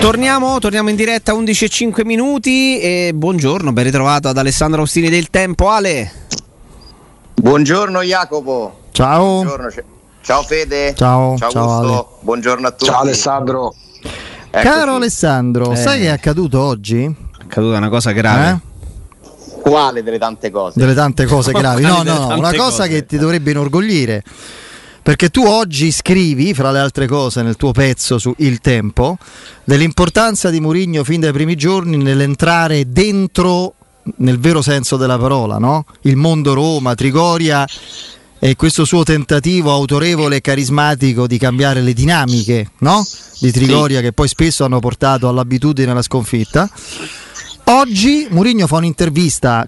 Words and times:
Torniamo, 0.00 0.58
torniamo 0.60 0.88
in 0.88 0.96
diretta 0.96 1.34
11 1.34 1.64
e 1.64 1.68
5 1.68 2.04
minuti 2.06 2.80
e 2.80 3.10
buongiorno, 3.14 3.72
ben 3.72 3.84
ritrovato 3.84 4.28
ad 4.28 4.38
Alessandro 4.38 4.80
Austini 4.80 5.10
del 5.10 5.28
Tempo. 5.28 5.68
Ale. 5.68 6.10
Buongiorno 7.34 8.00
Jacopo. 8.02 8.78
Ciao. 8.92 9.42
Buongiorno. 9.42 9.68
Ciao 10.22 10.42
Fede. 10.42 10.94
Ciao. 10.96 11.36
Ciao, 11.36 11.50
Ciao, 11.50 11.70
Augusto. 11.70 12.18
Buongiorno 12.20 12.66
a 12.66 12.70
tutti. 12.70 12.84
Ciao 12.86 13.00
Alessandro. 13.00 13.74
Eccoci. 14.50 14.64
Caro 14.66 14.94
Alessandro, 14.94 15.72
Eh. 15.72 15.76
sai 15.76 16.00
che 16.00 16.06
è 16.06 16.10
accaduto 16.10 16.60
oggi? 16.60 17.04
È 17.04 17.42
accaduta 17.42 17.76
una 17.76 17.90
cosa 17.90 18.12
grave. 18.12 18.50
Eh? 18.50 19.60
Quale 19.60 20.02
delle 20.02 20.18
tante 20.18 20.50
cose? 20.50 20.78
Delle 20.78 20.94
tante 20.94 21.26
cose 21.26 21.52
gravi. 21.58 21.82
No, 21.82 22.02
no, 22.02 22.28
no, 22.28 22.36
una 22.38 22.54
cosa 22.54 22.84
cose. 22.84 22.88
che 22.88 23.04
ti 23.06 23.18
dovrebbe 23.18 23.50
inorgoglire. 23.50 24.22
Perché 25.08 25.30
tu 25.30 25.46
oggi 25.46 25.90
scrivi, 25.90 26.52
fra 26.52 26.70
le 26.70 26.80
altre 26.80 27.06
cose, 27.06 27.40
nel 27.40 27.56
tuo 27.56 27.72
pezzo 27.72 28.18
su 28.18 28.34
Il 28.40 28.60
Tempo, 28.60 29.16
dell'importanza 29.64 30.50
di 30.50 30.60
Mourinho 30.60 31.02
fin 31.02 31.20
dai 31.20 31.32
primi 31.32 31.56
giorni 31.56 31.96
nell'entrare 31.96 32.92
dentro, 32.92 33.72
nel 34.16 34.38
vero 34.38 34.60
senso 34.60 34.98
della 34.98 35.16
parola, 35.16 35.56
no? 35.56 35.86
il 36.02 36.16
mondo 36.16 36.52
Roma, 36.52 36.94
Trigoria 36.94 37.64
e 38.38 38.54
questo 38.54 38.84
suo 38.84 39.02
tentativo 39.02 39.72
autorevole 39.72 40.36
e 40.36 40.40
carismatico 40.42 41.26
di 41.26 41.38
cambiare 41.38 41.80
le 41.80 41.94
dinamiche 41.94 42.72
no? 42.80 43.02
di 43.40 43.50
Trigoria 43.50 44.02
che 44.02 44.12
poi 44.12 44.28
spesso 44.28 44.66
hanno 44.66 44.78
portato 44.78 45.26
all'abitudine 45.26 45.90
alla 45.90 46.02
sconfitta. 46.02 46.68
Oggi 47.70 48.26
Mourinho 48.30 48.66
fa 48.66 48.76
un'intervista 48.76 49.64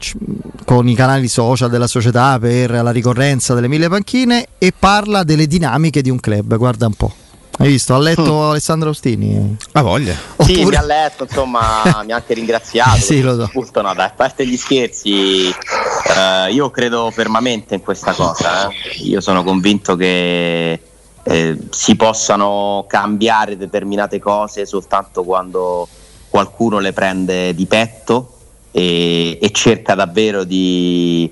con 0.65 0.89
i 0.89 0.95
canali 0.95 1.29
social 1.29 1.69
della 1.69 1.87
società 1.87 2.39
per 2.39 2.71
la 2.71 2.91
ricorrenza 2.91 3.53
delle 3.53 3.69
mille 3.69 3.89
panchine 3.89 4.47
e 4.59 4.73
parla 4.77 5.23
delle 5.23 5.47
dinamiche 5.47 6.01
di 6.01 6.09
un 6.09 6.19
club. 6.19 6.57
Guarda 6.57 6.87
un 6.87 6.95
po'. 6.95 7.13
Hai 7.59 7.69
visto? 7.69 7.95
Ha 7.95 7.99
letto 7.99 8.49
Alessandro 8.51 8.89
Austini? 8.89 9.55
Ha 9.73 9.83
voglia. 9.83 10.15
Sì, 10.39 10.53
Oppure- 10.55 10.69
mi 10.71 10.77
ha 10.77 10.83
letto, 10.87 11.25
insomma, 11.25 11.83
mi 12.07 12.13
ha 12.13 12.17
anche 12.17 12.33
ringraziato. 12.33 12.97
Sì, 13.01 13.21
lo 13.21 13.35
so. 13.35 13.43
Appunto, 13.43 13.83
no, 13.83 13.93
dai, 13.93 14.07
a 14.07 14.13
parte 14.17 14.47
gli 14.47 14.57
scherzi, 14.57 15.49
eh, 15.51 16.51
io 16.53 16.71
credo 16.71 17.11
fermamente 17.11 17.75
in 17.75 17.83
questa 17.83 18.13
cosa. 18.15 18.69
eh. 18.69 18.75
Io 19.03 19.21
sono 19.21 19.45
convinto 19.45 19.95
che 19.97 20.81
eh, 21.23 21.59
si 21.69 21.97
possano 21.97 22.87
cambiare 22.89 23.59
determinate 23.59 24.19
cose 24.19 24.65
soltanto 24.65 25.23
quando 25.23 25.87
qualcuno 26.31 26.79
le 26.79 26.93
prende 26.93 27.55
di 27.55 27.67
petto 27.67 28.37
e, 28.71 29.39
e 29.41 29.51
cerca 29.51 29.95
davvero 29.95 30.45
di 30.45 31.31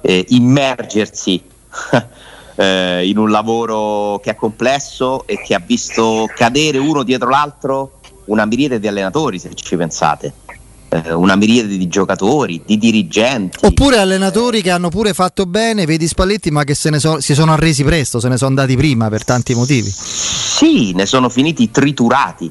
eh, 0.00 0.24
immergersi 0.28 1.42
eh, 2.54 3.06
in 3.06 3.18
un 3.18 3.30
lavoro 3.30 4.20
che 4.22 4.30
è 4.30 4.34
complesso 4.36 5.26
e 5.26 5.42
che 5.42 5.54
ha 5.54 5.62
visto 5.64 6.26
cadere 6.34 6.78
uno 6.78 7.02
dietro 7.02 7.28
l'altro 7.28 8.00
una 8.26 8.44
miriade 8.44 8.80
di 8.80 8.88
allenatori, 8.88 9.38
se 9.38 9.50
ci 9.54 9.76
pensate, 9.76 10.32
eh, 10.88 11.12
una 11.12 11.36
miriade 11.36 11.76
di 11.76 11.88
giocatori, 11.88 12.62
di 12.64 12.78
dirigenti. 12.78 13.58
Oppure 13.64 13.98
allenatori 13.98 14.62
che 14.62 14.70
hanno 14.70 14.88
pure 14.88 15.12
fatto 15.14 15.46
bene, 15.46 15.84
vedi 15.86 16.06
Spalletti, 16.06 16.50
ma 16.50 16.64
che 16.64 16.74
se 16.74 16.90
ne 16.90 16.98
so- 16.98 17.20
si 17.20 17.34
sono 17.34 17.52
arresi 17.52 17.84
presto, 17.84 18.20
se 18.20 18.28
ne 18.28 18.36
sono 18.36 18.50
andati 18.50 18.76
prima 18.76 19.08
per 19.08 19.24
tanti 19.24 19.54
motivi. 19.54 19.90
Sì, 19.90 20.92
ne 20.92 21.06
sono 21.06 21.28
finiti 21.28 21.70
triturati, 21.70 22.50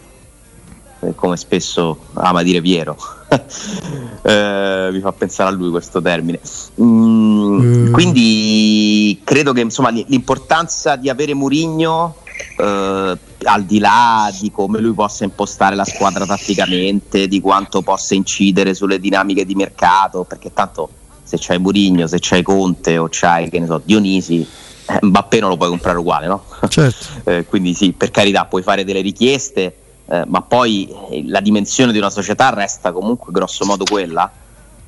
come 1.13 1.37
spesso 1.37 1.99
ama 2.13 2.41
dire 2.43 2.61
Piero. 2.61 2.95
Eh, 4.25 4.89
mi 4.91 5.01
fa 5.01 5.11
pensare 5.11 5.49
a 5.49 5.53
lui 5.53 5.69
questo 5.69 6.01
termine. 6.01 6.39
Mm, 6.81 7.35
Mm. 7.55 7.91
Quindi 7.91 9.21
credo 9.23 9.53
che 9.53 9.61
insomma, 9.61 9.89
l'importanza 9.89 10.95
di 10.95 11.09
avere 11.09 11.33
Murigno, 11.33 12.15
al 12.57 13.63
di 13.63 13.79
là 13.79 14.31
di 14.39 14.51
come 14.51 14.79
lui 14.79 14.93
possa 14.93 15.23
impostare 15.23 15.75
la 15.75 15.85
squadra 15.85 16.25
tatticamente, 16.25 17.27
di 17.27 17.39
quanto 17.39 17.81
possa 17.81 18.13
incidere 18.15 18.73
sulle 18.73 18.99
dinamiche 18.99 19.45
di 19.45 19.55
mercato, 19.55 20.23
perché 20.23 20.51
tanto 20.53 20.89
se 21.23 21.37
c'hai 21.39 21.59
Murigno, 21.59 22.07
se 22.07 22.17
c'hai 22.19 22.43
Conte 22.43 22.97
o 22.97 23.07
c'hai 23.09 23.49
che 23.49 23.59
ne 23.59 23.65
so, 23.65 23.81
Dionisi, 23.83 24.45
eh, 24.87 24.99
Mbappé 25.01 25.39
non 25.39 25.49
lo 25.49 25.57
puoi 25.57 25.69
comprare 25.69 25.97
uguale, 25.97 26.27
no? 26.27 26.43
Certo. 26.67 27.05
Eh, 27.25 27.45
quindi 27.45 27.73
sì, 27.73 27.91
per 27.93 28.11
carità, 28.11 28.45
puoi 28.45 28.61
fare 28.61 28.83
delle 28.83 29.01
richieste, 29.01 29.75
eh, 30.07 30.23
ma 30.27 30.41
poi 30.41 30.87
eh, 31.09 31.23
la 31.27 31.39
dimensione 31.39 31.91
di 31.91 31.97
una 31.97 32.09
società 32.09 32.49
resta 32.51 32.91
comunque 32.91 33.31
grosso 33.31 33.65
modo 33.65 33.83
quella. 33.85 34.29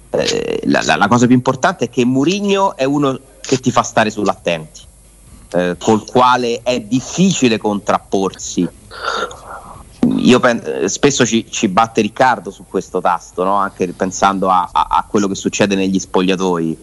Eh, 0.10 0.62
la, 0.66 0.82
la- 0.84 0.96
la 0.96 1.08
cosa 1.08 1.26
più 1.26 1.36
importante 1.36 1.86
è 1.86 1.90
che 1.90 2.06
Mourinho 2.06 2.76
è 2.78 2.84
uno 2.86 3.20
che 3.42 3.60
ti 3.60 3.72
fa 3.72 3.82
stare 3.84 4.10
sull'attenti, 4.10 4.82
eh, 5.54 5.76
col 5.80 6.06
quale 6.06 6.62
è 6.64 6.80
difficile 6.82 7.58
contrapporsi. 7.58 8.68
Io 10.18 10.40
pen- 10.40 10.62
eh, 10.66 10.88
spesso 10.90 11.26
ci, 11.26 11.50
ci 11.50 11.68
batte 11.68 12.02
Riccardo 12.02 12.50
su 12.52 12.66
questo 12.70 13.02
tasto, 13.02 13.44
no? 13.44 13.56
anche 13.56 13.88
pensando 13.94 14.50
a, 14.50 14.70
a- 14.72 14.88
a 14.90 15.06
quello 15.08 15.28
che 15.28 15.36
succede 15.36 15.76
negli 15.76 16.00
spogliatoi. 16.00 16.78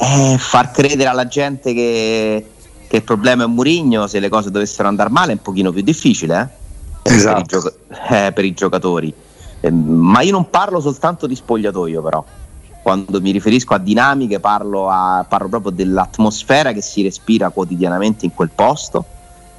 Eh, 0.00 0.36
far 0.38 0.70
credere 0.70 1.08
alla 1.08 1.26
gente 1.26 1.72
che, 1.74 2.46
che 2.86 2.96
il 2.96 3.02
problema 3.02 3.44
è 3.44 3.46
Murigno 3.46 4.06
se 4.06 4.20
le 4.20 4.28
cose 4.28 4.50
dovessero 4.50 4.86
andare 4.86 5.10
male 5.10 5.32
è 5.32 5.34
un 5.34 5.42
pochino 5.42 5.72
più 5.72 5.82
difficile 5.82 6.40
eh? 6.40 6.66
Esatto. 7.14 7.34
per, 7.34 7.42
i 7.42 7.46
gioca- 7.46 8.26
eh, 8.26 8.32
per 8.32 8.44
i 8.44 8.54
giocatori. 8.54 9.14
Eh, 9.60 9.70
ma 9.70 10.20
io 10.20 10.32
non 10.32 10.50
parlo 10.50 10.80
soltanto 10.80 11.26
di 11.26 11.34
spogliatoio 11.34 12.02
però. 12.02 12.24
Quando 12.82 13.20
mi 13.20 13.32
riferisco 13.32 13.74
a 13.74 13.78
dinamiche 13.78 14.40
parlo, 14.40 14.88
a- 14.88 15.24
parlo 15.28 15.48
proprio 15.48 15.72
dell'atmosfera 15.72 16.72
che 16.72 16.80
si 16.80 17.02
respira 17.02 17.50
quotidianamente 17.50 18.24
in 18.24 18.34
quel 18.34 18.50
posto, 18.54 19.04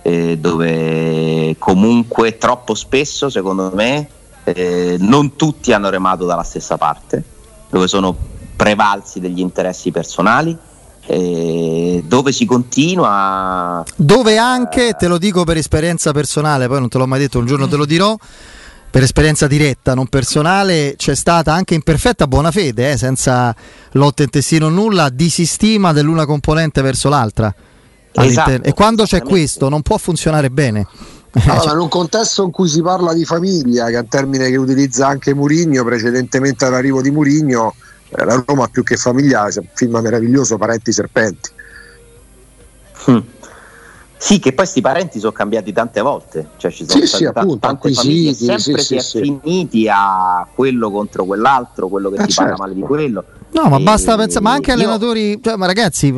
eh, 0.01 0.37
dove 0.37 1.55
comunque 1.59 2.37
troppo 2.37 2.73
spesso, 2.73 3.29
secondo 3.29 3.71
me, 3.73 4.07
eh, 4.45 4.97
non 4.99 5.35
tutti 5.35 5.73
hanno 5.73 5.89
remato 5.89 6.25
dalla 6.25 6.43
stessa 6.43 6.77
parte, 6.77 7.23
dove 7.69 7.87
sono 7.87 8.15
prevalsi 8.55 9.19
degli 9.19 9.39
interessi 9.39 9.91
personali, 9.91 10.57
eh, 11.11 12.03
dove 12.05 12.31
si 12.31 12.45
continua 12.45 13.83
Dove 13.95 14.37
anche, 14.37 14.93
te 14.93 15.07
lo 15.07 15.17
dico 15.17 15.43
per 15.43 15.57
esperienza 15.57 16.11
personale, 16.11 16.67
poi 16.67 16.79
non 16.79 16.89
te 16.89 16.99
l'ho 16.99 17.07
mai 17.07 17.19
detto, 17.19 17.39
un 17.39 17.47
giorno 17.47 17.67
te 17.67 17.77
lo 17.77 17.85
dirò, 17.85 18.15
per 18.91 19.01
esperienza 19.01 19.47
diretta, 19.47 19.95
non 19.95 20.07
personale, 20.07 20.93
c'è 20.97 21.15
stata 21.15 21.51
anche 21.51 21.73
in 21.73 21.81
perfetta 21.81 22.27
buona 22.27 22.51
fede, 22.51 22.91
eh, 22.91 22.97
senza 22.97 23.55
lotta 23.93 24.21
intestino 24.21 24.67
o 24.67 24.69
nulla, 24.69 25.09
disistima 25.09 25.93
dell'una 25.93 26.25
componente 26.25 26.81
verso 26.81 27.09
l'altra. 27.09 27.53
Esatto, 28.11 28.61
e 28.61 28.73
quando 28.73 29.05
c'è 29.05 29.21
questo 29.21 29.67
non 29.67 29.81
può 29.81 29.97
funzionare 29.97 30.51
bene. 30.51 30.85
Allora, 31.45 31.73
in 31.73 31.79
un 31.79 31.89
contesto 31.89 32.43
in 32.43 32.51
cui 32.51 32.67
si 32.67 32.81
parla 32.81 33.13
di 33.13 33.25
famiglia, 33.25 33.85
che 33.87 33.95
è 33.95 33.99
un 33.99 34.07
termine 34.07 34.49
che 34.49 34.57
utilizza 34.57 35.07
anche 35.07 35.33
Murigno, 35.33 35.83
precedentemente 35.83 36.65
all'arrivo 36.65 37.01
di 37.01 37.11
Murigno, 37.11 37.73
la 38.11 38.43
Roma 38.45 38.67
più 38.67 38.83
che 38.83 38.95
famiglia, 38.97 39.43
un 39.43 39.67
film 39.73 39.97
meraviglioso, 39.99 40.57
Parenti 40.57 40.91
Serpenti. 40.91 41.49
Mm. 43.11 43.17
Sì, 44.21 44.39
che 44.39 44.51
poi 44.51 44.65
sti 44.65 44.81
parenti 44.81 45.17
sono 45.19 45.31
cambiati 45.31 45.71
tante 45.71 46.01
volte, 46.01 46.49
cioè 46.57 46.69
ci 46.71 46.85
sono 46.85 46.99
Sì, 47.05 47.07
sì, 47.07 47.23
appunto, 47.23 47.59
tante 47.59 47.93
famiglie, 47.93 48.33
sempre 48.33 48.81
sì, 48.81 48.85
si 48.87 48.95
è 48.95 48.99
sì, 48.99 49.17
sì. 49.23 49.39
finiti 49.41 49.87
a 49.89 50.45
quello 50.53 50.91
contro 50.91 51.23
quell'altro, 51.23 51.87
quello 51.87 52.09
che 52.09 52.21
Eh, 52.21 52.25
ti 52.25 52.33
parla 52.33 52.49
certo. 52.51 52.63
male 52.63 52.73
di 52.75 52.81
quello. 52.81 53.23
No, 53.51 53.69
ma 53.69 53.77
E 53.77 53.81
basta 53.83 54.17
pensare, 54.17 54.43
ma 54.43 54.51
anche 54.51 54.71
io- 54.71 54.75
allenatori, 54.75 55.39
cioè, 55.41 55.55
ma 55.55 55.67
ragazzi, 55.67 56.13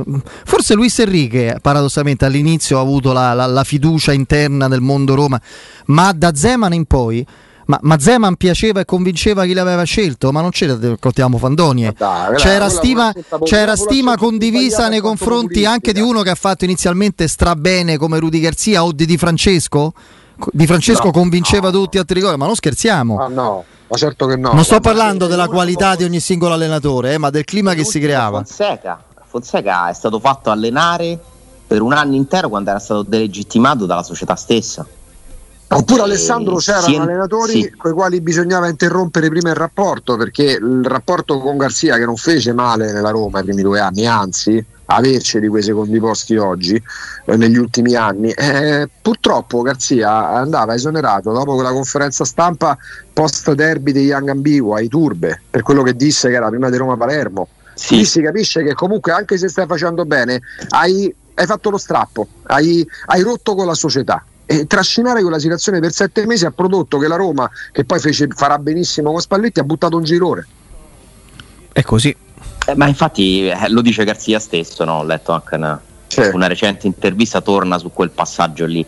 forse 0.46 0.74
Luis 0.74 0.98
Enrique 0.98 1.58
paradossalmente 1.62 2.26
all'inizio 2.26 2.80
ha 2.80 2.82
avuto 2.82 3.14
la, 3.14 3.34
la- 3.34 3.46
la 3.46 3.64
fiducia 3.64 4.14
interna 4.14 4.68
del 4.68 4.82
mondo 4.82 5.14
Roma, 5.14 5.40
ma 5.86 6.12
da 6.12 6.34
Zeman 6.34 6.74
in 6.74 6.86
poi, 6.86 7.24
ma, 7.72 7.80
ma 7.84 7.98
Zeman 7.98 8.36
piaceva 8.36 8.82
e 8.82 8.86
convinceva 8.86 9.46
chi 9.46 9.54
l'aveva 9.54 9.84
scelto, 9.84 10.34
ma 10.34 10.42
non 10.42 10.50
c'era, 10.50 10.78
raccontiamo 10.80 11.38
fandonie. 11.38 11.94
Dai, 11.98 12.26
quella- 12.26 12.38
C'era 12.38 12.70
stima, 12.70 13.14
c'era 13.44 13.76
stima 13.78 14.18
condivisa 14.18 14.90
nei 14.90 15.00
confronti 15.00 15.64
anche 15.66 15.94
di 15.94 16.02
uno 16.02 16.22
che 16.22 16.32
ha 16.32 16.36
fatto 16.36 16.66
inizialmente 16.66 17.30
strabene 17.30 17.96
come 17.98 18.20
Rudy 18.20 18.42
Garzia 18.42 18.84
o 18.84 18.92
di 18.92 19.06
Di 19.06 19.18
Francesco? 19.18 19.94
Di 20.52 20.66
Francesco 20.66 21.06
No, 21.06 21.12
convinceva 21.12 21.70
no. 21.70 21.78
tutti 21.80 21.98
a 21.98 22.04
Trigoria, 22.04 22.36
ma 22.36 22.46
non 22.46 22.56
scherziamo. 22.56 23.18
Ah, 23.18 23.28
no, 23.28 23.64
ma 23.88 23.96
certo 23.96 24.26
che 24.26 24.36
no. 24.36 24.52
non 24.52 24.66
sto 24.66 24.80
parlando 24.82 25.28
della 25.28 25.48
qualità 25.48 25.96
di 25.96 26.04
ogni 26.04 26.20
singolo 26.20 26.54
allenatore, 26.56 27.14
eh, 27.14 27.18
ma 27.18 27.30
del 27.30 27.46
clima 27.46 27.74
che 27.74 27.86
si 27.86 28.00
creava. 28.02 28.44
Fonseca. 28.44 29.02
Fonseca 29.28 29.90
è 29.90 29.94
stato 29.94 30.20
fatto 30.20 30.50
allenare 30.50 31.18
per 31.68 31.82
un 31.82 31.94
anno 31.94 32.16
intero 32.16 32.50
quando 32.50 32.70
era 32.72 32.80
stato 32.80 33.04
delegittimato 33.04 33.86
dalla 33.86 34.04
società 34.04 34.36
stessa. 34.36 34.86
Oppure 35.74 36.02
Eh, 36.02 36.04
Alessandro 36.04 36.56
c'erano 36.58 36.84
sì, 36.86 36.96
allenatori 36.96 37.62
sì. 37.64 37.70
con 37.78 37.92
i 37.92 37.94
quali 37.94 38.20
bisognava 38.22 38.68
interrompere 38.68 39.30
prima 39.30 39.50
il 39.50 39.56
rapporto 39.56 40.18
perché 40.18 40.44
il 40.44 40.84
rapporto 40.86 41.40
con 41.40 41.58
Garzia 41.58 41.98
che 41.98 42.06
non 42.06 42.18
fece 42.18 42.52
male 42.54 42.92
nella 42.92 43.10
Roma 43.10 43.40
i 43.40 43.44
primi 43.44 43.62
due 43.62 43.80
anni, 43.80 44.06
anzi 44.06 44.64
averci 44.86 45.40
di 45.40 45.48
quei 45.48 45.64
secondi 45.64 45.98
posti 46.00 46.36
oggi 46.36 46.76
eh, 47.26 47.38
negli 47.38 47.56
ultimi 47.56 47.96
anni 47.96 48.32
eh, 48.32 48.90
purtroppo 49.02 49.62
Garzia 49.62 50.32
andava 50.32 50.74
esonerato 50.74 51.32
dopo 51.32 51.54
quella 51.56 51.72
conferenza 51.72 52.26
stampa 52.26 52.78
post 53.14 53.54
derby 53.54 53.94
di 53.94 54.02
Young 54.02 54.28
Ambigua 54.28 54.78
ai 54.80 54.90
Turbe 54.90 55.42
per 55.50 55.62
quello 55.62 55.84
che 55.84 55.96
disse 55.96 56.28
che 56.28 56.36
era 56.36 56.50
prima 56.50 56.70
di 56.70 56.76
Roma 56.76 56.98
Palermo 56.98 57.48
Sì. 57.74 57.96
lì 57.96 58.06
si 58.06 58.22
capisce 58.22 58.64
che 58.64 58.74
comunque 58.74 59.14
anche 59.14 59.38
se 59.38 59.48
stai 59.48 59.66
facendo 59.66 60.04
bene 60.04 60.42
hai, 60.72 61.14
hai 61.36 61.46
fatto 61.46 61.70
lo 61.70 61.78
strappo 61.78 62.28
hai, 62.48 62.86
hai 63.06 63.22
rotto 63.22 63.56
con 63.56 63.66
la 63.68 63.74
società 63.76 64.22
e 64.52 64.68
trascinare 64.68 65.22
quella 65.22 65.40
situazione 65.40 65.80
per 65.80 65.94
sette 65.94 66.26
mesi 66.26 66.46
ha 66.46 66.52
prodotto 66.52 66.98
che 66.98 67.08
la 67.08 67.16
Roma, 67.16 67.50
che 67.72 67.86
poi 67.86 68.00
fece, 68.00 68.28
farà 68.28 68.58
benissimo 68.58 69.12
con 69.12 69.22
Spalletti, 69.22 69.62
ha 69.62 69.64
buttato 69.64 69.96
un 69.96 70.04
girone. 70.04 70.46
È 71.72 71.82
così. 71.84 72.14
Eh, 72.68 72.76
ma 72.76 72.88
infatti 72.88 73.48
eh, 73.48 73.70
lo 73.70 73.82
dice 73.82 74.04
Garzia 74.04 74.40
stesso, 74.40 74.84
no? 74.84 75.00
ho 75.00 75.04
letto 75.04 75.32
anche 75.32 75.56
una, 75.56 75.82
sì. 76.06 76.20
una, 76.34 76.48
recente 76.48 76.86
intervista, 76.86 77.40
torna 77.40 77.78
su 77.78 77.92
quel 77.94 78.10
passaggio 78.10 78.66
lì. 78.66 78.86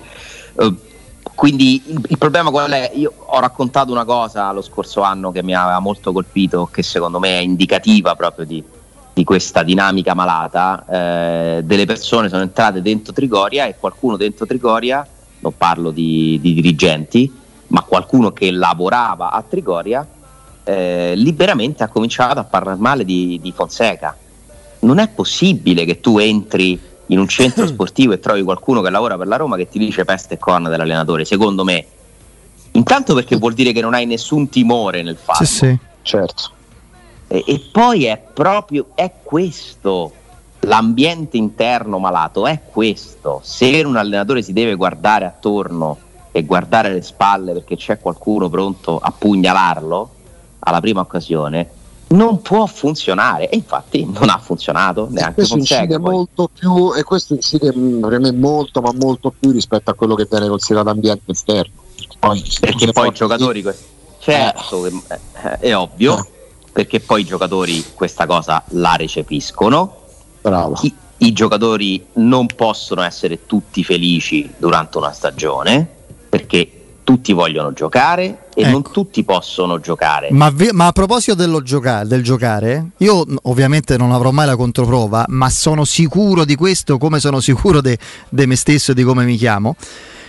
Uh, 0.56 0.76
quindi 1.34 1.82
il, 1.88 2.02
il, 2.10 2.18
problema 2.18 2.50
qual 2.50 2.70
è? 2.72 2.92
Io 2.96 3.14
ho 3.16 3.40
raccontato 3.40 3.92
una 3.92 4.04
cosa 4.04 4.52
lo 4.52 4.62
scorso 4.62 5.02
anno 5.02 5.32
che 5.32 5.42
mi 5.42 5.56
aveva 5.56 5.80
molto 5.80 6.12
colpito, 6.12 6.68
che 6.72 6.84
secondo 6.84 7.20
me 7.20 7.40
è 7.40 7.42
indicativa 7.42 8.16
proprio 8.16 8.46
di, 8.46 8.62
di 9.14 9.24
questa 9.24 9.64
dinamica 9.64 10.14
malata. 10.14 10.86
Eh, 10.90 11.62
delle 11.64 11.86
persone 11.86 12.28
sono 12.28 12.42
entrate 12.42 12.82
dentro 12.82 13.14
Trigoria 13.14 13.66
e 13.66 13.76
qualcuno 13.80 14.18
dentro 14.18 14.46
Trigoria, 14.46 15.08
non 15.44 15.58
parlo 15.58 15.92
di, 15.92 16.40
di 16.42 16.54
dirigenti, 16.54 17.32
ma 17.68 17.82
qualcuno 17.82 18.32
che 18.32 18.50
lavorava 18.50 19.32
a 19.32 19.44
Trigoria, 19.44 20.08
eh, 20.64 21.14
liberamente 21.16 21.84
ha 21.84 21.90
cominciato 21.90 22.40
a 22.40 22.46
parlare 22.46 22.80
male 22.80 23.04
di, 23.04 23.40
di 23.42 23.52
Fonseca. 23.52 24.18
Non 24.80 25.00
è 25.00 25.10
possibile 25.10 25.86
che 25.86 26.00
tu 26.00 26.18
entri 26.18 26.80
in 27.08 27.20
un 27.20 27.28
centro 27.28 27.68
sportivo 27.68 28.14
e 28.14 28.20
trovi 28.20 28.42
qualcuno 28.42 28.82
che 28.82 28.90
lavora 28.90 29.18
per 29.18 29.28
la 29.28 29.36
Roma 29.36 29.58
che 29.58 29.68
ti 29.68 29.78
dice 29.78 30.06
peste 30.06 30.36
e 30.36 30.40
corna 30.40 30.70
dell'allenatore, 30.70 31.26
secondo 31.26 31.64
me. 31.66 31.86
Intanto 32.72 33.14
perché 33.14 33.36
vuol 33.36 33.54
dire 33.54 33.72
che 33.72 33.82
non 33.82 33.94
hai 33.94 34.06
nessun 34.06 34.50
timore 34.50 35.04
nel 35.04 35.18
farlo. 35.18 35.46
Sì, 35.46 35.56
sì. 35.56 35.78
Certo. 36.02 36.52
E, 37.28 37.44
e 37.46 37.62
poi 37.72 38.06
è 38.06 38.22
proprio 38.34 38.88
è 38.96 39.12
questo 39.22 40.12
l'ambiente 40.64 41.38
interno 41.38 42.00
malato, 42.00 42.48
è 42.48 42.62
questo. 42.72 43.42
Se 43.44 43.82
un 43.86 43.96
allenatore 43.96 44.42
si 44.42 44.54
deve 44.54 44.76
guardare 44.76 45.26
attorno 45.26 45.98
e 46.32 46.44
guardare 46.44 46.92
le 46.92 47.02
spalle 47.02 47.54
perché 47.54 47.76
c'è 47.76 48.00
qualcuno 48.00 48.50
pronto 48.50 48.98
a 49.00 49.14
pugnalarlo 49.16 50.10
alla 50.60 50.80
prima 50.80 51.02
occasione, 51.02 51.70
non 52.08 52.42
può 52.42 52.66
funzionare 52.66 53.50
e 53.50 53.56
infatti 53.58 54.06
non 54.06 54.30
ha 54.30 54.38
funzionato 54.38 55.08
neanche 55.10 55.36
questo 55.36 55.58
incide 55.58 56.00
poi. 56.00 56.14
molto 56.14 56.50
più 56.52 56.94
e 56.96 57.04
questo 57.04 57.34
incide 57.34 57.72
per 57.72 58.20
me 58.20 58.32
molto 58.32 58.82
ma 58.82 58.92
molto 58.94 59.34
più 59.38 59.52
rispetto 59.52 59.90
a 59.90 59.94
quello 59.94 60.14
che 60.16 60.28
viene 60.30 60.48
considerato 60.48 60.90
ambiente 60.90 61.32
esterno 61.32 61.74
poi, 62.20 62.44
perché 62.60 62.92
poi 62.92 63.08
i 63.08 63.14
giocatori 63.14 63.64
di... 63.64 63.72
certo 64.20 64.86
eh. 64.86 65.02
è, 65.08 65.58
è 65.60 65.76
ovvio 65.76 66.20
eh. 66.20 66.26
perché 66.72 67.00
poi 67.00 67.22
i 67.22 67.26
giocatori 67.26 67.84
questa 67.96 68.28
cosa 68.28 68.64
la 68.70 68.96
recepiscono 68.96 70.03
I, 70.82 70.94
i 71.18 71.34
giocatori 71.34 72.06
non 72.14 72.48
possono 72.48 73.02
essere 73.02 73.46
tutti 73.46 73.84
felici 73.84 74.52
durante 74.58 74.98
una 74.98 75.12
stagione 75.12 75.88
perché 76.30 76.84
tutti 77.04 77.34
vogliono 77.34 77.74
giocare 77.74 78.48
e 78.54 78.62
ecco. 78.62 78.70
non 78.70 78.82
tutti 78.84 79.24
possono 79.24 79.80
giocare. 79.80 80.30
Ma, 80.32 80.50
vi, 80.50 80.70
ma 80.72 80.88
a 80.88 80.92
proposito 80.92 81.62
giocare, 81.62 82.08
del 82.08 82.24
giocare, 82.24 82.92
io 82.98 83.26
ovviamente 83.44 83.98
non 83.98 84.12
avrò 84.12 84.32
mai 84.32 84.46
la 84.46 84.56
controprova, 84.56 85.26
ma 85.28 85.50
sono 85.50 85.86
sicuro 85.86 86.46
di 86.46 86.56
questo 86.56 86.98
come 86.98 87.20
sono 87.20 87.40
sicuro 87.40 87.82
di 87.82 87.98
me 88.30 88.56
stesso 88.56 88.92
e 88.92 88.96
di 88.96 89.04
come 89.04 89.26
mi 89.26 89.38
chiamo. 89.38 89.76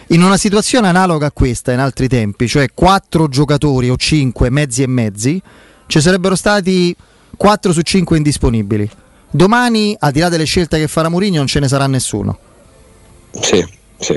In 0.08 0.22
una 0.22 0.36
situazione 0.36 0.88
analoga 0.88 1.26
a 1.26 1.32
questa 1.32 1.72
in 1.72 1.78
altri 1.78 2.08
tempi, 2.08 2.46
cioè 2.46 2.68
quattro 2.74 3.28
giocatori 3.28 3.88
o 3.88 3.96
cinque 3.96 4.50
mezzi 4.50 4.82
e 4.82 4.86
mezzi, 4.86 5.40
ci 5.86 6.00
sarebbero 6.00 6.34
stati 6.34 6.94
4 7.36 7.72
su 7.72 7.80
5 7.80 8.16
indisponibili. 8.16 8.90
Domani, 9.34 9.96
al 9.98 10.12
di 10.12 10.20
là 10.20 10.28
delle 10.28 10.44
scelte 10.44 10.78
che 10.78 10.86
farà 10.86 11.08
Mourinho, 11.08 11.38
non 11.38 11.48
ce 11.48 11.58
ne 11.58 11.66
sarà 11.66 11.88
nessuno. 11.88 12.38
Sì, 13.32 13.66
sì. 13.98 14.12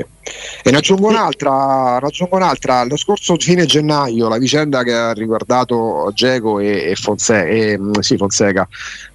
E 0.62 0.70
ne 0.70 0.76
aggiungo 0.76 1.08
un'altra, 1.08 1.98
ne 2.00 2.06
aggiungo 2.06 2.36
un'altra, 2.36 2.84
lo 2.84 2.96
scorso 2.96 3.34
fine 3.36 3.66
gennaio 3.66 4.28
la 4.28 4.38
vicenda 4.38 4.84
che 4.84 4.94
ha 4.94 5.12
riguardato 5.12 6.12
Geco 6.14 6.60
e, 6.60 6.90
e, 6.90 6.94
Fonseca, 6.94 7.48
e 7.48 7.76
mm, 7.76 7.94
sì, 7.98 8.16
Fonseca, 8.16 8.68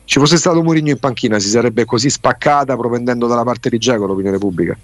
ci 0.04 0.20
fosse 0.20 0.36
stato 0.36 0.62
Mourinho 0.62 0.90
in 0.90 1.00
panchina 1.00 1.40
si 1.40 1.48
sarebbe 1.48 1.86
così 1.86 2.10
spaccata 2.10 2.76
propendendo 2.76 3.26
dalla 3.26 3.44
parte 3.44 3.70
di 3.70 3.78
Geco 3.78 4.06
l'opinione 4.06 4.38
pubblica? 4.38 4.78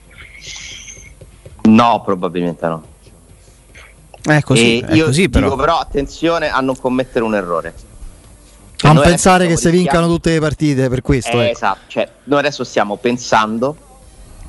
No, 1.64 2.02
probabilmente 2.06 2.66
no. 2.66 2.84
È 4.24 4.40
così, 4.40 4.80
è 4.80 4.94
io 4.94 5.08
così 5.08 5.28
però. 5.28 5.50
Dico 5.50 5.60
però 5.60 5.80
attenzione 5.80 6.50
a 6.50 6.62
non 6.62 6.80
commettere 6.80 7.26
un 7.26 7.36
errore. 7.36 7.89
Non 8.82 9.02
pensare 9.02 9.48
che 9.48 9.58
si 9.58 9.70
vincano 9.70 10.08
tutte 10.08 10.32
le 10.32 10.40
partite 10.40 10.88
per 10.90 11.02
questo. 11.02 11.40
Eh, 11.40 11.46
ecco. 11.46 11.52
Esatto, 11.52 11.80
cioè, 11.88 12.10
noi 12.26 12.40
adesso 12.40 12.64
stiamo 12.64 12.96
pensando 12.96 13.76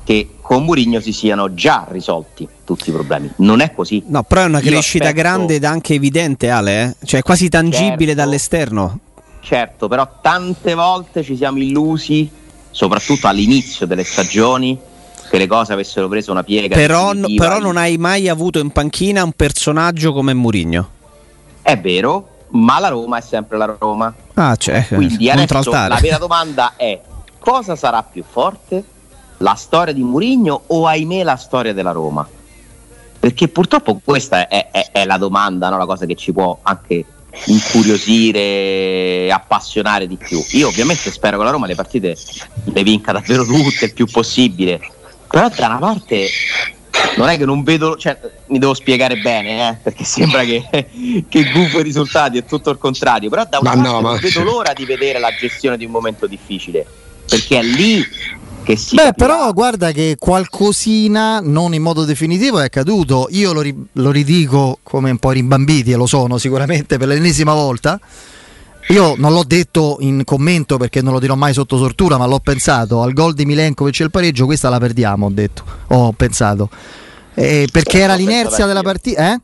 che 0.03 0.35
con 0.41 0.63
Murigno 0.63 0.99
si 0.99 1.11
siano 1.11 1.53
già 1.53 1.85
risolti 1.89 2.47
tutti 2.63 2.89
i 2.89 2.93
problemi. 2.93 3.31
Non 3.37 3.59
è 3.59 3.73
così. 3.73 4.03
No, 4.07 4.23
però 4.23 4.41
è 4.41 4.45
una 4.45 4.59
crescita 4.59 5.05
aspetto... 5.05 5.21
grande 5.21 5.55
ed 5.55 5.63
anche 5.63 5.93
evidente, 5.93 6.49
Ale, 6.49 6.83
eh? 6.99 7.05
cioè 7.05 7.21
quasi 7.21 7.49
tangibile 7.49 7.97
certo, 7.97 8.13
dall'esterno. 8.13 8.99
Certo, 9.41 9.87
però 9.87 10.19
tante 10.21 10.73
volte 10.75 11.23
ci 11.23 11.35
siamo 11.35 11.59
illusi, 11.59 12.29
soprattutto 12.69 13.27
all'inizio 13.27 13.85
delle 13.85 14.03
stagioni, 14.03 14.77
che 15.29 15.37
le 15.37 15.47
cose 15.47 15.73
avessero 15.73 16.07
preso 16.07 16.31
una 16.31 16.43
piega. 16.43 16.75
Però, 16.75 17.11
però 17.35 17.59
non 17.59 17.77
hai 17.77 17.97
mai 17.97 18.27
avuto 18.27 18.59
in 18.59 18.71
panchina 18.71 19.23
un 19.23 19.31
personaggio 19.33 20.13
come 20.13 20.33
Murigno. 20.33 20.89
È 21.61 21.77
vero, 21.79 22.27
ma 22.51 22.79
la 22.79 22.89
Roma 22.89 23.17
è 23.17 23.21
sempre 23.21 23.57
la 23.57 23.75
Roma. 23.77 24.13
Ah, 24.35 24.55
cioè, 24.55 24.85
Quindi 24.87 25.29
adesso 25.29 25.69
la 25.71 25.99
vera 26.01 26.17
domanda 26.17 26.73
è 26.75 26.99
cosa 27.39 27.75
sarà 27.75 28.03
più 28.03 28.23
forte? 28.29 28.83
la 29.41 29.55
storia 29.55 29.93
di 29.93 30.03
Murigno 30.03 30.63
o 30.67 30.87
ahimè 30.87 31.23
la 31.23 31.35
storia 31.35 31.73
della 31.73 31.91
Roma? 31.91 32.27
Perché 33.19 33.49
purtroppo 33.49 33.99
questa 34.03 34.47
è, 34.47 34.69
è, 34.71 34.89
è 34.91 35.05
la 35.05 35.17
domanda, 35.17 35.69
no? 35.69 35.77
la 35.77 35.85
cosa 35.85 36.05
che 36.05 36.15
ci 36.15 36.31
può 36.31 36.57
anche 36.63 37.05
incuriosire, 37.45 39.31
appassionare 39.31 40.07
di 40.07 40.17
più. 40.17 40.43
Io 40.51 40.67
ovviamente 40.67 41.11
spero 41.11 41.37
che 41.37 41.43
la 41.43 41.51
Roma 41.51 41.67
le 41.67 41.75
partite 41.75 42.17
le 42.63 42.83
vinca 42.83 43.11
davvero 43.11 43.45
tutte 43.45 43.85
il 43.85 43.93
più 43.93 44.07
possibile, 44.07 44.79
però 45.27 45.49
da 45.49 45.67
una 45.67 45.77
parte 45.77 46.27
non 47.17 47.29
è 47.29 47.37
che 47.37 47.45
non 47.45 47.63
vedo, 47.63 47.97
cioè, 47.97 48.17
mi 48.47 48.59
devo 48.59 48.73
spiegare 48.73 49.17
bene, 49.17 49.69
eh, 49.69 49.75
perché 49.81 50.03
sembra 50.03 50.43
che, 50.43 50.63
che 51.27 51.51
gufo 51.51 51.79
i 51.79 51.83
risultati, 51.83 52.37
è 52.37 52.45
tutto 52.45 52.69
il 52.69 52.77
contrario, 52.77 53.29
però 53.29 53.45
da 53.49 53.59
una 53.59 53.75
ma 53.75 53.81
parte 53.81 53.91
no, 53.91 54.01
non 54.01 54.19
vedo 54.19 54.43
l'ora 54.49 54.73
di 54.73 54.85
vedere 54.85 55.19
la 55.19 55.33
gestione 55.37 55.77
di 55.77 55.85
un 55.85 55.91
momento 55.91 56.27
difficile, 56.27 56.85
perché 57.27 57.59
è 57.59 57.63
lì 57.63 58.03
che 58.63 58.75
si 58.75 58.95
Beh, 58.95 59.13
però 59.13 59.51
guarda 59.53 59.91
che 59.91 60.15
qualcosina, 60.17 61.39
non 61.39 61.73
in 61.73 61.81
modo 61.81 62.05
definitivo, 62.05 62.59
è 62.59 62.65
accaduto. 62.65 63.27
Io 63.31 63.53
lo, 63.53 63.61
ri- 63.61 63.87
lo 63.93 64.11
ridico 64.11 64.79
come 64.83 65.09
un 65.11 65.17
po' 65.17 65.31
rimbambiti, 65.31 65.91
e 65.91 65.95
lo 65.95 66.05
sono 66.05 66.37
sicuramente 66.37 66.97
per 66.97 67.07
l'ennesima 67.07 67.53
volta. 67.53 67.99
Io 68.89 69.15
non 69.17 69.31
l'ho 69.31 69.43
detto 69.43 69.97
in 69.99 70.23
commento 70.25 70.77
perché 70.77 71.01
non 71.01 71.13
lo 71.13 71.19
dirò 71.19 71.35
mai 71.35 71.53
sotto 71.53 71.77
tortura, 71.77 72.17
ma 72.17 72.25
l'ho 72.25 72.39
pensato. 72.39 73.01
Al 73.01 73.13
gol 73.13 73.33
di 73.33 73.45
Milenkovic 73.45 73.99
e 73.99 74.03
il 74.03 74.11
pareggio, 74.11 74.45
questa 74.45 74.69
la 74.69 74.79
perdiamo, 74.79 75.27
ho 75.27 75.31
detto. 75.31 75.63
Ho 75.87 76.11
pensato. 76.11 76.69
Eh, 77.33 77.67
perché 77.71 77.99
era 77.99 78.15
l'inerzia 78.15 78.65
della 78.65 78.81
partita. 78.81 79.33
Eh? 79.33 79.39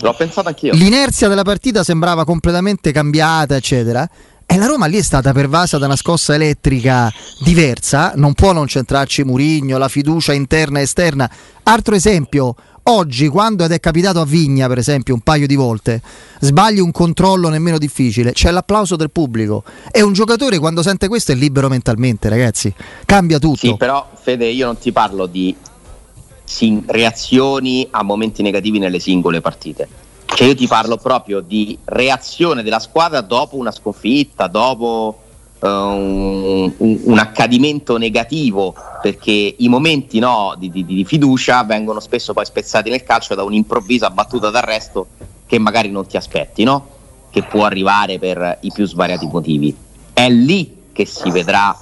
L'ho 0.00 0.14
pensato 0.14 0.48
anch'io. 0.48 0.74
L'inerzia 0.74 1.28
della 1.28 1.42
partita 1.42 1.84
sembrava 1.84 2.24
completamente 2.24 2.92
cambiata, 2.92 3.56
eccetera. 3.56 4.08
E 4.50 4.56
la 4.56 4.64
Roma 4.66 4.86
lì 4.86 4.96
è 4.96 5.02
stata 5.02 5.32
pervasa 5.32 5.76
da 5.76 5.84
una 5.84 5.96
scossa 5.96 6.34
elettrica 6.34 7.12
diversa, 7.44 8.12
non 8.16 8.32
può 8.32 8.52
non 8.52 8.66
centrarci 8.66 9.22
Murigno, 9.22 9.76
la 9.76 9.88
fiducia 9.88 10.32
interna 10.32 10.78
e 10.78 10.84
esterna. 10.84 11.30
Altro 11.64 11.94
esempio, 11.94 12.54
oggi 12.90 13.28
quando 13.28 13.64
ed 13.64 13.72
è 13.72 13.80
capitato 13.80 14.20
a 14.20 14.24
Vigna 14.24 14.66
per 14.66 14.78
esempio 14.78 15.14
un 15.14 15.20
paio 15.20 15.46
di 15.46 15.54
volte, 15.54 16.00
sbagli 16.40 16.78
un 16.78 16.90
controllo 16.90 17.48
nemmeno 17.48 17.78
difficile, 17.78 18.32
c'è 18.32 18.50
l'applauso 18.50 18.96
del 18.96 19.10
pubblico. 19.10 19.64
E 19.90 20.02
un 20.02 20.12
giocatore 20.12 20.58
quando 20.58 20.82
sente 20.82 21.08
questo 21.08 21.32
è 21.32 21.34
libero 21.34 21.68
mentalmente 21.68 22.28
ragazzi, 22.28 22.72
cambia 23.04 23.38
tutto. 23.38 23.58
Sì, 23.58 23.76
però 23.76 24.08
Fede 24.14 24.46
io 24.46 24.66
non 24.66 24.78
ti 24.78 24.92
parlo 24.92 25.26
di 25.26 25.54
reazioni 26.86 27.86
a 27.90 28.02
momenti 28.02 28.42
negativi 28.42 28.78
nelle 28.78 28.98
singole 29.00 29.40
partite. 29.40 29.88
Cioè 30.24 30.46
io 30.46 30.54
ti 30.54 30.66
parlo 30.66 30.96
proprio 30.96 31.40
di 31.40 31.76
reazione 31.84 32.62
della 32.62 32.78
squadra 32.78 33.20
dopo 33.22 33.56
una 33.56 33.72
sconfitta, 33.72 34.46
dopo 34.46 35.22
un, 35.60 36.72
un, 36.76 37.00
un, 37.04 37.18
accadimento 37.18 37.96
negativo, 37.96 38.74
perché 39.02 39.54
i 39.58 39.68
momenti 39.68 40.18
no, 40.18 40.54
di, 40.58 40.70
di, 40.70 40.84
di, 40.84 41.04
fiducia 41.04 41.64
vengono 41.64 42.00
spesso 42.00 42.32
poi 42.32 42.44
spezzati 42.44 42.90
nel 42.90 43.02
calcio 43.02 43.34
da 43.34 43.42
un'improvvisa 43.42 44.10
battuta 44.10 44.50
d'arresto 44.50 45.08
che 45.46 45.58
magari 45.58 45.90
non 45.90 46.06
ti 46.06 46.16
aspetti, 46.16 46.64
no? 46.64 46.96
che 47.30 47.42
può 47.42 47.64
arrivare 47.64 48.18
per 48.18 48.58
i 48.60 48.72
più 48.72 48.86
svariati 48.86 49.26
motivi. 49.26 49.74
È 50.12 50.28
lì 50.28 50.76
che 50.92 51.06
si 51.06 51.30
vedrà 51.30 51.76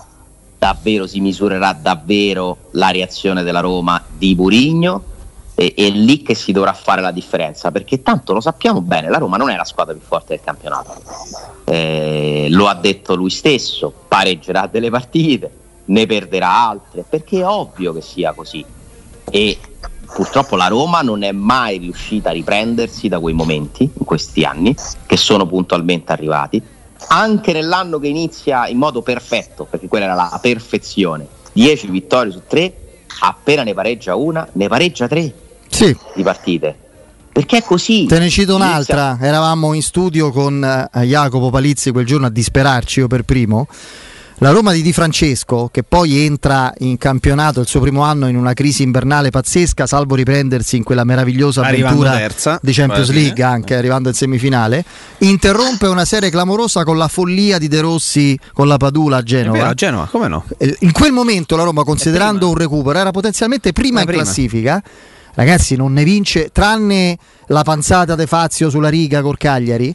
davvero, 0.58 1.06
si 1.06 1.20
misurerà 1.20 1.72
davvero 1.72 2.56
la 2.72 2.90
reazione 2.90 3.42
della 3.42 3.60
Roma 3.60 4.02
di 4.16 4.34
Burigno 4.34 5.14
è, 5.56 5.72
è 5.74 5.88
lì 5.88 6.22
che 6.22 6.34
si 6.34 6.52
dovrà 6.52 6.74
fare 6.74 7.00
la 7.00 7.10
differenza 7.10 7.72
perché 7.72 8.02
tanto 8.02 8.34
lo 8.34 8.40
sappiamo 8.40 8.82
bene 8.82 9.08
la 9.08 9.16
Roma 9.16 9.38
non 9.38 9.48
è 9.48 9.56
la 9.56 9.64
squadra 9.64 9.94
più 9.94 10.02
forte 10.06 10.36
del 10.36 10.44
campionato. 10.44 10.94
Eh, 11.64 12.48
lo 12.50 12.68
ha 12.68 12.74
detto 12.74 13.14
lui 13.16 13.30
stesso 13.30 13.92
pareggerà 14.06 14.68
delle 14.70 14.90
partite 14.90 15.50
ne 15.86 16.06
perderà 16.06 16.68
altre 16.68 17.04
perché 17.08 17.40
è 17.40 17.46
ovvio 17.46 17.92
che 17.94 18.02
sia 18.02 18.32
così. 18.32 18.64
E 19.30 19.58
purtroppo 20.14 20.56
la 20.56 20.68
Roma 20.68 21.00
non 21.00 21.22
è 21.22 21.32
mai 21.32 21.78
riuscita 21.78 22.30
a 22.30 22.32
riprendersi 22.32 23.08
da 23.08 23.18
quei 23.18 23.34
momenti 23.34 23.82
in 23.82 24.04
questi 24.04 24.44
anni 24.44 24.74
che 25.06 25.16
sono 25.16 25.46
puntualmente 25.46 26.12
arrivati. 26.12 26.62
Anche 27.08 27.52
nell'anno 27.52 27.98
che 27.98 28.08
inizia 28.08 28.68
in 28.68 28.78
modo 28.78 29.02
perfetto, 29.02 29.64
perché 29.64 29.86
quella 29.86 30.06
era 30.06 30.14
la 30.14 30.38
perfezione, 30.40 31.26
10 31.52 31.88
vittorie 31.88 32.32
su 32.32 32.42
3, 32.46 32.74
appena 33.20 33.62
ne 33.62 33.74
pareggia 33.74 34.16
una, 34.16 34.46
ne 34.52 34.68
pareggia 34.68 35.06
3 35.06 35.44
sì. 35.68 35.96
di 36.14 36.22
partite. 36.22 36.76
Perché 37.32 37.58
è 37.58 37.62
così. 37.62 38.06
Te 38.06 38.18
ne 38.18 38.30
cito 38.30 38.54
un'altra, 38.54 39.18
eravamo 39.20 39.74
in 39.74 39.82
studio 39.82 40.32
con 40.32 40.64
eh, 40.64 41.00
Jacopo 41.02 41.50
Palizzi 41.50 41.90
quel 41.90 42.06
giorno 42.06 42.26
a 42.26 42.30
disperarci, 42.30 43.00
io 43.00 43.08
per 43.08 43.22
primo 43.24 43.66
la 44.38 44.50
Roma 44.50 44.72
di 44.72 44.82
Di 44.82 44.92
Francesco, 44.92 45.70
che 45.72 45.82
poi 45.82 46.18
entra 46.18 46.70
in 46.78 46.98
campionato 46.98 47.60
il 47.60 47.66
suo 47.66 47.80
primo 47.80 48.02
anno 48.02 48.28
in 48.28 48.36
una 48.36 48.52
crisi 48.52 48.82
invernale 48.82 49.30
pazzesca, 49.30 49.86
salvo 49.86 50.14
riprendersi 50.14 50.76
in 50.76 50.82
quella 50.82 51.04
meravigliosa 51.04 51.62
avventura 51.62 52.12
terza, 52.12 52.58
di 52.60 52.72
Champions 52.72 53.10
League, 53.12 53.42
anche 53.42 53.74
arrivando 53.74 54.10
in 54.10 54.14
semifinale, 54.14 54.84
interrompe 55.18 55.86
una 55.86 56.04
serie 56.04 56.28
clamorosa 56.28 56.84
con 56.84 56.98
la 56.98 57.08
follia 57.08 57.56
di 57.56 57.68
De 57.68 57.80
Rossi 57.80 58.38
con 58.52 58.68
la 58.68 58.76
Padula 58.76 59.18
a 59.18 59.22
Genova. 59.22 59.56
Vero, 59.56 59.70
a 59.70 59.74
Genova, 59.74 60.06
come 60.06 60.28
no? 60.28 60.44
Eh, 60.58 60.76
in 60.80 60.92
quel 60.92 61.12
momento 61.12 61.56
la 61.56 61.62
Roma, 61.62 61.82
considerando 61.82 62.48
un 62.48 62.56
recupero, 62.56 62.98
era 62.98 63.12
potenzialmente 63.12 63.72
prima 63.72 64.00
in 64.00 64.06
prima. 64.06 64.22
classifica. 64.22 64.82
Ragazzi, 65.36 65.76
non 65.76 65.92
ne 65.92 66.02
vince, 66.02 66.50
tranne 66.50 67.16
la 67.46 67.62
panzata 67.62 68.16
De 68.16 68.26
Fazio 68.26 68.68
sulla 68.68 68.88
riga 68.88 69.22
col 69.22 69.36
Cagliari 69.36 69.94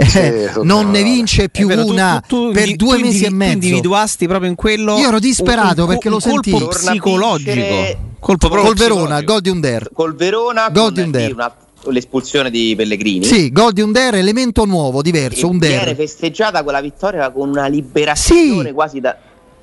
eh, 0.00 0.50
non 0.62 0.90
ne 0.90 1.02
vince 1.02 1.48
più 1.48 1.66
vero, 1.66 1.84
una 1.84 2.22
tu, 2.26 2.46
tu, 2.46 2.52
per 2.52 2.70
tu, 2.70 2.86
due 2.86 2.98
mesi 2.98 3.24
e 3.24 3.30
mezzo. 3.30 3.52
individuato 3.52 4.26
proprio 4.26 4.48
in 4.48 4.54
quello. 4.54 4.96
Io 4.98 5.08
ero 5.08 5.18
disperato 5.18 5.82
un, 5.82 5.88
un, 5.88 5.94
perché 5.94 6.08
un, 6.08 6.14
lo 6.14 6.20
sentì. 6.20 6.50
Colpo 6.50 6.68
psicologico. 6.68 8.08
Colpo 8.18 8.48
col 8.48 8.74
Verona, 8.74 9.20
gol 9.22 9.40
di 9.40 9.48
Under. 9.48 9.90
Col 9.92 10.14
Verona, 10.14 10.68
gol 10.70 10.92
di 10.92 11.00
Under. 11.00 11.32
Una, 11.32 11.54
l'espulsione 11.88 12.50
di 12.50 12.74
Pellegrini. 12.76 13.24
Sì, 13.24 13.50
gol 13.50 13.72
di 13.72 13.80
Under, 13.80 14.14
elemento 14.14 14.64
nuovo, 14.64 15.02
diverso. 15.02 15.48
Under. 15.48 15.68
Viene 15.68 15.94
festeggiata 15.94 16.62
quella 16.62 16.80
vittoria 16.80 17.30
con 17.30 17.48
una 17.48 17.66
liberazione 17.66 18.68
sì. 18.68 18.72
quasi 18.72 19.00
da. 19.00 19.16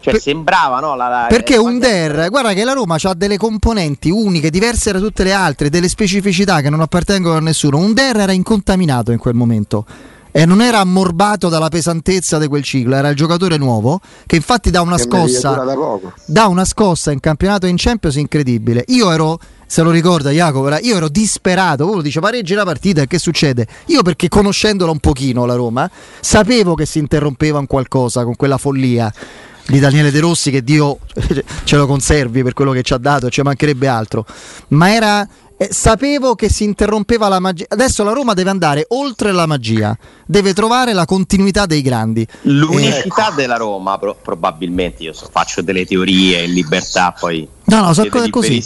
Cioè, 0.07 0.13
per, 0.13 0.21
sembrava, 0.21 0.79
no? 0.79 0.95
La, 0.95 1.09
la, 1.09 1.25
perché 1.27 1.57
Under, 1.57 2.29
guarda 2.29 2.53
che 2.53 2.63
la 2.63 2.71
Roma 2.71 2.95
ha 3.01 3.13
delle 3.13 3.37
componenti 3.37 4.09
uniche, 4.09 4.49
diverse 4.49 4.93
da 4.93 4.99
tutte 4.99 5.23
le 5.23 5.33
altre, 5.33 5.69
delle 5.69 5.89
specificità 5.89 6.61
che 6.61 6.69
non 6.69 6.79
appartengono 6.79 7.35
a 7.35 7.41
nessuno. 7.41 7.77
Under 7.77 8.15
era 8.15 8.31
incontaminato 8.31 9.11
in 9.11 9.17
quel 9.17 9.33
momento 9.33 9.85
e 10.31 10.45
non 10.45 10.61
era 10.61 10.79
ammorbato 10.79 11.49
dalla 11.49 11.67
pesantezza 11.67 12.37
di 12.37 12.47
quel 12.47 12.63
ciclo, 12.63 12.95
era 12.95 13.09
il 13.09 13.15
giocatore 13.15 13.57
nuovo 13.57 13.99
che 14.25 14.35
infatti 14.35 14.69
dà 14.69 14.81
una 14.81 14.97
scossa 14.97 15.63
dà 16.25 16.45
una 16.45 16.63
scossa 16.63 17.11
in 17.11 17.19
campionato 17.19 17.65
e 17.65 17.69
in 17.69 17.75
Champions 17.77 18.15
incredibile. 18.15 18.83
Io 18.87 19.11
ero 19.11 19.39
se 19.65 19.81
lo 19.81 19.91
ricorda 19.91 20.29
Jacopo, 20.29 20.69
io 20.77 20.95
ero 20.95 21.09
disperato, 21.09 21.89
uno 21.89 22.01
dice 22.01 22.21
pareggi 22.21 22.53
la 22.53 22.63
partita 22.63 23.01
e 23.01 23.07
che 23.07 23.19
succede? 23.19 23.67
Io 23.87 24.01
perché 24.03 24.29
conoscendola 24.29 24.91
un 24.91 24.99
pochino 24.99 25.45
la 25.45 25.55
Roma, 25.55 25.89
sapevo 26.21 26.75
che 26.75 26.85
si 26.85 26.99
interrompeva 26.99 27.59
in 27.59 27.67
qualcosa 27.67 28.23
con 28.23 28.35
quella 28.37 28.57
follia 28.57 29.11
di 29.67 29.79
Daniele 29.79 30.11
De 30.11 30.19
Rossi 30.19 30.51
che 30.51 30.63
Dio 30.63 30.99
ce 31.63 31.75
lo 31.75 31.85
conservi 31.87 32.43
per 32.43 32.53
quello 32.53 32.71
che 32.71 32.83
ci 32.83 32.93
ha 32.93 32.97
dato, 32.97 33.29
ci 33.29 33.41
mancherebbe 33.41 33.87
altro, 33.87 34.25
ma 34.69 34.93
era 34.93 35.27
eh, 35.59 35.69
sapevo 35.71 36.35
che 36.35 36.49
si 36.49 36.63
interrompeva 36.63 37.27
la 37.27 37.39
magia. 37.39 37.65
Adesso 37.67 38.03
la 38.03 38.11
Roma 38.11 38.33
deve 38.33 38.51
andare 38.51 38.85
oltre 38.89 39.31
la 39.31 39.47
magia, 39.47 39.97
deve 40.25 40.53
trovare 40.53 40.93
la 40.93 41.05
continuità 41.05 41.65
dei 41.65 41.81
grandi. 41.81 42.25
L'unicità 42.43 43.31
eh, 43.31 43.35
della 43.35 43.57
Roma, 43.57 43.97
pro- 43.97 44.17
probabilmente, 44.21 45.01
io 45.01 45.13
so, 45.13 45.27
faccio 45.31 45.63
delle 45.63 45.85
teorie 45.85 46.43
in 46.43 46.53
libertà, 46.53 47.11
poi 47.11 47.47
no, 47.65 47.81
no, 47.81 47.93
so 47.93 48.07
così. 48.29 48.63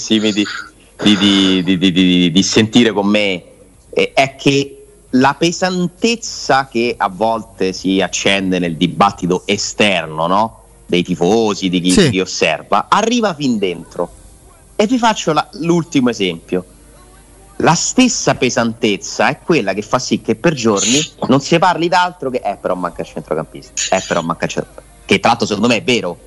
Di, 1.01 1.17
di, 1.17 1.77
di, 1.77 1.91
di, 1.91 2.31
di 2.31 2.43
sentire 2.43 2.91
con 2.91 3.08
me, 3.08 3.43
eh, 3.89 4.12
è 4.13 4.36
che 4.36 4.86
la 5.12 5.34
pesantezza 5.34 6.67
che 6.70 6.93
a 6.98 7.10
volte 7.10 7.72
si 7.72 8.01
accende 8.01 8.60
nel 8.60 8.75
dibattito 8.75 9.43
esterno, 9.46 10.27
no? 10.27 10.61
Dei 10.91 11.03
tifosi, 11.03 11.69
di 11.69 11.79
chi, 11.79 11.91
sì. 11.91 12.19
osserva, 12.19 12.88
arriva 12.89 13.33
fin 13.33 13.57
dentro. 13.57 14.12
E 14.75 14.86
vi 14.88 14.98
faccio 14.98 15.31
la, 15.31 15.48
l'ultimo 15.53 16.10
esempio 16.10 16.65
la 17.57 17.75
stessa 17.75 18.33
pesantezza 18.33 19.29
è 19.29 19.38
quella 19.38 19.74
che 19.74 19.83
fa 19.83 20.00
sì 20.00 20.19
che 20.19 20.36
per 20.36 20.53
giorni 20.55 21.00
non 21.27 21.41
si 21.41 21.60
parli 21.60 21.88
d'altro 21.88 22.31
che 22.31 22.41
eh 22.43 22.57
però 22.60 22.74
manca 22.74 23.03
il 23.03 23.07
centrocampista, 23.07 23.95
eh 23.95 24.03
però 24.07 24.21
manca 24.21 24.45
il 24.45 24.51
centrocampista. 24.51 25.05
Che 25.05 25.19
tra 25.19 25.29
l'altro 25.29 25.45
secondo 25.45 25.67
me 25.67 25.75
è 25.77 25.83
vero, 25.83 26.17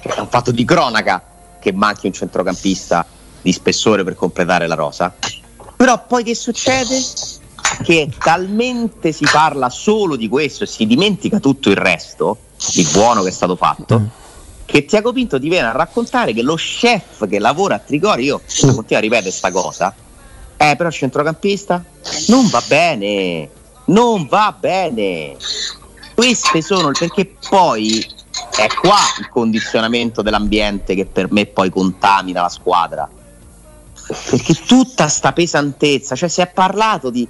è 0.00 0.20
un 0.20 0.28
fatto 0.28 0.52
di 0.52 0.64
cronaca 0.64 1.20
che 1.58 1.72
manchi 1.72 2.06
un 2.06 2.12
centrocampista 2.12 3.04
di 3.42 3.52
spessore 3.52 4.04
per 4.04 4.14
completare 4.14 4.68
la 4.68 4.76
rosa. 4.76 5.12
Però 5.74 6.06
poi 6.06 6.22
che 6.22 6.36
succede? 6.36 6.96
Che 7.82 8.08
talmente 8.16 9.10
si 9.10 9.26
parla 9.28 9.68
solo 9.68 10.14
di 10.14 10.28
questo 10.28 10.62
e 10.62 10.66
si 10.68 10.86
dimentica 10.86 11.40
tutto 11.40 11.68
il 11.68 11.76
resto 11.76 12.38
di 12.72 12.86
buono 12.92 13.22
che 13.22 13.28
è 13.28 13.32
stato 13.32 13.56
fatto 13.56 14.24
che 14.66 14.84
Tiago 14.84 15.12
Pinto 15.12 15.38
ti 15.38 15.48
viene 15.48 15.68
a 15.68 15.72
raccontare 15.72 16.32
che 16.32 16.42
lo 16.42 16.56
chef 16.56 17.26
che 17.28 17.38
lavora 17.38 17.76
a 17.76 17.78
Trigori, 17.78 18.24
io 18.24 18.42
continuo 18.60 18.82
a 18.96 18.98
ripetere 18.98 19.30
questa 19.30 19.52
cosa, 19.52 19.94
eh, 20.56 20.74
però 20.76 20.88
il 20.88 20.94
centrocampista 20.94 21.84
non 22.28 22.48
va 22.48 22.62
bene, 22.66 23.48
non 23.86 24.26
va 24.26 24.54
bene. 24.58 25.36
Queste 26.14 26.62
sono 26.62 26.90
perché 26.98 27.36
poi 27.48 28.04
è 28.56 28.66
qua 28.66 28.98
il 29.20 29.28
condizionamento 29.28 30.22
dell'ambiente 30.22 30.94
che 30.94 31.06
per 31.06 31.30
me 31.30 31.46
poi 31.46 31.70
contamina 31.70 32.42
la 32.42 32.48
squadra. 32.48 33.08
Perché 34.30 34.54
tutta 34.66 35.08
sta 35.08 35.32
pesantezza, 35.32 36.16
cioè 36.16 36.28
si 36.28 36.40
è 36.40 36.46
parlato 36.48 37.10
di 37.10 37.26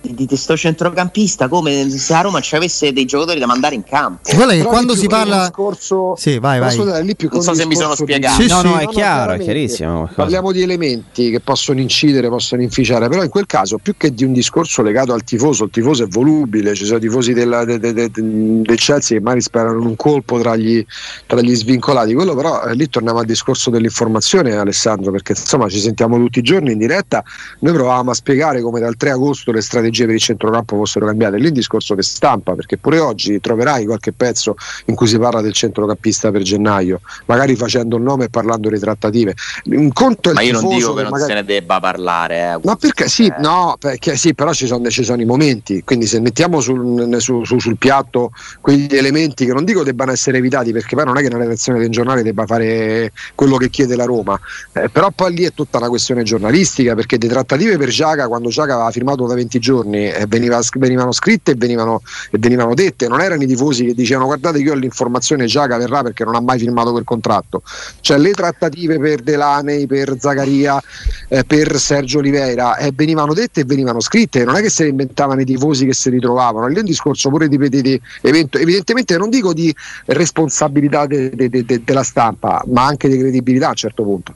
di 0.00 0.26
questo 0.26 0.56
centrocampista 0.56 1.48
come 1.48 1.88
se 1.90 2.14
a 2.14 2.22
Roma 2.22 2.40
ci 2.40 2.56
avesse 2.56 2.92
dei 2.92 3.04
giocatori 3.04 3.38
da 3.38 3.46
mandare 3.46 3.74
in 3.74 3.84
campo. 3.84 4.30
Guarda 4.34 4.54
che 4.54 4.62
quando 4.62 4.94
si 4.94 5.06
parla 5.06 5.46
discorso, 5.46 6.14
sì, 6.16 6.38
vai, 6.38 6.58
vai. 6.58 6.76
non 6.76 7.42
so 7.42 7.54
se 7.54 7.66
mi 7.66 7.76
sono 7.76 7.94
spiegato. 7.94 8.40
Sì, 8.40 8.48
no, 8.48 8.62
no, 8.62 8.78
è 8.78 8.86
chiaro, 8.86 9.32
è 9.32 9.38
chiarissimo. 9.38 10.08
Parliamo 10.14 10.52
di 10.52 10.62
elementi 10.62 11.30
che 11.30 11.40
possono 11.40 11.80
incidere, 11.80 12.28
possono 12.28 12.62
inficiare, 12.62 13.08
però 13.08 13.22
in 13.22 13.30
quel 13.30 13.46
caso 13.46 13.78
più 13.78 13.94
che 13.96 14.12
di 14.14 14.24
un 14.24 14.32
discorso 14.32 14.82
legato 14.82 15.12
al 15.12 15.22
tifoso, 15.22 15.64
il 15.64 15.70
tifoso 15.70 16.04
è 16.04 16.08
volubile, 16.08 16.74
ci 16.74 16.84
sono 16.84 16.98
tifosi 16.98 17.32
della, 17.32 17.64
de, 17.64 17.78
de, 17.78 17.92
de, 17.92 18.10
del 18.10 18.76
Chelsea 18.76 19.18
che 19.18 19.22
magari 19.22 19.42
sperano 19.42 19.80
un 19.80 19.96
colpo 19.96 20.38
tra 20.40 20.56
gli, 20.56 20.84
tra 21.26 21.40
gli 21.40 21.54
svincolati, 21.54 22.14
quello 22.14 22.34
però 22.34 22.62
eh, 22.64 22.74
lì 22.74 22.88
torniamo 22.88 23.18
al 23.18 23.26
discorso 23.26 23.70
dell'informazione 23.70 24.56
Alessandro, 24.56 25.10
perché 25.10 25.32
insomma 25.32 25.68
ci 25.68 25.78
sentiamo 25.78 26.16
tutti 26.16 26.38
i 26.38 26.42
giorni 26.42 26.72
in 26.72 26.78
diretta, 26.78 27.22
noi 27.60 27.74
provavamo 27.74 28.10
a 28.10 28.14
spiegare 28.14 28.60
come 28.62 28.80
dal 28.80 28.96
3 28.96 29.10
agosto 29.10 29.52
le 29.52 29.60
strategie 29.60 29.89
strategie 29.90 30.06
per 30.06 30.14
il 30.14 30.20
centrocampo 30.20 30.76
fossero 30.76 31.06
cambiate. 31.06 31.36
Lì 31.36 31.46
il 31.46 31.52
discorso 31.52 31.94
che 31.94 32.02
stampa, 32.02 32.54
perché 32.54 32.78
pure 32.78 32.98
oggi 32.98 33.40
troverai 33.40 33.84
qualche 33.84 34.12
pezzo 34.12 34.56
in 34.86 34.94
cui 34.94 35.06
si 35.06 35.18
parla 35.18 35.40
del 35.40 35.52
centrocampista 35.52 36.30
per 36.30 36.42
gennaio, 36.42 37.00
magari 37.26 37.56
facendo 37.56 37.96
il 37.96 38.02
nome 38.02 38.26
e 38.26 38.28
parlando 38.30 38.68
di 38.68 38.78
trattative. 38.78 39.34
Un 39.64 39.92
conto 39.92 40.32
Ma 40.32 40.42
io 40.42 40.52
non 40.52 40.68
dico 40.68 40.94
che, 40.94 41.02
non 41.02 41.18
se 41.18 41.34
ne 41.34 41.44
debba 41.44 41.80
parlare. 41.80 42.52
Eh, 42.52 42.60
Ma 42.62 42.76
perché 42.76 43.08
sì, 43.08 43.26
eh. 43.26 43.34
no, 43.40 43.76
perché 43.78 44.16
sì, 44.16 44.34
però 44.34 44.52
ci 44.52 44.66
sono, 44.66 44.88
ci 44.88 45.04
sono, 45.04 45.20
i 45.20 45.24
momenti, 45.24 45.82
quindi 45.84 46.06
se 46.06 46.20
mettiamo 46.20 46.60
sul, 46.60 47.16
su, 47.20 47.44
su, 47.44 47.58
sul 47.58 47.76
piatto 47.76 48.32
quegli 48.60 48.94
elementi 48.94 49.44
che 49.44 49.52
non 49.52 49.64
dico 49.64 49.82
debbano 49.82 50.12
essere 50.12 50.38
evitati, 50.38 50.72
perché 50.72 50.94
poi 50.94 51.04
non 51.04 51.16
è 51.18 51.20
che 51.20 51.26
una 51.26 51.38
redazione 51.38 51.78
del 51.78 51.90
giornale 51.90 52.22
debba 52.22 52.46
fare 52.46 53.12
quello 53.34 53.56
che 53.56 53.70
chiede 53.70 53.96
la 53.96 54.04
Roma, 54.04 54.38
eh, 54.72 54.88
però 54.88 55.10
poi 55.10 55.34
lì 55.34 55.44
è 55.44 55.52
tutta 55.52 55.78
una 55.78 55.88
questione 55.88 56.22
giornalistica, 56.22 56.94
perché 56.94 57.18
le 57.18 57.28
trattative 57.28 57.76
per 57.76 57.88
Giaga, 57.88 58.28
quando 58.28 58.48
Giaga 58.48 58.74
aveva 58.74 58.90
firmato 58.90 59.26
da 59.26 59.34
20 59.34 59.58
giorni, 59.58 59.79
giorni 59.80 60.10
eh, 60.10 60.26
veniva, 60.28 60.60
venivano 60.76 61.12
scritte 61.12 61.52
e 61.52 61.54
venivano, 61.56 62.02
e 62.30 62.38
venivano, 62.38 62.74
dette, 62.74 63.08
non 63.08 63.20
erano 63.20 63.42
i 63.42 63.46
tifosi 63.46 63.86
che 63.86 63.94
dicevano 63.94 64.26
guardate 64.26 64.58
io 64.58 64.72
ho 64.72 64.76
l'informazione 64.76 65.46
che 65.46 65.58
verrà 65.66 66.02
perché 66.02 66.24
non 66.24 66.34
ha 66.34 66.40
mai 66.40 66.58
firmato 66.58 66.92
quel 66.92 67.04
contratto, 67.04 67.62
cioè 68.00 68.18
le 68.18 68.32
trattative 68.32 68.98
per 68.98 69.20
Delaney, 69.20 69.86
per 69.86 70.16
Zaccaria, 70.18 70.80
eh, 71.28 71.44
per 71.44 71.78
Sergio 71.78 72.18
Oliveira 72.18 72.76
eh, 72.76 72.92
venivano 72.94 73.34
dette 73.34 73.60
e 73.60 73.64
venivano 73.64 74.00
scritte, 74.00 74.44
non 74.44 74.56
è 74.56 74.62
che 74.62 74.70
se 74.70 74.84
le 74.84 74.90
inventavano 74.90 75.40
i 75.40 75.44
tifosi 75.44 75.86
che 75.86 75.94
si 75.94 76.10
ritrovavano, 76.10 76.66
lì 76.66 76.76
è 76.76 76.80
un 76.80 76.84
discorso 76.84 77.28
pure 77.30 77.48
di, 77.48 77.56
di, 77.56 77.82
di 77.82 78.00
evento, 78.22 78.58
evidentemente 78.58 79.16
non 79.16 79.30
dico 79.30 79.52
di 79.52 79.74
responsabilità 80.06 81.06
de, 81.06 81.30
de, 81.30 81.48
de, 81.48 81.82
della 81.84 82.02
stampa, 82.02 82.62
ma 82.66 82.84
anche 82.84 83.08
di 83.08 83.18
credibilità 83.18 83.66
a 83.66 83.70
un 83.70 83.76
certo 83.76 84.02
punto. 84.02 84.34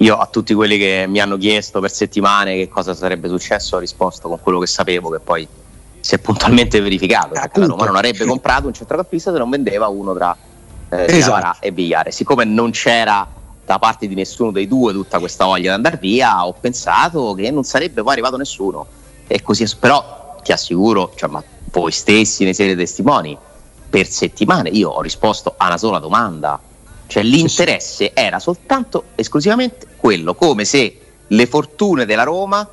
Io 0.00 0.16
a 0.16 0.26
tutti 0.26 0.54
quelli 0.54 0.78
che 0.78 1.04
mi 1.06 1.20
hanno 1.20 1.36
chiesto 1.36 1.78
per 1.80 1.90
settimane 1.90 2.56
che 2.56 2.68
cosa 2.68 2.94
sarebbe 2.94 3.28
successo 3.28 3.76
ho 3.76 3.78
risposto 3.78 4.28
con 4.28 4.40
quello 4.40 4.58
che 4.58 4.66
sapevo 4.66 5.10
che 5.10 5.20
poi 5.20 5.46
si 6.00 6.14
è 6.14 6.18
puntualmente 6.18 6.80
verificato. 6.80 7.34
Eh, 7.34 7.50
la 7.52 7.66
Roma 7.66 7.84
non 7.84 7.96
avrebbe 7.96 8.24
comprato 8.24 8.66
un 8.66 8.72
centrocampista 8.72 9.30
se 9.30 9.36
non 9.36 9.50
vendeva 9.50 9.88
uno 9.88 10.14
tra 10.14 10.34
eh, 10.88 11.04
esatto. 11.16 11.58
e 11.60 11.70
Vigliare. 11.70 12.12
Siccome 12.12 12.44
non 12.44 12.70
c'era 12.70 13.26
da 13.62 13.78
parte 13.78 14.08
di 14.08 14.14
nessuno 14.14 14.50
dei 14.50 14.66
due 14.66 14.94
tutta 14.94 15.18
questa 15.18 15.44
voglia 15.44 15.68
di 15.68 15.76
andare 15.76 15.98
via, 16.00 16.46
ho 16.46 16.54
pensato 16.58 17.34
che 17.34 17.50
non 17.50 17.64
sarebbe 17.64 18.02
poi 18.02 18.12
arrivato 18.12 18.38
nessuno. 18.38 18.86
E 19.26 19.42
così, 19.42 19.66
però 19.78 20.38
ti 20.42 20.50
assicuro, 20.50 21.12
cioè, 21.14 21.28
ma 21.28 21.44
voi 21.72 21.92
stessi 21.92 22.44
ne 22.44 22.54
siete 22.54 22.74
testimoni, 22.74 23.36
per 23.90 24.06
settimane 24.06 24.70
io 24.70 24.88
ho 24.88 25.02
risposto 25.02 25.52
a 25.56 25.66
una 25.66 25.76
sola 25.76 25.98
domanda 25.98 26.58
cioè 27.10 27.24
l'interesse 27.24 28.12
era 28.14 28.38
soltanto 28.38 29.06
esclusivamente 29.16 29.88
quello, 29.96 30.36
come 30.36 30.64
se 30.64 30.96
le 31.26 31.46
fortune 31.46 32.06
della 32.06 32.22
Roma 32.22 32.66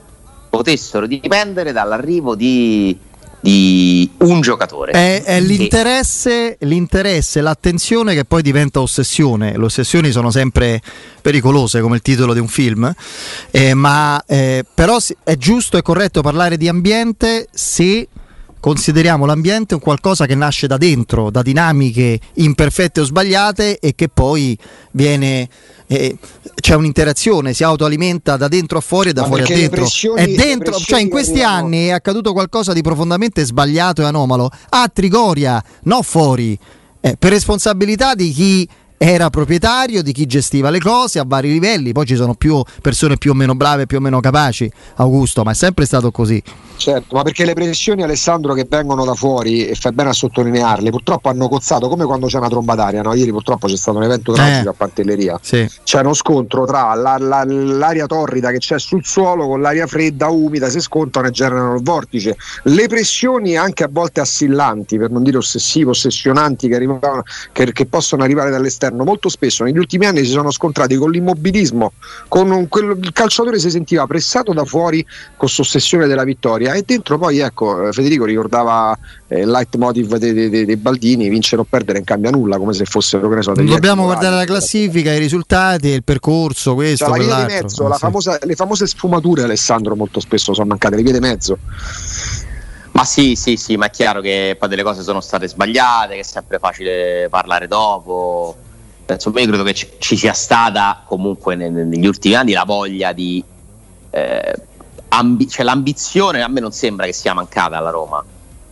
potessero 0.47 1.07
dipendere 1.07 1.71
dall'arrivo 1.71 2.35
di, 2.35 2.95
di 3.39 4.07
un 4.19 4.41
giocatore. 4.41 4.91
È, 4.91 5.23
è 5.23 5.41
l'interesse, 5.41 6.57
l'interesse, 6.61 7.41
l'attenzione 7.41 8.13
che 8.13 8.25
poi 8.25 8.43
diventa 8.43 8.79
ossessione. 8.79 9.57
Le 9.57 9.65
ossessioni 9.65 10.11
sono 10.11 10.29
sempre 10.29 10.83
pericolose, 11.19 11.81
come 11.81 11.95
il 11.95 12.03
titolo 12.03 12.33
di 12.33 12.39
un 12.39 12.47
film, 12.47 12.93
eh, 13.49 13.73
ma 13.73 14.23
eh, 14.27 14.63
però 14.71 14.97
è 15.23 15.35
giusto 15.35 15.77
e 15.77 15.81
corretto 15.81 16.21
parlare 16.21 16.57
di 16.57 16.67
ambiente 16.67 17.47
se 17.51 18.07
consideriamo 18.59 19.25
l'ambiente 19.25 19.73
un 19.75 19.79
qualcosa 19.79 20.25
che 20.25 20.35
nasce 20.35 20.67
da 20.67 20.77
dentro, 20.77 21.29
da 21.29 21.41
dinamiche 21.41 22.19
imperfette 22.35 23.01
o 23.01 23.03
sbagliate 23.03 23.79
e 23.79 23.93
che 23.95 24.09
poi 24.09 24.57
viene 24.91 25.47
eh, 25.87 26.17
c'è 26.59 26.75
un'interazione, 26.75 27.53
si 27.53 27.63
autoalimenta 27.63 28.35
da 28.35 28.47
dentro 28.47 28.79
a 28.79 28.81
fuori 28.81 29.09
e 29.09 29.13
da 29.13 29.21
Ma 29.21 29.27
fuori 29.27 29.43
a 29.43 29.45
dentro. 29.45 29.81
pressioni- 29.81 30.21
È 30.21 30.27
dentro, 30.35 30.73
cioè 30.77 30.99
in 30.99 31.09
questi 31.09 31.41
arrivano- 31.41 31.65
anni 31.65 31.85
è 31.87 31.91
accaduto 31.91 32.33
qualcosa 32.33 32.73
di 32.73 32.81
profondamente 32.81 33.45
sbagliato 33.45 34.01
e 34.01 34.05
anomalo 34.05 34.49
a 34.69 34.89
Trigoria, 34.93 35.63
no 35.83 36.01
fuori, 36.01 36.57
eh, 36.99 37.15
per 37.17 37.31
responsabilità 37.31 38.15
di 38.15 38.31
chi 38.31 38.67
era 38.97 39.29
proprietario, 39.29 40.01
di 40.01 40.11
chi 40.11 40.25
gestiva 40.25 40.71
le 40.71 40.79
cose 40.79 41.19
a 41.19 41.23
vari 41.25 41.51
livelli, 41.51 41.91
poi 41.91 42.05
ci 42.07 42.15
sono 42.15 42.33
più 42.33 42.61
persone 42.81 43.15
più 43.17 43.31
o 43.31 43.33
meno 43.35 43.53
brave, 43.55 43.85
più 43.85 43.97
o 43.99 44.01
meno 44.01 44.19
capaci, 44.19 44.69
Augusto, 44.95 45.43
ma 45.43 45.51
è 45.51 45.53
sempre 45.53 45.85
stato 45.85 46.09
così. 46.11 46.41
Certo, 46.77 47.15
ma 47.15 47.23
perché 47.23 47.43
le 47.43 47.53
pressioni 47.53 48.03
Alessandro 48.03 48.53
che 48.53 48.65
vengono 48.69 49.03
da 49.03 49.15
fuori, 49.15 49.67
e 49.67 49.73
fai 49.75 49.91
bene 49.93 50.09
a 50.09 50.13
sottolinearle, 50.13 50.89
purtroppo 50.91 51.27
hanno 51.29 51.47
cozzato 51.49 51.87
come 51.89 52.05
quando 52.05 52.27
c'è 52.27 52.37
una 52.37 52.49
tromba 52.49 52.75
d'aria, 52.75 53.01
no? 53.01 53.13
Ieri 53.15 53.31
purtroppo 53.31 53.67
c'è 53.67 53.75
stato 53.75 53.97
un 53.97 54.03
evento 54.03 54.31
tragico 54.31 54.67
Eh. 54.67 54.71
a 54.71 54.73
Pantelleria. 54.73 55.39
Sì. 55.41 55.67
C'è 55.83 55.99
uno 56.01 56.13
scontro 56.13 56.65
tra 56.65 56.93
la- 56.93 57.17
la- 57.17 57.43
l'aria 57.45 58.05
torrida 58.05 58.51
che 58.51 58.59
c'è 58.59 58.77
sul 58.79 59.03
suolo 59.03 59.47
con 59.47 59.59
l'aria 59.59 59.87
fredda, 59.87 60.27
umida, 60.29 60.69
si 60.69 60.79
scontrano 60.79 61.27
e 61.27 61.31
generano 61.31 61.75
il 61.75 61.81
vortice. 61.83 62.37
Le 62.63 62.87
pressioni 62.87 63.57
anche 63.57 63.83
a 63.83 63.89
volte 63.91 64.19
assillanti, 64.19 64.97
per 64.97 65.09
non 65.09 65.23
dire 65.23 65.37
ossessive, 65.37 65.89
ossessionanti, 65.89 66.67
che, 66.67 66.75
arrivavano- 66.75 67.23
che- 67.51 67.71
che 67.71 67.85
possono 67.87 68.23
arrivare 68.23 68.51
dall'esterno, 68.51 69.03
molto 69.03 69.29
spesso 69.29 69.63
negli 69.63 69.77
ultimi 69.77 70.05
anni 70.05 70.19
si 70.23 70.31
sono 70.31 70.51
scontrati 70.51 70.95
con 70.95 71.09
l'immobilismo, 71.09 71.93
con 72.27 72.51
un- 72.51 72.67
quello- 72.67 72.93
il 72.93 73.11
calciatore 73.13 73.57
si 73.59 73.71
sentiva 73.71 74.05
pressato 74.05 74.53
da 74.53 74.63
fuori 74.63 75.03
con 75.03 75.35
questa 75.47 75.61
ossessione 75.63 76.05
della 76.07 76.23
vittoria 76.23 76.66
e 76.73 76.83
dentro 76.85 77.17
poi 77.17 77.39
ecco 77.39 77.91
Federico 77.91 78.25
ricordava 78.25 78.97
eh, 79.27 79.41
il 79.41 79.49
leitmotiv 79.49 80.15
dei, 80.17 80.33
dei- 80.33 80.65
dei- 80.65 80.77
Baldini 80.77 81.29
vincere 81.29 81.61
o 81.61 81.65
perdere 81.65 81.97
non 81.97 82.03
cambia 82.05 82.29
nulla 82.29 82.57
come 82.57 82.73
se 82.73 82.85
fossero 82.85 83.27
che 83.29 83.35
ne 83.35 83.41
so, 83.41 83.53
degli 83.53 83.69
Dobbiamo 83.69 84.03
guardare 84.03 84.35
la 84.35 84.45
classifica, 84.45 85.11
i 85.11 85.19
risultati, 85.19 85.87
il 85.89 86.03
percorso, 86.03 86.73
questo, 86.75 87.05
Cioè, 87.05 87.17
la 87.17 87.23
via 87.23 87.35
di 87.45 87.53
mezzo, 87.53 87.87
la 87.87 87.93
sì. 87.95 87.99
famosa- 87.99 88.39
le 88.41 88.55
famose 88.55 88.87
sfumature 88.87 89.43
Alessandro 89.43 89.95
molto 89.95 90.19
spesso 90.19 90.53
sono 90.53 90.67
mancate, 90.67 90.95
le 90.95 91.01
vie 91.03 91.13
di 91.13 91.19
mezzo. 91.19 91.57
Ma 92.91 93.03
sì, 93.05 93.35
sì, 93.35 93.57
sì, 93.57 93.77
ma 93.77 93.85
è 93.85 93.89
chiaro 93.91 94.21
che 94.21 94.55
poi 94.57 94.69
delle 94.69 94.81
cose 94.81 95.03
sono 95.03 95.21
state 95.21 95.47
sbagliate, 95.47 96.15
che 96.15 96.21
è 96.21 96.23
sempre 96.23 96.57
facile 96.57 97.27
parlare 97.29 97.67
dopo. 97.67 98.55
Insomma, 99.07 99.39
io 99.39 99.47
credo 99.47 99.63
che 99.63 99.73
ci, 99.73 99.87
ci 99.99 100.17
sia 100.17 100.33
stata 100.33 101.03
comunque 101.05 101.55
ne- 101.55 101.69
ne- 101.69 101.83
negli 101.83 102.07
ultimi 102.07 102.33
anni 102.33 102.53
la 102.53 102.63
voglia 102.65 103.13
di... 103.13 103.41
eh, 104.09 104.53
ambi- 105.09 105.47
cioè 105.47 105.65
l'ambizione 105.65 106.41
a 106.41 106.47
me 106.47 106.59
non 106.59 106.71
sembra 106.71 107.05
che 107.05 107.13
sia 107.13 107.33
mancata 107.33 107.77
alla 107.77 107.89
Roma, 107.89 108.23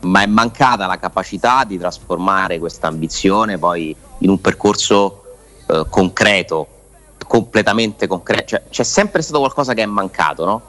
ma 0.01 0.21
è 0.21 0.25
mancata 0.27 0.85
la 0.85 0.97
capacità 0.97 1.63
di 1.65 1.77
trasformare 1.77 2.59
questa 2.59 2.87
ambizione 2.87 3.57
poi 3.57 3.95
in 4.19 4.29
un 4.29 4.39
percorso 4.39 5.23
eh, 5.67 5.85
concreto, 5.89 6.67
completamente 7.27 8.07
concreto. 8.07 8.43
Cioè, 8.47 8.63
c'è 8.69 8.83
sempre 8.83 9.21
stato 9.21 9.39
qualcosa 9.39 9.73
che 9.73 9.81
è 9.81 9.85
mancato, 9.87 10.45
no? 10.45 10.61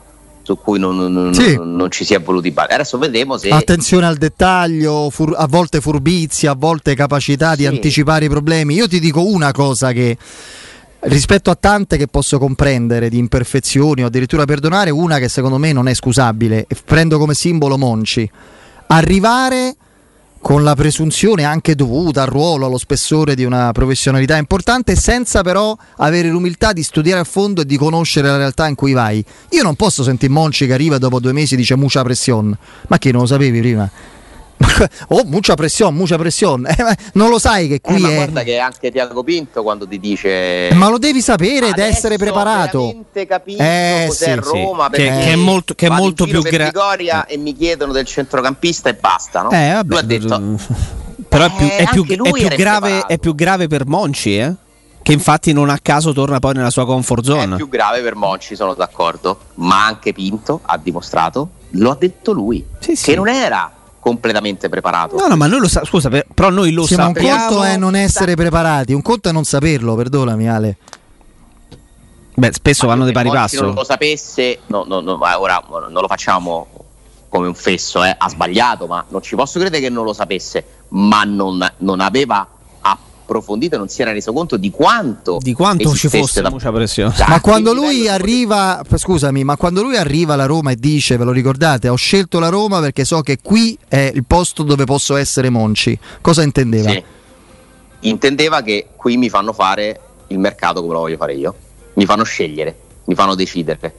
Su 0.43 0.57
cui 0.59 0.79
non, 0.79 0.97
non- 1.13 1.35
Sì. 1.35 1.57
non 1.61 1.91
ci 1.91 2.05
si 2.05 2.15
è 2.15 2.21
voluti 2.21 2.51
battere. 2.53 2.75
Adesso 2.77 2.99
vedremo 2.99 3.37
se... 3.37 3.49
Attenzione 3.51 4.07
al 4.07 4.17
dettaglio, 4.17 5.11
fur- 5.11 5.35
a 5.37 5.47
volte 5.49 5.81
furbizia, 5.81 6.53
a 6.53 6.55
volte 6.57 6.95
capacità 6.95 7.55
di 7.57 7.63
Sì. 7.63 7.69
anticipare 7.69 8.27
i 8.27 8.29
problemi. 8.29 8.75
Io 8.75 8.87
ti 8.87 9.01
dico 9.01 9.27
una 9.27 9.51
cosa 9.51 9.91
che 9.93 10.17
rispetto 11.01 11.51
a 11.51 11.55
tante 11.55 11.97
che 11.97 12.09
posso 12.09 12.39
comprendere 12.39 13.09
di 13.09 13.19
imperfezioni 13.19 14.03
o 14.03 14.07
addirittura 14.07 14.45
perdonare, 14.45 14.91
una 14.91 15.19
che 15.19 15.29
secondo 15.29 15.59
me 15.59 15.73
non 15.73 15.89
è 15.89 15.95
scusabile, 15.95 16.67
e 16.69 16.77
prendo 16.85 17.19
come 17.19 17.35
simbolo 17.35 17.77
Monci. 17.79 18.29
Arrivare 18.89 19.77
con 20.41 20.63
la 20.63 20.77
presunzione 20.77 21.43
anche 21.43 21.75
dovuta 21.75 22.23
al 22.23 22.29
ruolo, 22.29 22.67
allo 22.67 22.79
spessore 22.79 23.35
di 23.35 23.43
una 23.43 23.73
professionalità 23.73 24.37
importante, 24.37 24.95
senza 24.95 25.43
però 25.43 25.77
avere 25.97 26.29
l'umiltà 26.29 26.73
di 26.73 26.85
studiare 26.85 27.21
a 27.21 27.25
fondo 27.25 27.63
e 27.63 27.67
di 27.67 27.77
conoscere 27.77 28.29
la 28.29 28.37
realtà 28.37 28.69
in 28.69 28.77
cui 28.77 28.93
vai. 28.93 29.25
Io 29.51 29.63
non 29.65 29.75
posso 29.75 30.05
sentire 30.05 30.33
Monci 30.33 30.67
che 30.67 30.73
arriva 30.73 30.97
e 30.97 30.99
dopo 31.01 31.19
due 31.19 31.33
mesi 31.33 31.57
dice 31.57 31.75
mucha 31.75 32.03
pressione. 32.03 32.57
Ma 32.87 32.99
che 32.99 33.11
non 33.11 33.23
lo 33.23 33.27
sapevi 33.27 33.59
prima? 33.59 33.91
oh, 35.09 35.23
mucha 35.25 35.55
pressione, 35.55 35.97
mucha 35.97 36.17
pressione. 36.17 36.75
Eh, 36.77 36.97
non 37.15 37.29
lo 37.31 37.39
sai 37.39 37.69
che 37.69 37.75
Eh, 37.75 37.81
qui 37.81 38.01
ma 38.01 38.11
è. 38.11 38.15
guarda 38.15 38.43
che 38.43 38.59
anche 38.59 38.91
Tiago 38.91 39.23
Pinto 39.23 39.63
quando 39.63 39.87
ti 39.87 39.99
dice 40.01 40.71
Ma 40.75 40.89
lo 40.89 40.99
devi 40.99 41.21
sapere 41.21 41.67
ed 41.69 41.73
"Adesso 41.73 41.89
essere 41.97 42.17
preparato. 42.17 43.05
Capito 43.27 43.63
Eh, 43.63 44.05
cos'è 44.09 44.39
sì, 44.43 44.49
sì. 44.49 44.63
Roma 44.63 44.89
Che- 44.91 45.03
perché 45.03 45.25
che 45.25 45.33
è 45.33 45.37
molto- 45.37 45.75
che 45.75 45.87
è 45.87 45.91
molto 45.91 46.25
più 46.25 46.43
per 46.43 46.53
gra- 46.53 46.65
Trigoria 46.71 47.27
e 47.27 47.37
mi 47.37 47.55
chiedono 47.55 47.93
del 47.93 48.05
centrocampista 48.07 48.89
e 48.89 48.95
basta 48.95 49.43
no? 49.43 49.51
Eh, 49.51 49.73
vabbè, 49.73 49.89
lui 49.89 49.99
ha 49.99 50.03
detto 50.03 50.59
però 51.29 51.45
è 51.47 51.51
più, 51.57 51.67
Eh, 51.67 51.77
è 51.77 51.87
più- 51.91 52.07
è 52.07 52.49
più 52.49 52.57
grave, 52.57 53.01
è 53.07 53.19
più 53.19 53.35
grave 53.35 53.67
per 53.69 53.87
Monci, 53.87 54.37
eh? 54.39 54.55
Che 55.03 55.13
infatti 55.13 55.53
non 55.53 55.71
a 55.71 55.79
caso 55.81 56.13
torna 56.13 56.39
poi 56.41 56.55
nella 56.55 56.71
sua 56.71 56.85
comfort 56.85 57.23
è 57.23 57.27
zone. 57.27 57.57
più 57.57 57.69
grave 57.69 58.01
per 58.03 58.15
Monci 58.17 58.57
sono 58.57 58.75
d'accordo 58.75 59.39
ma 59.55 59.85
anche 59.87 60.13
Pinto 60.13 60.61
ha 60.65 60.77
dimostrato 60.79 61.51
lo 61.71 61.91
ha 61.91 61.97
detto 61.97 62.33
lui 62.33 62.65
Sì, 62.81 62.97
sì. 62.97 63.05
che 63.11 63.15
non 63.17 63.29
era 63.29 63.71
completamente 64.07 64.69
preparato 64.69 65.17
No, 65.17 65.27
no, 65.27 65.37
ma 65.37 65.49
noi 65.49 65.59
lo 65.59 65.67
sa- 65.69 65.85
scusa, 65.85 66.09
per- 66.09 66.27
però 66.33 66.49
noi 66.51 66.71
lo 66.71 66.87
Sì, 66.87 66.95
ma 66.95 67.07
un 67.07 67.15
sappiamo. 67.15 67.47
conto 67.49 67.65
è 67.65 67.77
non 67.77 67.97
essere 67.97 68.37
preparati, 68.37 68.93
un 68.93 69.03
conto 69.03 69.29
è 69.29 69.33
non 69.33 69.43
saperlo, 69.43 69.97
perdonami 69.97 70.49
Ale. 70.49 70.77
Beh, 72.35 72.53
spesso 72.53 72.87
Ma 72.87 72.93
vanno 72.93 73.07
di 73.07 73.13
pari 73.13 73.31
passo. 73.31 73.63
non 73.65 73.75
lo 73.75 73.83
sapesse 73.83 74.61
no, 74.67 74.85
no, 74.87 75.01
no, 75.01 75.17
ma 75.17 75.41
ora 75.41 75.61
non 75.69 76.01
lo 76.03 76.07
facciamo 76.07 76.67
come 77.29 77.49
un 77.49 77.55
fesso 77.55 78.05
eh, 78.05 78.15
ha 78.17 78.29
sbagliato 78.29 78.87
ma 78.87 79.05
non 79.09 79.23
ci 79.23 79.35
posso 79.35 79.59
credere 79.59 79.83
che 79.83 79.89
non 79.91 80.05
lo 80.05 80.13
sapesse 80.13 80.65
ma 80.91 81.25
non, 81.25 81.59
non 81.79 82.01
aveva 82.01 82.47
approfondito 83.27 83.77
non 83.77 83.89
si 83.89 84.01
era 84.03 84.13
reso 84.13 84.33
conto 84.33 84.57
di 84.57 84.71
quanto 84.71 85.39
Di 85.43 85.53
quanto 85.53 85.93
ci 85.95 86.09
fosse 86.09 86.41
da- 86.41 86.49
mucha 86.51 86.71
pressione. 86.71 87.13
Ma 87.29 87.41
quando 87.41 87.75
lui 87.75 88.03
di- 88.03 88.09
arriva, 88.09 88.83
scusami, 88.95 89.43
ma 89.45 89.57
quando 89.57 89.83
lui 89.83 89.97
arriva 89.97 90.35
alla 90.35 90.47
Roma 90.47 90.71
e 90.71 90.77
dice, 90.77 91.17
ve 91.17 91.25
lo 91.25 91.33
ricordate, 91.33 91.89
ho 91.89 91.97
scelto 91.97 92.39
la 92.39 92.49
Roma 92.49 92.81
perché 92.81 93.05
so 93.05 93.21
che 93.21 93.39
qui 93.43 93.77
è 93.89 94.11
il 94.15 94.25
posto 94.25 94.63
dove 94.63 94.85
posso 94.85 95.17
essere 95.17 95.51
Monci. 95.51 95.99
Cosa 96.21 96.43
intendeva? 96.43 96.91
Sì. 96.91 97.03
intendeva 98.01 98.63
che 98.63 98.89
qui 98.95 99.17
mi 99.17 99.29
fanno 99.29 99.53
fare 99.53 100.01
il 100.29 100.39
mercato 100.39 100.81
come 100.81 100.93
lo 100.93 101.01
voglio 101.01 101.17
fare 101.17 101.35
io 101.35 101.55
mi 101.95 102.05
fanno 102.05 102.23
scegliere 102.25 102.77
mi 103.07 103.15
fanno 103.15 103.35
decidere 103.35 103.95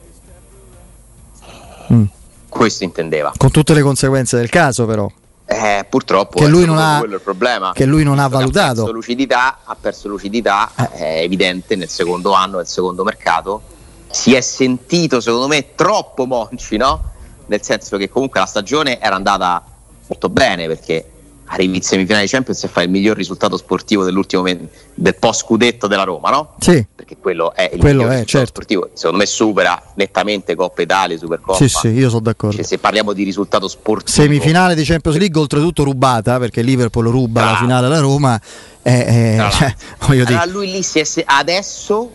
Mm. 1.92 2.04
questo 2.48 2.84
intendeva 2.84 3.32
Con 3.36 3.50
tutte 3.50 3.72
le 3.74 3.80
conseguenze 3.82 4.36
del 4.36 4.48
caso, 4.50 4.84
però. 4.86 5.10
Eh, 5.50 5.86
purtroppo 5.88 6.38
Che 6.38 6.46
lui 6.46 6.66
non 6.66 6.76
ha- 6.76 6.98
quello 6.98 7.14
il 7.14 7.22
problema. 7.22 7.72
che 7.72 7.86
lui 7.86 8.04
non 8.04 8.18
ha 8.18 8.28
valutato. 8.28 8.82
Ha 8.82 8.84
perso 8.84 8.92
lucidità, 8.92 9.58
ha 9.64 9.76
perso 9.80 10.08
lucidità 10.08 10.70
Eh. 10.76 10.90
è 10.90 11.20
evidente 11.22 11.74
nel 11.74 11.88
secondo 11.88 12.32
anno, 12.32 12.58
nel 12.58 12.66
secondo 12.66 13.02
mercato. 13.02 13.62
Si 14.10 14.34
è 14.34 14.42
sentito, 14.42 15.20
secondo 15.20 15.46
me, 15.48 15.74
troppo 15.74 16.26
Monci, 16.26 16.76
no? 16.76 17.02
Nel 17.46 17.62
senso 17.62 17.96
che 17.96 18.10
comunque 18.10 18.40
la 18.40 18.46
stagione 18.46 19.00
era 19.00 19.14
andata 19.16 19.64
molto 20.06 20.28
bene 20.28 20.66
perché 20.66 21.10
arrivi 21.50 21.76
in 21.76 21.82
semifinale 21.82 22.24
di 22.24 22.30
Champions 22.30 22.62
e 22.64 22.68
fai 22.68 22.84
il 22.84 22.90
miglior 22.90 23.16
risultato 23.16 23.56
sportivo 23.56 24.04
dell'ultimo 24.04 24.42
men- 24.42 24.68
del 24.94 25.14
post 25.16 25.40
scudetto 25.44 25.86
della 25.86 26.02
Roma, 26.04 26.30
no? 26.30 26.54
Sì, 26.58 26.84
Perché 26.94 27.16
quello 27.16 27.54
è 27.54 27.70
il 27.72 27.78
Quello 27.80 28.02
è, 28.02 28.04
risultato 28.04 28.26
certo. 28.28 28.46
sportivo. 28.48 28.90
Secondo 28.92 29.18
me 29.18 29.26
supera 29.26 29.82
nettamente 29.94 30.54
Coppa 30.54 30.82
Italia, 30.82 31.16
Supercoppa. 31.16 31.56
sì, 31.56 31.68
sì, 31.68 31.88
io 31.88 32.08
sono 32.08 32.20
d'accordo. 32.20 32.56
Cioè, 32.56 32.64
se 32.64 32.78
parliamo 32.78 33.12
di 33.12 33.22
risultato 33.24 33.66
sportivo 33.68 34.10
Semifinale 34.10 34.74
di 34.74 34.84
Champions 34.84 35.16
League, 35.18 35.40
oltretutto 35.40 35.84
rubata, 35.84 36.38
perché 36.38 36.60
Liverpool 36.62 37.06
ruba 37.06 37.40
la 37.40 37.46
Bravo. 37.48 37.62
finale 37.64 37.86
alla 37.86 38.00
Roma. 38.00 38.40
eh, 38.82 38.92
eh, 38.92 39.34
Tra 39.36 39.50
cioè, 39.50 39.60
l'altro. 39.68 40.06
voglio 40.06 40.24
dire, 40.24 40.38
Allora 40.38 40.52
lui 40.58 40.70
lì 40.70 40.82
si 40.82 40.98
è 40.98 41.04
se- 41.04 41.24
adesso, 41.26 42.10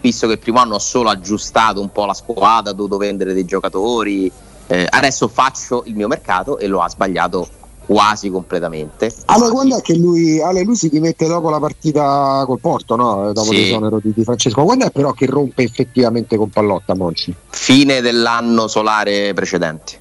visto 0.00 0.26
che 0.26 0.32
il 0.34 0.38
primo 0.38 0.58
anno 0.60 0.74
ha 0.74 0.78
solo 0.80 1.08
aggiustato 1.08 1.80
un 1.80 1.90
po' 1.90 2.04
la 2.04 2.14
squadra, 2.14 2.70
ha 2.72 2.74
dovuto 2.74 2.96
vendere 2.98 3.32
dei 3.32 3.44
giocatori, 3.44 4.30
eh, 4.66 4.86
adesso 4.90 5.28
faccio 5.28 5.84
il 5.86 5.94
mio 5.94 6.08
mercato 6.08 6.58
e 6.58 6.66
lo 6.66 6.80
ha 6.82 6.88
sbagliato 6.88 7.48
quasi 7.92 8.30
completamente. 8.30 9.14
Ale, 9.26 9.50
quando 9.50 9.76
è 9.78 9.82
che 9.82 9.94
lui, 9.94 10.40
Ale, 10.40 10.62
lui 10.62 10.74
si 10.76 10.88
dimette 10.88 11.26
dopo 11.26 11.50
la 11.50 11.58
partita 11.60 12.42
col 12.46 12.58
Porto, 12.58 12.96
no? 12.96 13.32
Dopo 13.32 13.50
Sì. 13.52 13.56
l'esonero 13.56 14.00
di, 14.02 14.12
di 14.14 14.24
Francesco. 14.24 14.64
Quando 14.64 14.86
è 14.86 14.90
però 14.90 15.12
che 15.12 15.26
rompe 15.26 15.62
effettivamente 15.62 16.36
con 16.36 16.48
Pallotta 16.48 16.94
Monci? 16.94 17.34
Fine 17.50 18.00
dell'anno 18.00 18.66
solare 18.68 19.32
precedente. 19.34 19.98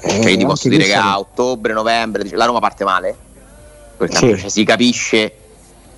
Eh, 0.00 0.22
Cioè, 0.22 0.30
io 0.32 0.36
ti 0.38 0.44
posso 0.46 0.68
dire 0.68 0.84
che 0.84 0.94
a 0.94 1.18
ottobre, 1.18 1.72
novembre, 1.72 2.28
la 2.32 2.44
Roma 2.46 2.60
parte 2.60 2.84
male. 2.84 3.16
Perché 3.96 4.16
Sì. 4.16 4.40
cioè, 4.40 4.48
si 4.50 4.64
capisce 4.64 5.32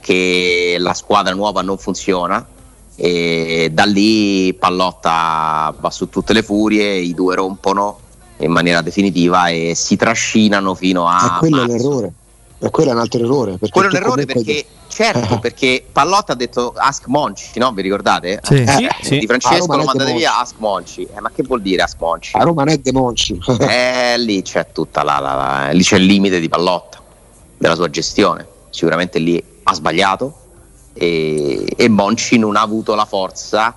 che 0.00 0.76
la 0.78 0.94
squadra 0.94 1.34
nuova 1.34 1.62
non 1.62 1.78
funziona 1.78 2.46
e 2.94 3.70
da 3.72 3.84
lì 3.84 4.54
Pallotta 4.54 5.74
va 5.78 5.90
su 5.90 6.08
tutte 6.08 6.32
le 6.32 6.42
furie, 6.42 6.94
i 6.96 7.12
due 7.14 7.34
rompono 7.34 7.98
in 8.38 8.50
maniera 8.50 8.82
definitiva 8.82 9.48
e 9.48 9.72
si 9.74 9.96
trascinano 9.96 10.74
fino 10.74 11.06
a... 11.08 11.36
E 11.36 11.38
quello 11.38 11.56
marzo. 11.56 11.72
è 11.72 11.76
l'errore. 11.76 12.12
E 12.58 12.70
quello 12.70 12.90
è 12.90 12.92
un 12.94 13.00
altro 13.00 13.22
errore. 13.22 13.58
Quello 13.58 13.88
è 13.88 13.90
un 13.90 13.96
errore 13.96 14.24
perché, 14.24 14.64
certo, 14.88 15.38
perché 15.38 15.84
Pallotta 15.90 16.32
ha 16.32 16.36
detto 16.36 16.72
Ask 16.74 17.06
Monci, 17.06 17.58
no? 17.58 17.72
Vi 17.72 17.82
ricordate? 17.82 18.40
Sì. 18.42 18.54
Eh, 18.54 18.88
sì. 19.02 19.18
Di 19.18 19.26
Francesco 19.26 19.76
lo 19.76 19.84
mandate 19.84 20.14
via 20.14 20.40
Ask 20.40 20.54
Monci. 20.58 21.02
Eh, 21.02 21.20
ma 21.20 21.30
che 21.34 21.42
vuol 21.42 21.60
dire 21.60 21.82
Ask 21.82 21.96
Monci? 22.00 22.36
A 22.36 22.42
Roma 22.42 22.64
non 22.64 22.72
è 22.72 22.78
De 22.78 22.92
Monci. 22.92 23.38
eh, 23.60 24.18
lì 24.18 24.40
c'è 24.42 24.68
tutta 24.72 25.02
la, 25.02 25.18
la, 25.18 25.34
la, 25.34 25.70
lì 25.72 25.82
c'è 25.82 25.96
il 25.96 26.04
limite 26.04 26.40
di 26.40 26.48
Pallotta, 26.48 27.00
della 27.58 27.74
sua 27.74 27.90
gestione. 27.90 28.46
Sicuramente 28.70 29.18
lì 29.18 29.42
ha 29.62 29.74
sbagliato 29.74 30.34
e, 30.94 31.66
e 31.76 31.88
Monci 31.88 32.38
non 32.38 32.56
ha 32.56 32.62
avuto 32.62 32.94
la 32.94 33.04
forza 33.04 33.74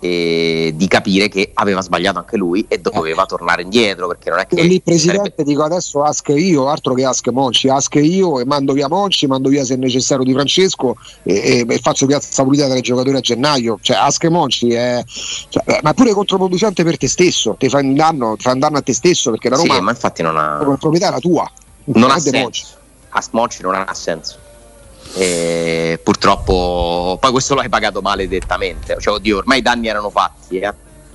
eh, 0.00 0.72
di 0.74 0.88
capire 0.88 1.28
che 1.28 1.50
aveva 1.54 1.80
sbagliato 1.80 2.18
anche 2.18 2.36
lui 2.36 2.64
e 2.68 2.78
doveva 2.78 3.22
eh. 3.22 3.26
tornare 3.26 3.62
indietro 3.62 4.06
perché 4.08 4.30
non 4.30 4.38
è 4.40 4.46
che 4.46 4.62
lì 4.62 4.80
presidente 4.80 5.32
sarebbe... 5.34 5.44
dico 5.44 5.62
adesso 5.62 6.02
ask 6.02 6.28
io 6.36 6.68
altro 6.68 6.94
che 6.94 7.04
ask 7.04 7.26
Monci 7.28 7.68
ask 7.68 7.94
io 7.94 8.40
e 8.40 8.44
mando 8.44 8.72
via 8.74 8.88
Monci 8.88 9.26
mando 9.26 9.48
via 9.48 9.64
se 9.64 9.76
necessario 9.76 10.24
di 10.24 10.32
Francesco 10.32 10.96
e, 11.22 11.34
e, 11.34 11.66
e 11.66 11.78
faccio 11.78 12.06
piazza 12.06 12.42
pulita 12.42 12.66
tra 12.66 12.76
i 12.76 12.82
giocatori 12.82 13.16
a 13.16 13.20
gennaio 13.20 13.78
cioè 13.80 13.96
ask 13.96 14.24
Monci 14.26 14.72
è 14.72 15.02
cioè, 15.06 15.80
ma 15.82 15.94
pure 15.94 16.12
controproducente 16.12 16.84
per 16.84 16.98
te 16.98 17.08
stesso 17.08 17.56
ti 17.58 17.68
fa 17.68 17.78
un 17.78 17.94
danno, 17.94 18.36
fa 18.38 18.52
un 18.52 18.58
danno 18.58 18.76
a 18.78 18.82
te 18.82 18.92
stesso 18.92 19.30
perché 19.30 19.48
la 19.48 19.56
Roma 19.56 19.74
sì, 19.74 19.80
ma 19.80 19.90
infatti 19.90 20.22
non 20.22 20.36
ha 20.36 20.58
come 20.58 20.76
proprietà 20.76 21.10
la 21.10 21.20
tua 21.20 21.50
non, 21.84 22.02
non 22.02 22.10
ha 22.10 22.18
senso 22.18 22.38
Monci. 22.38 22.64
ask 23.10 23.32
Monci 23.32 23.62
non 23.62 23.74
ha 23.74 23.94
senso 23.94 24.44
e 25.14 26.00
purtroppo 26.02 27.16
poi 27.20 27.30
questo 27.30 27.54
l'hai 27.54 27.68
pagato 27.68 28.00
maledettamente. 28.00 28.96
Cioè, 28.98 29.14
oddio, 29.14 29.38
ormai 29.38 29.58
i 29.58 29.62
danni 29.62 29.88
erano 29.88 30.10
fatti, 30.10 30.58
eh? 30.58 30.72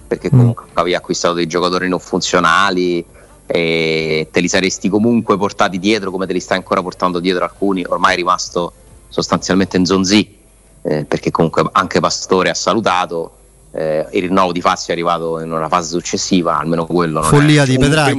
perché 0.08 0.28
mm. 0.28 0.38
comunque 0.38 0.66
mm. 0.66 0.74
avevi 0.74 0.96
acquistato 0.96 1.36
dei 1.36 1.48
giocatori 1.48 1.88
non 1.88 2.00
funzionali 2.00 3.06
e 3.46 4.30
te 4.32 4.40
li 4.40 4.48
saresti 4.48 4.88
comunque 4.88 5.38
portati 5.38 5.78
dietro 5.78 6.10
come 6.10 6.26
te 6.26 6.34
li 6.34 6.40
stai 6.40 6.58
ancora 6.58 6.82
portando 6.82 7.20
dietro 7.20 7.44
alcuni. 7.44 7.86
Ormai 7.88 8.14
è 8.14 8.16
rimasto 8.16 8.74
sostanzialmente 9.10 9.78
in 9.78 9.86
zonzi, 9.86 10.38
eh, 10.84 11.06
perché 11.06 11.32
comunque 11.32 11.64
anche 11.72 12.00
Pastore 12.00 12.50
ha 12.50 12.54
salutato. 12.54 13.36
Eh, 13.74 14.06
il 14.12 14.24
rinnovo 14.24 14.52
di 14.52 14.60
Fazio 14.60 14.90
è 14.90 14.92
arrivato 14.92 15.40
in 15.40 15.52
una 15.52 15.70
fase 15.70 15.90
successiva, 15.90 16.58
almeno 16.58 16.86
quello 16.86 17.22
non 17.22 17.30
Follia 17.30 17.64
di 17.64 17.78
Pedraghi. 17.78 18.16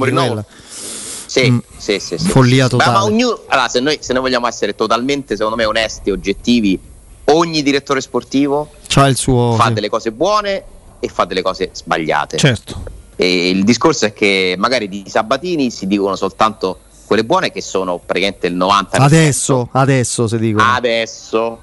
Sì, 1.33 1.49
mm. 1.49 1.57
sì, 1.77 1.97
sì, 1.97 2.17
sì, 2.19 2.27
Follia 2.27 2.67
totale. 2.67 2.91
Ma, 2.91 2.97
ma 2.99 3.03
ognuno, 3.05 3.39
allora, 3.47 3.67
se, 3.67 3.79
noi, 3.79 3.97
se 4.01 4.13
noi 4.13 4.21
vogliamo 4.21 4.45
essere 4.45 4.75
totalmente, 4.75 5.35
secondo 5.35 5.57
me, 5.57 5.65
onesti, 5.65 6.11
oggettivi, 6.11 6.79
ogni 7.25 7.63
direttore 7.63 8.01
sportivo 8.01 8.69
fa 8.87 9.11
sì. 9.15 9.73
delle 9.73 9.89
cose 9.89 10.11
buone 10.11 10.63
e 10.99 11.07
fa 11.07 11.25
delle 11.25 11.41
cose 11.41 11.71
sbagliate. 11.73 12.37
Certo. 12.37 12.83
E 13.15 13.49
il 13.49 13.63
discorso 13.63 14.05
è 14.05 14.13
che 14.13 14.53
magari 14.59 14.87
di 14.87 15.05
Sabatini 15.07 15.71
si 15.71 15.87
dicono 15.87 16.15
soltanto 16.15 16.81
quelle 17.05 17.25
buone 17.25 17.51
che 17.51 17.61
sono 17.61 17.97
praticamente 17.97 18.45
il 18.45 18.55
90%. 18.55 18.85
Adesso, 18.91 19.69
adesso 19.71 20.27
si 20.27 20.37
dicono. 20.37 20.71
Adesso. 20.71 21.59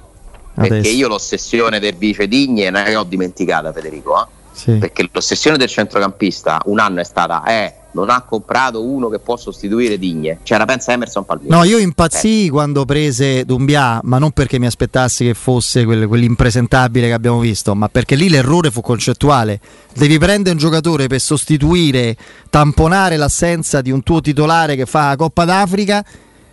Perché 0.53 0.79
adesso. 0.79 0.97
io 0.97 1.07
l'ossessione 1.07 1.79
del 1.79 1.95
vice 1.95 2.27
Digne 2.27 2.71
non 2.71 2.83
è 2.83 2.87
che 2.87 2.97
ho 2.97 3.05
dimenticata 3.05 3.73
Federico. 3.73 4.21
Eh? 4.21 4.27
Sì. 4.51 4.73
Perché 4.73 5.09
l'ossessione 5.13 5.57
del 5.57 5.69
centrocampista 5.69 6.61
un 6.65 6.81
anno 6.81 6.99
è 6.99 7.05
stata 7.05 7.45
eh, 7.45 7.75
non 7.93 8.11
ha 8.11 8.23
comprato 8.23 8.85
uno 8.85 9.09
che 9.09 9.19
può 9.19 9.37
sostituire 9.37 9.99
Digne. 9.99 10.39
C'era 10.43 10.65
pensa 10.65 10.93
Emerson 10.93 11.25
Palmieri. 11.25 11.55
No, 11.55 11.65
io 11.65 11.79
impazzii 11.79 12.47
eh. 12.47 12.51
quando 12.51 12.85
prese 12.85 13.45
Dumbia, 13.45 14.01
ma 14.05 14.19
non 14.19 14.31
perché 14.33 14.59
mi 14.59 14.67
aspettassi 14.67 15.25
che 15.25 15.35
fosse 15.35 15.85
quel, 15.85 16.07
quell'impresentabile 16.07 17.07
che 17.09 17.13
abbiamo 17.13 17.39
visto, 17.41 17.75
ma 17.75 17.89
perché 17.89 18.15
lì 18.15 18.29
l'errore 18.29 18.71
fu 18.71 18.81
concettuale. 18.81 19.61
Devi 19.95 20.19
prendere 20.19 20.55
un 20.55 20.61
giocatore 20.61 21.07
per 21.07 21.21
sostituire, 21.21 22.17
tamponare 22.49 23.17
l'assenza 23.17 23.81
di 23.81 23.91
un 23.91 24.03
tuo 24.03 24.21
titolare 24.21 24.77
che 24.77 24.87
fa 24.87 25.09
la 25.09 25.17
Coppa 25.17 25.45
d'Africa 25.45 26.05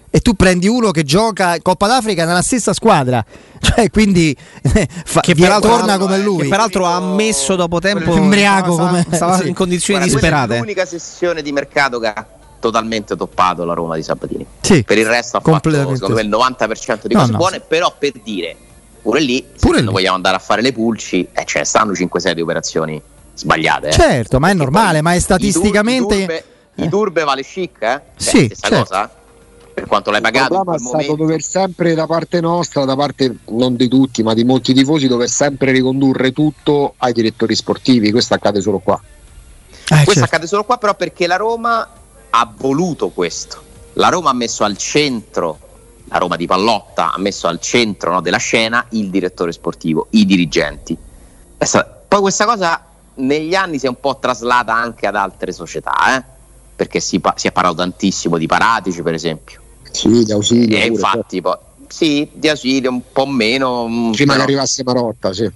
e 0.10 0.20
tu 0.20 0.34
prendi 0.36 0.68
uno 0.68 0.92
che 0.92 1.04
gioca 1.04 1.58
Coppa 1.62 1.88
d'Africa 1.88 2.26
nella 2.26 2.42
stessa 2.42 2.74
squadra, 2.74 3.24
cioè 3.60 3.90
quindi 3.90 4.36
eh, 4.62 4.88
fa, 5.06 5.22
che 5.22 5.36
torna 5.36 5.98
come 5.98 6.18
lui. 6.20 6.44
Che 6.44 6.48
peraltro 6.48 6.86
ha 6.86 6.96
ammesso 6.96 7.56
dopo 7.56 7.80
tempo 7.80 8.16
embriaco 8.16 8.76
come 8.76 9.06
stava 9.12 9.38
sì. 9.40 9.48
in 9.50 9.54
condizioni 9.54 10.00
Guarda, 10.00 10.20
disperate. 10.20 10.56
È 10.56 10.60
l'unica 10.60 10.86
sessione 10.86 11.42
di 11.42 11.52
mercato 11.52 12.00
che 12.00 12.08
ha 12.08 12.26
totalmente 12.60 13.16
toppato 13.16 13.66
la 13.66 13.74
Roma 13.74 13.96
di 13.96 14.04
Sabatini. 14.04 14.46
Sì, 14.62 14.84
per 14.84 14.98
il 14.98 15.06
resto 15.06 15.38
ha 15.38 15.42
fatto 15.42 15.70
secondo 15.70 16.16
me 16.16 16.22
il 16.22 16.30
90% 16.30 17.06
di 17.06 17.14
cose 17.14 17.32
no, 17.32 17.38
buone, 17.38 17.60
però 17.60 17.94
per 17.98 18.14
dire 18.24 18.56
pure 19.02 19.20
lì, 19.20 19.46
pure 19.60 19.78
se 19.78 19.84
lì. 19.84 19.92
vogliamo 19.92 20.16
andare 20.16 20.38
a 20.38 20.40
fare 20.40 20.62
le 20.62 20.72
pulci, 20.72 21.28
eh, 21.32 21.46
ce 21.46 21.60
ne 21.60 21.66
stanno 21.66 21.92
5-6 21.92 22.32
di 22.32 22.42
operazioni 22.42 23.02
sbagliate. 23.34 23.90
Eh. 23.90 23.92
Certo, 23.92 24.40
ma 24.40 24.50
è 24.50 24.54
normale, 24.54 25.02
ma 25.02 25.14
è 25.14 25.20
statisticamente 25.20 26.16
i 26.16 26.20
turbe, 26.20 26.44
i 26.76 26.90
turbe 26.90 27.24
vale 27.24 27.44
chic, 27.44 27.82
eh? 27.82 28.02
Cioè, 28.18 28.30
sì, 28.30 28.46
stessa 28.46 28.68
certo. 28.68 28.84
cosa 28.84 29.12
per 29.78 29.86
quanto 29.86 30.10
l'hai 30.10 30.22
pagato. 30.22 30.56
Il 30.56 30.62
problema 30.64 30.76
è 30.76 30.80
stato 30.80 31.16
dover 31.16 31.42
sempre 31.44 31.94
da 31.94 32.08
parte 32.08 32.42
nostra, 32.42 32.84
da 32.84 32.96
parte 32.96 33.38
non 33.50 33.76
di 33.76 33.88
tutti, 33.88 34.24
ma 34.24 34.34
di 34.34 34.44
molti 34.44 34.74
tifosi, 34.74 35.08
dover 35.08 35.30
sempre 35.30 35.72
ricondurre 35.72 36.32
tutto 36.32 36.96
ai 36.98 37.14
direttori 37.14 37.54
sportivi. 37.54 38.10
Questo 38.10 38.34
accade 38.34 38.60
solo 38.60 38.80
qua. 38.80 39.00
Eh, 39.00 39.86
questo 39.86 40.14
certo. 40.14 40.24
accade 40.24 40.48
solo 40.48 40.64
qua, 40.64 40.78
però 40.78 40.96
perché 40.96 41.28
la 41.28 41.36
Roma 41.36 41.88
ha 42.32 42.54
voluto 42.58 43.10
questo. 43.10 43.62
La 43.94 44.10
Roma 44.10 44.32
ha 44.32 44.34
messo 44.34 44.64
al 44.64 44.78
centro, 44.78 45.60
la 46.06 46.18
Roma 46.18 46.38
di 46.38 46.48
Pallotta 46.48 47.14
ha 47.14 47.20
messo 47.20 47.46
al 47.46 47.60
centro 47.60 48.14
no, 48.14 48.22
della 48.22 48.38
scena 48.38 48.84
il 48.90 49.12
direttore 49.12 49.52
sportivo, 49.52 50.08
i 50.12 50.26
dirigenti. 50.26 50.98
Poi 52.08 52.20
questa 52.20 52.46
cosa 52.46 52.84
negli 53.16 53.54
anni 53.54 53.78
si 53.78 53.86
è 53.86 53.90
un 53.90 54.00
po' 54.00 54.18
traslata 54.18 54.74
anche 54.74 55.06
ad 55.06 55.16
altre 55.16 55.52
società, 55.52 56.18
eh? 56.18 56.24
perché 56.76 57.00
si, 57.00 57.22
si, 57.36 57.48
è 57.48 57.52
parlato 57.52 57.76
tantissimo 57.76 58.38
di 58.38 58.48
Paratici, 58.48 59.04
per 59.04 59.14
esempio. 59.14 59.66
Sì, 59.92 60.24
di 60.24 60.32
ausilio. 60.32 60.78
E 60.78 60.86
infatti, 60.86 61.42
poi, 61.42 61.56
sì, 61.88 62.28
di 62.34 62.50
ausilio 62.50 62.90
un 62.90 63.02
po' 63.12 63.26
meno. 63.26 63.88
Mm, 63.88 64.12
Prima 64.12 64.34
però, 64.34 64.46
che 64.46 64.52
arrivasse 64.52 64.84
Marotta, 64.84 65.34
sì. 65.34 65.52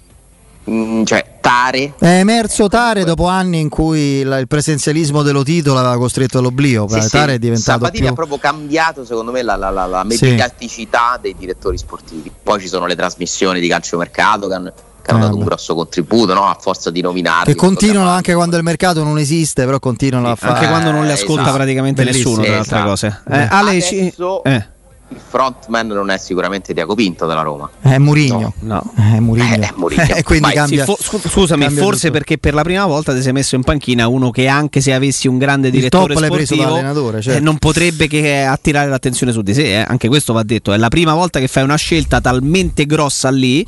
Mm, 0.69 1.03
cioè, 1.05 1.39
Tare 1.41 1.93
è 1.97 2.19
emerso 2.19 2.67
Tare 2.67 3.03
dopo 3.03 3.25
anni 3.25 3.59
in 3.59 3.67
cui 3.67 4.21
la, 4.21 4.37
il 4.37 4.47
presenzialismo 4.47 5.23
dello 5.23 5.41
titolo 5.41 5.79
aveva 5.79 5.97
costretto 5.97 6.37
all'oblio. 6.37 6.87
Sì, 6.87 7.09
Tare 7.09 7.31
sì. 7.31 7.35
è 7.35 7.39
diventato 7.39 7.79
Sabatini 7.79 8.03
più... 8.03 8.11
ha 8.11 8.13
proprio 8.13 8.37
cambiato, 8.37 9.03
secondo 9.03 9.31
me, 9.31 9.41
la, 9.41 9.55
la, 9.55 9.71
la, 9.71 9.87
la 9.87 10.03
mediaticità 10.03 11.13
sì. 11.15 11.21
dei 11.21 11.35
direttori 11.35 11.77
sportivi. 11.79 12.31
Poi 12.43 12.59
ci 12.59 12.67
sono 12.67 12.85
le 12.85 12.95
trasmissioni 12.95 13.59
di 13.59 13.67
calciomercato 13.67 14.47
che 14.47 14.53
hanno 14.53 14.73
hanno 15.11 15.25
dato 15.25 15.37
un 15.37 15.43
grosso 15.43 15.75
contributo 15.75 16.33
no? 16.33 16.47
a 16.47 16.57
forza 16.59 16.89
di 16.89 17.01
nominarli. 17.01 17.53
Che 17.53 17.59
continuano 17.59 18.09
anche 18.09 18.33
quando 18.33 18.57
il 18.57 18.63
mercato 18.63 19.03
non 19.03 19.17
esiste, 19.17 19.65
però 19.65 19.79
continuano 19.79 20.27
sì, 20.27 20.31
a 20.31 20.35
fare. 20.35 20.53
Anche 20.53 20.67
quando 20.67 20.91
non 20.91 21.05
le 21.05 21.13
ascolta 21.13 21.41
esatto. 21.41 21.55
praticamente 21.55 22.03
Bellissimo. 22.03 22.37
nessuno, 22.37 22.45
tra 22.45 22.57
altre 22.57 22.75
esatto. 22.75 22.89
cose. 22.89 23.21
Eh, 23.29 23.47
Adesso, 23.49 24.43
eh. 24.43 24.65
il 25.09 25.19
frontman 25.27 25.87
non 25.87 26.09
è 26.09 26.17
sicuramente 26.17 26.73
Tiago 26.73 26.95
Pinto 26.95 27.25
della 27.25 27.41
Roma. 27.41 27.69
È 27.81 27.97
Murigno. 27.97 28.53
No. 28.59 28.81
no. 28.95 29.15
È 29.15 29.19
Murigno. 29.19 29.55
Eh, 29.55 29.59
è 29.59 29.73
Murigno. 29.75 30.03
e 30.15 30.23
quindi 30.23 30.45
Vai, 30.45 30.53
cambia, 30.53 30.85
sì, 30.85 30.93
fo- 30.93 31.19
scusami, 31.27 31.63
cambia 31.63 31.81
forse 31.81 32.07
tutto. 32.07 32.13
perché 32.13 32.37
per 32.37 32.53
la 32.53 32.63
prima 32.63 32.85
volta 32.85 33.13
ti 33.13 33.21
sei 33.21 33.33
messo 33.33 33.55
in 33.55 33.63
panchina 33.63 34.07
uno 34.07 34.31
che 34.31 34.47
anche 34.47 34.79
se 34.81 34.93
avessi 34.93 35.27
un 35.27 35.37
grande 35.37 35.69
direttore 35.69 36.15
sportivo 36.15 36.77
eh, 36.77 37.21
certo. 37.21 37.31
eh, 37.31 37.39
non 37.39 37.57
potrebbe 37.57 38.07
che 38.07 38.43
attirare 38.43 38.89
l'attenzione 38.89 39.31
su 39.31 39.41
di 39.41 39.53
sé, 39.53 39.79
eh. 39.79 39.85
anche 39.87 40.07
questo 40.07 40.33
va 40.33 40.43
detto, 40.43 40.71
è 40.71 40.77
la 40.77 40.89
prima 40.89 41.13
volta 41.13 41.39
che 41.39 41.47
fai 41.47 41.63
una 41.63 41.75
scelta 41.75 42.21
talmente 42.21 42.85
grossa 42.85 43.29
lì 43.29 43.67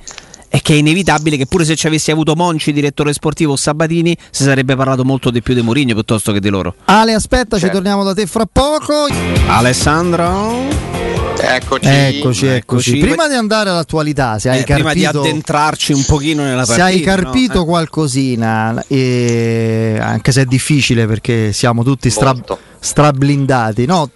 è 0.54 0.62
che 0.62 0.74
è 0.74 0.78
inevitabile 0.78 1.36
che 1.36 1.48
pure 1.48 1.66
se 1.66 1.76
ci 1.76 1.88
avessi 1.88 2.12
avuto 2.12 2.36
Monci, 2.36 2.72
direttore 2.74 3.12
sportivo 3.12 3.54
o 3.54 3.56
Sabatini, 3.56 4.16
si 4.30 4.44
sarebbe 4.44 4.76
parlato 4.76 5.04
molto 5.04 5.32
di 5.32 5.42
più 5.42 5.56
di 5.56 5.62
Mourinho 5.62 5.96
piuttosto 5.96 6.32
che 6.32 6.40
di 6.40 6.50
loro. 6.50 6.76
Ale, 6.86 7.16
aspetta, 7.16 7.58
certo. 7.58 7.66
ci 7.66 7.72
torniamo 7.72 8.04
da 8.04 8.14
te 8.14 8.28
fra 8.28 8.46
poco. 8.46 9.08
Alessandro. 9.48 11.02
Eccoci. 11.36 11.88
eccoci, 11.88 12.46
eccoci. 12.46 12.98
Prima 13.00 13.28
di 13.28 13.34
andare 13.34 13.72
all'attualità, 13.72 14.38
se 14.38 14.50
hai 14.50 14.60
eh, 14.60 14.64
carpito, 14.64 14.90
prima 14.92 15.12
di 15.12 15.18
addentrarci 15.18 15.92
un 15.92 16.06
pochino 16.06 16.44
nella 16.44 16.66
partita, 16.66 16.76
se 16.76 16.82
hai 16.84 17.02
carpito 17.02 17.56
no? 17.56 17.62
Eh. 17.64 17.66
qualcosina, 17.66 18.86
eh, 18.88 19.98
anche 20.00 20.32
se 20.32 20.42
è 20.42 20.46
difficile 20.46 21.08
perché 21.08 21.52
siamo 21.52 21.84
tutti 21.84 22.12
stra, 22.12 22.32
strablindati, 22.80 23.88
no? 23.88 24.08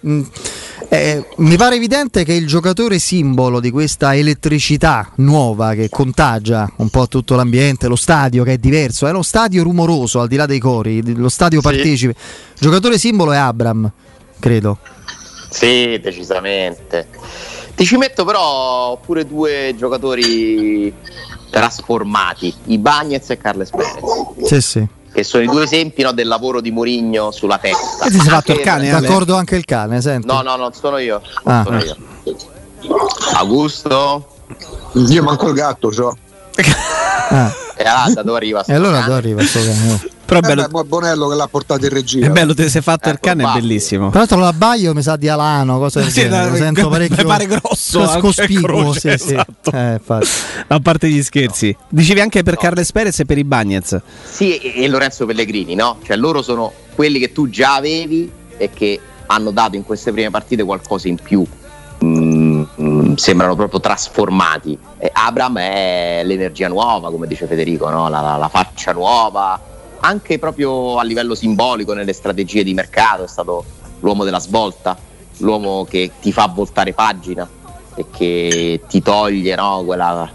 Eh, 0.88 1.26
mi 1.38 1.56
pare 1.56 1.76
evidente 1.76 2.24
che 2.24 2.32
il 2.32 2.46
giocatore 2.46 2.98
simbolo 2.98 3.60
di 3.60 3.70
questa 3.70 4.14
elettricità 4.14 5.10
nuova 5.16 5.74
che 5.74 5.88
contagia 5.88 6.70
un 6.76 6.88
po' 6.88 7.08
tutto 7.08 7.34
l'ambiente, 7.34 7.88
lo 7.88 7.96
stadio 7.96 8.44
che 8.44 8.54
è 8.54 8.58
diverso, 8.58 9.06
è 9.06 9.10
uno 9.10 9.22
stadio 9.22 9.62
rumoroso 9.62 10.20
al 10.20 10.28
di 10.28 10.36
là 10.36 10.46
dei 10.46 10.58
cori, 10.58 11.14
lo 11.14 11.28
stadio 11.28 11.60
sì. 11.60 11.66
partecipe. 11.66 12.10
Il 12.12 12.60
giocatore 12.60 12.98
simbolo 12.98 13.32
è 13.32 13.36
Abram, 13.36 13.90
credo. 14.38 14.78
Sì, 15.50 15.98
decisamente. 16.00 17.08
Ti 17.74 17.84
ci 17.84 17.96
metto 17.96 18.24
però 18.24 18.98
pure 18.98 19.26
due 19.26 19.74
giocatori 19.76 20.92
trasformati, 21.50 22.52
i 22.66 22.78
Bagnets 22.78 23.30
e 23.30 23.38
Carles 23.38 23.70
Perez. 23.70 24.44
Sì, 24.44 24.60
sì 24.60 24.88
che 25.18 25.24
sono 25.24 25.42
i 25.42 25.46
due 25.46 25.64
esempi 25.64 26.02
no, 26.02 26.12
del 26.12 26.28
lavoro 26.28 26.60
di 26.60 26.70
Murigno 26.70 27.32
sulla 27.32 27.58
testa. 27.58 28.04
E 28.04 28.10
ti 28.10 28.18
sei 28.18 28.28
fatto 28.28 28.52
il 28.52 28.60
cane? 28.60 28.88
D'accordo 28.88 29.34
anche 29.34 29.56
il 29.56 29.64
cane, 29.64 30.00
senti. 30.00 30.26
No, 30.26 30.42
no, 30.42 30.54
non 30.56 30.72
sono 30.72 30.98
io. 30.98 31.20
Non 31.44 31.54
ah. 31.54 31.62
sono 31.64 31.78
io. 31.78 31.96
Augusto? 33.34 34.28
Io 34.92 35.22
manco 35.22 35.48
il 35.48 35.54
gatto, 35.54 35.92
cioè. 35.92 36.12
Ah. 37.30 37.52
E 37.76 37.84
allora 37.84 38.12
da 38.14 38.22
dove 38.22 38.36
arriva? 38.38 38.64
E 38.64 38.74
allora 38.74 39.00
dove 39.00 39.16
arriva 39.16 39.42
sto 39.42 39.58
cane? 39.58 40.10
Però 40.28 40.40
è 40.40 40.44
Eh 40.44 40.46
bello, 40.54 40.62
beh, 40.64 40.68
mo 40.72 40.80
è 40.82 40.84
Bonello 40.84 41.28
che 41.28 41.34
l'ha 41.36 41.48
portato 41.48 41.84
in 41.86 41.90
regia. 41.90 42.26
è 42.26 42.28
bello 42.28 42.52
te 42.52 42.68
sei 42.68 42.82
fatto 42.82 43.08
il 43.08 43.14
Ecco, 43.14 43.28
cane, 43.28 43.44
è 43.48 43.52
bellissimo. 43.54 44.10
Tra 44.10 44.18
l'altro 44.18 44.36
l'abbaio 44.38 44.92
mi 44.92 45.00
sa 45.00 45.16
di 45.16 45.26
Alano, 45.26 45.78
cosa 45.78 46.00
del 46.00 46.10
Sì, 46.10 46.20
genere, 46.20 46.50
lo 46.50 46.56
sento 46.56 46.82
mi 46.84 46.90
parecchio 46.90 47.24
pare 47.24 47.46
grosso, 47.46 48.02
anche 48.06 48.20
cospicuo, 48.20 48.62
croce, 48.66 49.16
sì, 49.16 49.26
sì. 49.28 49.32
esatto. 49.32 49.70
Eh, 49.72 49.92
infatti. 49.92 50.26
A 50.66 50.80
parte 50.80 51.08
gli 51.08 51.22
scherzi, 51.22 51.74
dicevi 51.88 52.20
anche 52.20 52.42
per 52.42 52.54
No. 52.54 52.60
Carles 52.60 52.92
Perez 52.92 53.18
e 53.20 53.24
per 53.24 53.38
i 53.38 53.44
Bagnets. 53.44 54.00
Sì, 54.30 54.58
e, 54.58 54.82
e 54.84 54.88
Lorenzo 54.88 55.24
Pellegrini, 55.24 55.74
no? 55.74 55.96
Cioè 56.04 56.16
loro 56.16 56.42
sono 56.42 56.70
quelli 56.94 57.18
che 57.18 57.32
tu 57.32 57.48
già 57.48 57.76
avevi 57.76 58.30
e 58.58 58.68
che 58.74 59.00
hanno 59.28 59.50
dato 59.50 59.76
in 59.76 59.82
queste 59.84 60.12
prime 60.12 60.28
partite 60.30 60.62
qualcosa 60.62 61.08
in 61.08 61.16
più. 61.16 61.42
Mm, 62.04 62.62
mm, 62.80 63.14
sembrano 63.14 63.56
proprio 63.56 63.80
trasformati. 63.80 64.78
Abram 65.12 65.58
è 65.58 66.20
l'energia 66.22 66.68
nuova, 66.68 67.10
come 67.10 67.26
dice 67.26 67.46
Federico, 67.46 67.88
no? 67.88 68.08
la, 68.10 68.20
la- 68.20 68.36
la 68.36 68.48
faccia 68.48 68.92
nuova, 68.92 69.58
anche 70.00 70.38
proprio 70.38 70.98
a 70.98 71.02
livello 71.02 71.34
simbolico 71.34 71.92
nelle 71.92 72.12
strategie 72.12 72.62
di 72.62 72.74
mercato, 72.74 73.24
è 73.24 73.28
stato 73.28 73.64
l'uomo 74.00 74.24
della 74.24 74.38
svolta, 74.38 74.96
l'uomo 75.38 75.84
che 75.84 76.12
ti 76.20 76.32
fa 76.32 76.50
voltare 76.52 76.92
pagina 76.92 77.48
e 77.94 78.06
che 78.10 78.80
ti 78.88 79.02
toglie 79.02 79.54
no? 79.54 79.82
quella. 79.84 80.30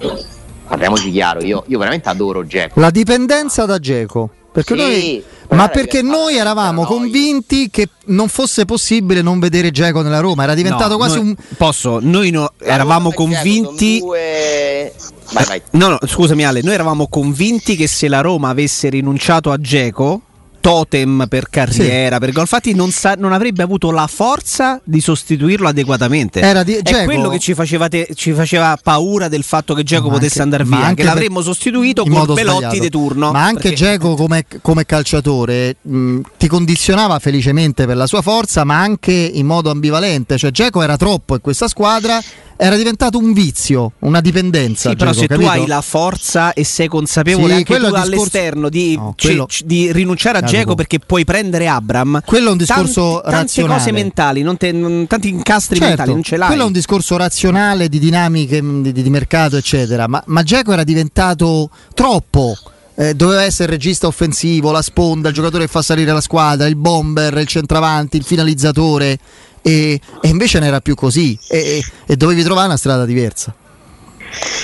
Parliamoci 0.68 1.12
chiaro, 1.12 1.44
io, 1.44 1.64
io 1.68 1.78
veramente 1.78 2.10
adoro 2.10 2.44
Jack. 2.44 2.78
La 2.78 2.90
dipendenza 2.90 3.66
da 3.66 3.80
Geco. 3.80 4.30
Perché 4.52 4.76
Sì, 4.76 4.80
noi, 4.80 5.24
ma 5.56 5.68
perché 5.70 6.02
noi 6.02 6.36
eravamo 6.38 6.84
convinti 6.86 7.70
che 7.70 7.90
non 8.06 8.28
fosse 8.28 8.66
possibile 8.66 9.22
non 9.22 9.40
vedere 9.40 9.72
Geco 9.72 10.02
nella 10.02 10.20
Roma, 10.20 10.44
era 10.44 10.54
diventato 10.54 10.90
No, 10.92 10.98
quasi 10.98 11.18
noi- 11.18 11.28
un 11.28 11.36
Posso, 11.58 12.00
noi 12.02 12.30
no- 12.32 12.52
eravamo 12.60 13.12
convinti. 13.12 14.00
due- 14.00 14.94
Vai, 15.34 15.46
vai. 15.46 15.62
No, 15.72 15.88
no, 15.90 15.98
scusami 16.06 16.46
Ale, 16.46 16.62
noi 16.62 16.74
eravamo 16.74 17.08
convinti 17.08 17.76
che 17.76 17.88
se 17.88 18.08
la 18.08 18.22
Roma 18.22 18.50
avesse 18.50 18.90
rinunciato 18.90 19.52
a 19.52 19.58
Geco, 19.60 20.22
totem 20.64 21.26
per 21.28 21.50
carriera, 21.50 22.20
per 22.20 22.32
gol 22.32 22.48
fatti, 22.48 22.74
non, 22.74 22.90
sa- 22.90 23.16
non 23.18 23.34
avrebbe 23.34 23.64
avuto 23.64 23.92
la 23.92 24.08
forza 24.08 24.80
di 24.86 25.02
sostituirlo 25.02 25.68
adeguatamente. 25.68 26.40
Era 26.40 26.64
di- 26.64 26.76
È 26.76 27.04
quello 27.04 27.28
che 27.28 27.40
ci 27.40 27.54
faceva, 27.54 27.90
te- 27.90 28.08
ci 28.16 28.32
faceva 28.32 28.78
paura 28.82 29.28
del 29.28 29.44
fatto 29.44 29.74
che 29.74 29.84
Geco 29.84 30.08
potesse 30.08 30.42
andare 30.42 30.64
via, 30.64 30.78
anche 30.78 30.96
che 30.96 31.04
per- 31.04 31.06
l'avremmo 31.16 31.42
sostituito 31.42 32.04
in 32.06 32.14
con 32.14 32.34
Belotti 32.34 32.80
di 32.80 32.90
turno. 32.90 33.34
Ma 33.34 33.44
anche 33.44 33.62
perché- 33.72 33.76
Geco 33.76 34.16
come, 34.16 34.46
come 34.62 34.86
calciatore 34.86 35.76
mh, 35.82 36.20
ti 36.38 36.48
condizionava 36.48 37.20
felicemente 37.20 37.86
per 37.86 37.98
la 37.98 38.08
sua 38.08 38.22
forza, 38.22 38.64
ma 38.64 38.80
anche 38.80 39.12
in 39.12 39.46
modo 39.46 39.70
ambivalente. 39.70 40.38
Cioè, 40.38 40.52
Geco 40.52 40.82
era 40.82 40.96
troppo 40.96 41.36
e 41.36 41.40
questa 41.42 41.68
squadra 41.68 42.22
era 42.64 42.78
diventato 42.78 43.18
un 43.18 43.34
vizio, 43.34 43.92
una 44.00 44.22
dipendenza. 44.22 44.90
Sì, 44.90 44.96
però 44.96 45.12
se 45.12 45.28
capito? 45.28 45.50
tu 45.50 45.54
hai 45.54 45.68
la 45.68 45.82
forza 45.82 46.54
e 46.54 46.64
sei 46.64 46.88
consapevole 46.88 47.58
Sì, 47.58 47.64
discorso- 47.64 47.96
all'esterno 47.96 48.70
di, 48.70 48.96
No, 48.96 49.14
quello- 49.20 49.46
ci- 49.48 49.66
di 49.66 49.92
rinunciare 49.92 50.38
a 50.38 50.42
Jacopo. 50.42 50.58
Geco 50.58 50.76
perché 50.76 51.00
puoi 51.00 51.26
prendere 51.26 51.68
Abram. 51.68 52.22
Quello 52.26 52.48
è 52.50 52.52
un 52.52 52.58
discorso 52.58 53.02
Tanti- 53.02 53.22
tante 53.24 53.38
razionale. 53.38 53.78
cose 53.80 53.92
mentali, 53.92 54.42
non 54.42 54.58
te- 54.58 54.72
non- 54.72 55.06
tanti 55.08 55.30
incastri 55.30 55.76
Certo, 55.78 55.88
mentali, 55.90 56.12
non 56.14 56.24
ce 56.24 56.38
l'hai. 56.38 56.48
Quello 56.48 56.64
è 56.64 56.66
un 56.68 56.72
discorso 56.72 57.18
razionale 57.18 57.90
di 57.90 58.00
dinamiche 58.00 58.62
mh, 58.62 58.82
di, 58.82 58.92
di 58.94 59.10
mercato, 59.10 59.58
eccetera. 59.58 60.08
Ma, 60.08 60.24
ma 60.28 60.42
Dzeko 60.42 60.72
era 60.72 60.84
diventato 60.84 61.70
troppo. 61.94 62.56
Eh, 62.96 63.16
doveva 63.16 63.42
essere 63.42 63.64
il 63.74 63.80
regista 63.80 64.06
offensivo, 64.06 64.70
la 64.72 64.84
sponda, 64.84 65.30
il 65.30 65.34
giocatore 65.34 65.66
che 65.66 65.72
fa 65.72 65.82
salire 65.82 66.12
la 66.14 66.22
squadra, 66.22 66.68
il 66.68 66.76
bomber, 66.76 67.36
il 67.40 67.48
centravanti, 67.48 68.18
il 68.18 68.24
finalizzatore. 68.24 69.18
E, 69.66 70.00
e 70.22 70.28
invece 70.28 70.60
non 70.60 70.68
era 70.68 70.82
più 70.82 70.94
così. 70.94 71.38
E, 71.48 71.82
e- 72.06 72.16
dovevi 72.16 72.44
trovare 72.44 72.68
una 72.68 72.78
strada 72.78 73.06
diversa. 73.06 73.56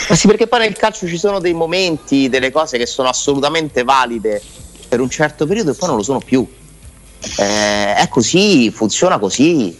Ma 0.09 0.15
sì, 0.15 0.27
perché 0.27 0.47
poi 0.47 0.59
nel 0.59 0.75
calcio 0.75 1.07
ci 1.07 1.17
sono 1.17 1.39
dei 1.39 1.53
momenti, 1.53 2.27
delle 2.29 2.51
cose 2.51 2.77
che 2.77 2.85
sono 2.85 3.07
assolutamente 3.07 3.83
valide 3.83 4.41
per 4.87 4.99
un 4.99 5.09
certo 5.09 5.45
periodo 5.45 5.71
e 5.71 5.73
poi 5.75 5.87
non 5.87 5.97
lo 5.97 6.03
sono 6.03 6.19
più. 6.19 6.45
Eh, 7.37 7.95
è 7.95 8.07
così, 8.09 8.71
funziona 8.71 9.19
così. 9.19 9.77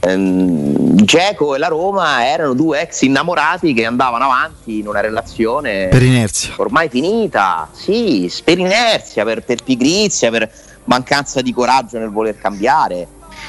Ehm, 0.00 0.94
Geco 1.04 1.54
e 1.54 1.58
la 1.58 1.68
Roma 1.68 2.26
erano 2.26 2.54
due 2.54 2.80
ex 2.82 3.00
innamorati 3.02 3.72
che 3.74 3.84
andavano 3.84 4.24
avanti 4.24 4.78
in 4.78 4.86
una 4.86 5.00
relazione 5.00 5.88
Per 5.88 6.02
inerzia. 6.02 6.54
ormai 6.58 6.88
finita, 6.88 7.68
sì, 7.72 8.30
per 8.44 8.58
inerzia, 8.58 9.24
per, 9.24 9.42
per 9.42 9.62
pigrizia, 9.62 10.30
per 10.30 10.48
mancanza 10.84 11.40
di 11.42 11.52
coraggio 11.52 11.98
nel 11.98 12.10
voler 12.10 12.38
cambiare. 12.38 13.08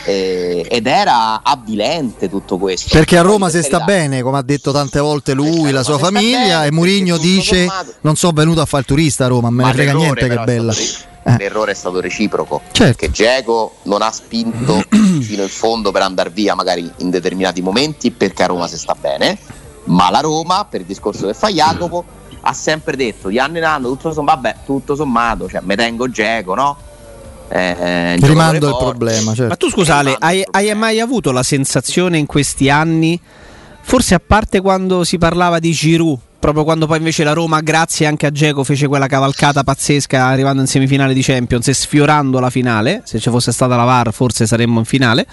Eh, 0.10 0.66
ed 0.70 0.88
era 0.88 1.42
avvilente 1.44 2.30
tutto 2.30 2.58
questo. 2.58 2.88
Perché 2.92 3.18
a 3.18 3.22
Roma 3.22 3.50
si 3.50 3.62
sta 3.62 3.82
bene, 3.82 4.22
come 4.22 4.38
ha 4.38 4.42
detto 4.42 4.72
tante 4.72 5.00
volte 5.02 5.34
lui, 5.34 5.52
Perché 5.58 5.72
la 5.74 5.84
sua 5.84 5.96
si 5.98 6.00
sta 6.00 6.12
famiglia. 6.12 6.38
bene, 6.60 6.66
E 6.68 6.72
Mourinho 6.72 7.16
tutto 7.16 7.28
dice: 7.28 7.66
sommato- 7.66 7.94
Non 8.02 8.16
sono 8.16 8.32
venuto 8.34 8.62
a 8.62 8.66
fare 8.66 8.84
il 8.84 8.88
turista 8.88 9.26
a 9.26 9.28
Roma, 9.28 9.50
me 9.50 9.66
ne 9.66 9.74
frega 9.74 9.92
niente 9.94 10.28
che 10.30 10.34
è 10.40 10.44
bella. 10.46 10.72
stato 10.72 11.06
Eh. 11.30 11.36
L'errore 11.40 11.72
è 11.72 11.76
stato 11.76 12.00
reciproco. 12.00 12.62
Certo. 12.72 12.96
Che 12.96 13.12
Geco 13.12 13.80
non 13.84 14.02
ha 14.02 14.10
spinto 14.14 14.82
fino 15.20 15.44
in 15.44 15.50
fondo 15.50 15.92
per 15.92 16.02
andare 16.04 16.30
via, 16.30 16.56
magari 16.56 16.90
in 17.00 17.10
determinati 17.10 17.62
momenti, 17.62 18.12
perché 18.12 18.44
a 18.44 18.48
Roma 18.48 18.66
si 18.70 18.78
sta 18.78 18.96
bene. 18.98 19.38
Ma 19.88 20.10
la 20.10 20.22
Roma, 20.22 20.66
per 20.70 20.80
il 20.82 20.86
discorso 20.88 21.28
che 21.28 21.34
fa 21.34 21.50
Jacopo, 21.50 22.06
ha 22.42 22.54
sempre 22.54 22.96
detto 22.96 23.28
di 23.28 23.40
anno 23.40 23.58
in 23.58 23.66
anno, 23.66 23.90
tutto 23.90 24.14
sommato, 24.14 24.40
vabbè, 24.42 24.56
tutto 24.66 24.96
sommato, 24.96 25.50
cioè 25.50 25.60
me 25.66 25.76
tengo 25.76 26.10
Geco, 26.10 26.56
no? 26.56 26.78
Eh, 27.50 28.16
il 28.18 28.24
Rimando 28.24 28.70
il 28.70 28.78
problema. 28.78 29.34
Certo. 29.34 29.48
Ma 29.48 29.56
tu 29.56 29.70
scusa 29.70 29.98
Ale, 29.98 30.16
Rimando 30.18 30.18
hai, 30.20 30.44
hai 30.52 30.76
mai 30.76 31.00
avuto 31.00 31.32
la 31.32 31.44
sensazione 31.44 32.18
in 32.18 32.26
questi 32.26 32.70
anni, 32.70 33.20
forse 33.82 34.16
a 34.16 34.22
parte 34.26 34.62
quando 34.62 35.04
si 35.04 35.18
parlava 35.18 35.60
di 35.60 35.72
Giroud, 35.72 36.20
proprio 36.40 36.64
quando 36.64 36.86
poi 36.86 36.98
invece 36.98 37.24
la 37.24 37.34
Roma, 37.34 37.62
grazie 37.62 38.06
anche 38.06 38.26
a 38.26 38.32
Geco, 38.32 38.64
fece 38.64 38.88
quella 38.88 39.08
cavalcata 39.08 39.64
pazzesca 39.64 40.26
arrivando 40.26 40.62
in 40.62 40.68
semifinale 40.68 41.14
di 41.14 41.22
Champions 41.22 41.68
e 41.68 41.74
sfiorando 41.74 42.40
la 42.40 42.50
finale, 42.50 43.02
se 43.06 43.20
ci 43.20 43.30
fosse 43.30 43.52
stata 43.52 43.76
la 43.76 43.84
VAR 43.84 44.14
forse 44.14 44.46
saremmo 44.46 44.80
in 44.80 44.86
finale, 44.86 45.26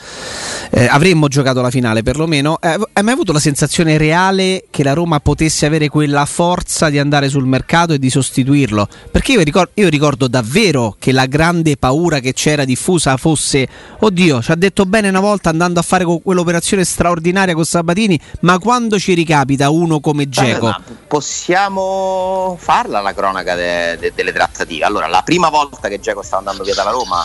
eh, 0.70 0.86
avremmo 0.86 1.28
giocato 1.28 1.60
la 1.60 1.70
finale 1.70 2.02
perlomeno, 2.02 2.58
eh, 2.60 2.78
hai 2.92 3.02
mai 3.02 3.12
avuto 3.12 3.32
la 3.32 3.38
sensazione 3.38 3.98
reale 3.98 4.64
che 4.70 4.82
la 4.82 4.92
Roma 4.92 5.20
potesse 5.20 5.66
avere 5.66 5.88
quella 5.88 6.24
forza 6.24 6.88
di 6.88 6.98
andare 6.98 7.28
sul 7.28 7.46
mercato 7.46 7.92
e 7.92 7.98
di 7.98 8.10
sostituirlo? 8.10 8.88
Perché 9.10 9.32
io 9.32 9.42
ricordo, 9.42 9.72
io 9.74 9.88
ricordo 9.88 10.26
davvero 10.26 10.96
che 10.98 11.12
la 11.12 11.26
grande 11.26 11.76
paura 11.76 12.20
che 12.20 12.32
c'era 12.32 12.64
diffusa 12.64 13.16
fosse, 13.16 13.68
oddio, 13.98 14.42
ci 14.42 14.50
ha 14.50 14.56
detto 14.56 14.86
bene 14.86 15.08
una 15.08 15.20
volta 15.20 15.50
andando 15.50 15.80
a 15.80 15.82
fare 15.82 16.04
quell'operazione 16.04 16.84
straordinaria 16.84 17.54
con 17.54 17.64
Sabatini, 17.64 18.18
ma 18.40 18.58
quando 18.58 18.98
ci 18.98 19.14
ricapita 19.14 19.70
uno 19.70 20.00
come 20.00 20.28
Geco? 20.28 20.93
Possiamo 21.06 22.56
farla 22.58 23.00
la 23.00 23.12
cronaca 23.14 23.54
de- 23.54 23.96
de- 23.98 24.12
delle 24.14 24.32
trattative. 24.32 24.84
Allora, 24.84 25.06
la 25.06 25.22
prima 25.22 25.48
volta 25.48 25.88
che 25.88 26.00
Geco 26.00 26.22
stava 26.22 26.38
andando 26.38 26.62
via 26.64 26.74
dalla 26.74 26.90
Roma 26.90 27.24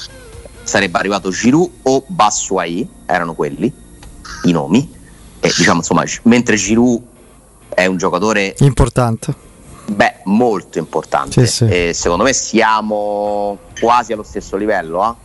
sarebbe 0.64 0.98
arrivato 1.00 1.30
Giroud 1.32 1.70
o 1.84 2.04
Bassuai, 2.08 2.88
erano 3.06 3.34
quelli 3.34 3.72
i 4.44 4.52
nomi. 4.52 4.98
E 5.40 5.54
diciamo 5.56 5.78
insomma, 5.78 6.04
mentre 6.24 6.56
Giroud 6.58 7.02
è 7.74 7.86
un 7.86 7.98
giocatore 7.98 8.56
Importante. 8.60 9.34
beh, 9.88 10.16
molto 10.26 10.78
importante. 10.80 11.46
Sì, 11.46 11.66
sì. 11.66 11.68
E 11.70 11.94
secondo 11.94 12.24
me 12.24 12.34
siamo 12.34 13.58
quasi 13.80 14.14
allo 14.14 14.24
stesso 14.24 14.58
livello. 14.58 15.18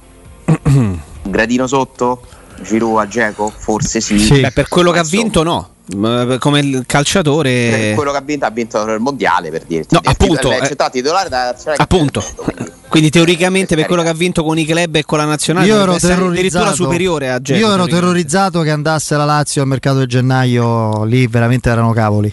eh. 0.47 0.61
Un 0.65 1.01
gradino 1.23 1.67
sotto, 1.67 2.23
Giroud 2.63 2.99
a 3.01 3.09
Geco? 3.09 3.51
Forse 3.55 4.01
sì. 4.01 4.19
Sì. 4.19 4.41
Beh, 4.41 4.53
per 4.53 4.69
quello 4.69 4.93
che 4.93 5.01
ha 5.01 5.05
vinto 5.05 5.43
no, 5.43 5.69
come 6.38 6.61
il 6.61 6.70
per 6.70 6.87
calciatore... 6.87 7.92
quello 7.94 8.11
che 8.11 8.16
ha 8.16 8.23
vinto 8.23 8.47
ha 8.47 8.51
vinto 8.51 8.83
il 8.85 9.01
mondiale 9.01 9.51
per 9.51 9.64
dirti 9.64 9.94
No, 9.94 10.01
È 10.01 10.09
appunto, 10.09 10.51
è 10.51 10.55
eh, 10.55 10.59
accettato 10.61 10.92
titolare 10.92 11.29
da 11.29 11.44
nazionale 11.44 11.83
Appunto, 11.83 12.25
quindi- 12.37 12.73
quindi 12.88 13.11
teoricamente 13.11 13.75
per 13.75 13.87
quello 13.87 14.03
che 14.03 14.09
ha 14.09 14.14
vinto 14.14 14.44
con 14.44 14.57
i 14.57 14.64
club 14.64 14.94
e 14.94 15.05
con 15.05 15.18
la 15.18 15.25
nazionale 15.25 15.66
Io 15.66 15.81
ero 15.81 15.97
terrorizzato. 15.97 16.75
superiore 16.75 17.31
a 17.31 17.40
Geco. 17.40 17.59
Io 17.59 17.73
ero 17.73 17.87
terrorizzato 17.87 18.61
che 18.61 18.70
andasse 18.70 19.16
la 19.16 19.25
Lazio 19.25 19.62
al 19.62 19.68
mercato 19.68 19.99
di 19.99 20.07
gennaio. 20.07 21.03
Lì 21.03 21.27
veramente 21.27 21.68
erano 21.70 21.92
cavoli. 21.92 22.33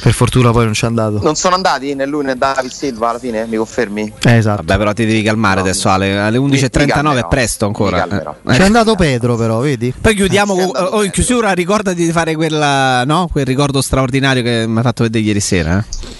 Per 0.00 0.12
fortuna 0.14 0.50
poi 0.50 0.64
non 0.64 0.72
ci 0.72 0.84
è 0.84 0.88
andato. 0.88 1.20
non 1.22 1.34
sono 1.34 1.54
andati 1.54 1.94
né 1.94 2.06
lui 2.06 2.24
né 2.24 2.34
David 2.36 2.70
Silva 2.70 3.10
alla 3.10 3.18
fine 3.18 3.44
mi 3.46 3.56
confermi? 3.56 4.12
Eh, 4.24 4.36
esatto. 4.36 4.62
Vabbè, 4.64 4.78
però 4.78 4.92
ti 4.94 5.04
devi 5.04 5.22
calmare 5.22 5.56
No, 5.56 5.60
adesso 5.62 5.88
Ale, 5.90 6.18
alle 6.18 6.38
mi 6.38 6.48
11.39 6.48 7.16
è 7.18 7.26
presto 7.28 7.66
ancora. 7.66 8.06
Eh. 8.06 8.52
C'è 8.52 8.62
andato 8.64 8.94
Pedro, 8.94 9.36
però, 9.36 9.58
vedi? 9.58 9.92
Poi 9.98 10.14
chiudiamo 10.14 10.54
Sei 10.54 10.70
con, 10.72 10.88
oh, 10.92 11.04
in 11.04 11.10
chiusura 11.10 11.52
ricordati 11.52 12.04
di 12.04 12.12
fare 12.12 12.34
quella, 12.34 13.04
no? 13.04 13.28
quel 13.30 13.44
ricordo 13.44 13.82
straordinario 13.82 14.42
che 14.42 14.64
mi 14.66 14.78
hai 14.78 14.82
fatto 14.82 15.02
vedere 15.02 15.24
ieri 15.24 15.40
sera. 15.40 15.78
eh. 15.78 16.18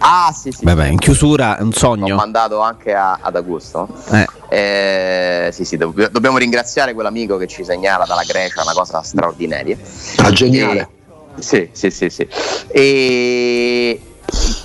Ah 0.00 0.32
sì 0.32 0.52
sì 0.52 0.64
Vabbè, 0.64 0.86
in 0.86 0.98
chiusura 0.98 1.58
è 1.58 1.60
un 1.62 1.70
L'ho 1.70 1.76
sogno. 1.76 2.14
mandato 2.14 2.60
anche 2.60 2.94
a- 2.94 3.18
ad 3.20 3.34
Augusto 3.34 3.88
Eh. 4.12 4.26
Eh, 4.50 5.50
sì 5.52 5.64
sì 5.64 5.76
dobb- 5.76 6.10
dobbiamo 6.12 6.38
ringraziare 6.38 6.94
quell'amico 6.94 7.36
che 7.36 7.48
ci 7.48 7.64
segnala 7.64 8.04
dalla 8.06 8.22
Grecia 8.24 8.62
una 8.62 8.72
cosa 8.72 9.02
straordinaria 9.02 9.76
Ah, 10.18 10.30
geniale. 10.30 10.88
Sì, 11.38 11.68
sì, 11.72 11.90
sì, 11.90 12.10
sì. 12.10 12.26
E 12.68 14.00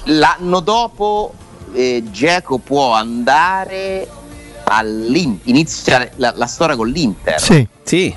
l'anno 0.05 0.59
dopo 0.59 1.33
eh, 1.73 2.03
Geco 2.09 2.57
può 2.57 2.93
andare 2.93 4.07
all'Inter, 4.65 5.47
inizia 5.49 6.09
la, 6.15 6.33
la 6.35 6.47
storia 6.47 6.75
con 6.75 6.87
l'Inter. 6.87 7.39
Sì. 7.39 7.67
Sì, 7.83 8.15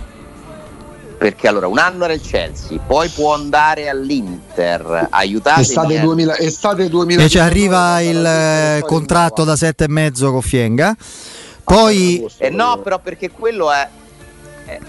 perché 1.17 1.49
allora 1.49 1.67
un 1.67 1.79
anno 1.79 2.05
era 2.05 2.13
il 2.13 2.21
Chelsea, 2.21 2.79
poi 2.79 3.09
può 3.09 3.35
andare 3.35 3.89
all'Inter, 3.89 5.09
aiutatemi. 5.11 5.63
Estate, 5.63 5.95
eh. 5.95 6.01
2000, 6.01 6.37
estate 6.39 6.89
2000 6.89 7.21
Invece 7.21 7.41
arriva 7.41 8.01
il 8.01 8.25
eh, 8.25 8.83
contratto 8.87 9.45
da 9.45 9.57
sette 9.57 9.85
e 9.85 9.89
mezzo 9.89 10.31
con 10.31 10.43
Fienga. 10.43 10.95
Poi 11.65 12.25
Eh 12.39 12.51
no, 12.51 12.79
però 12.79 13.01
perché 13.01 13.31
quello 13.31 13.73
è 13.73 13.89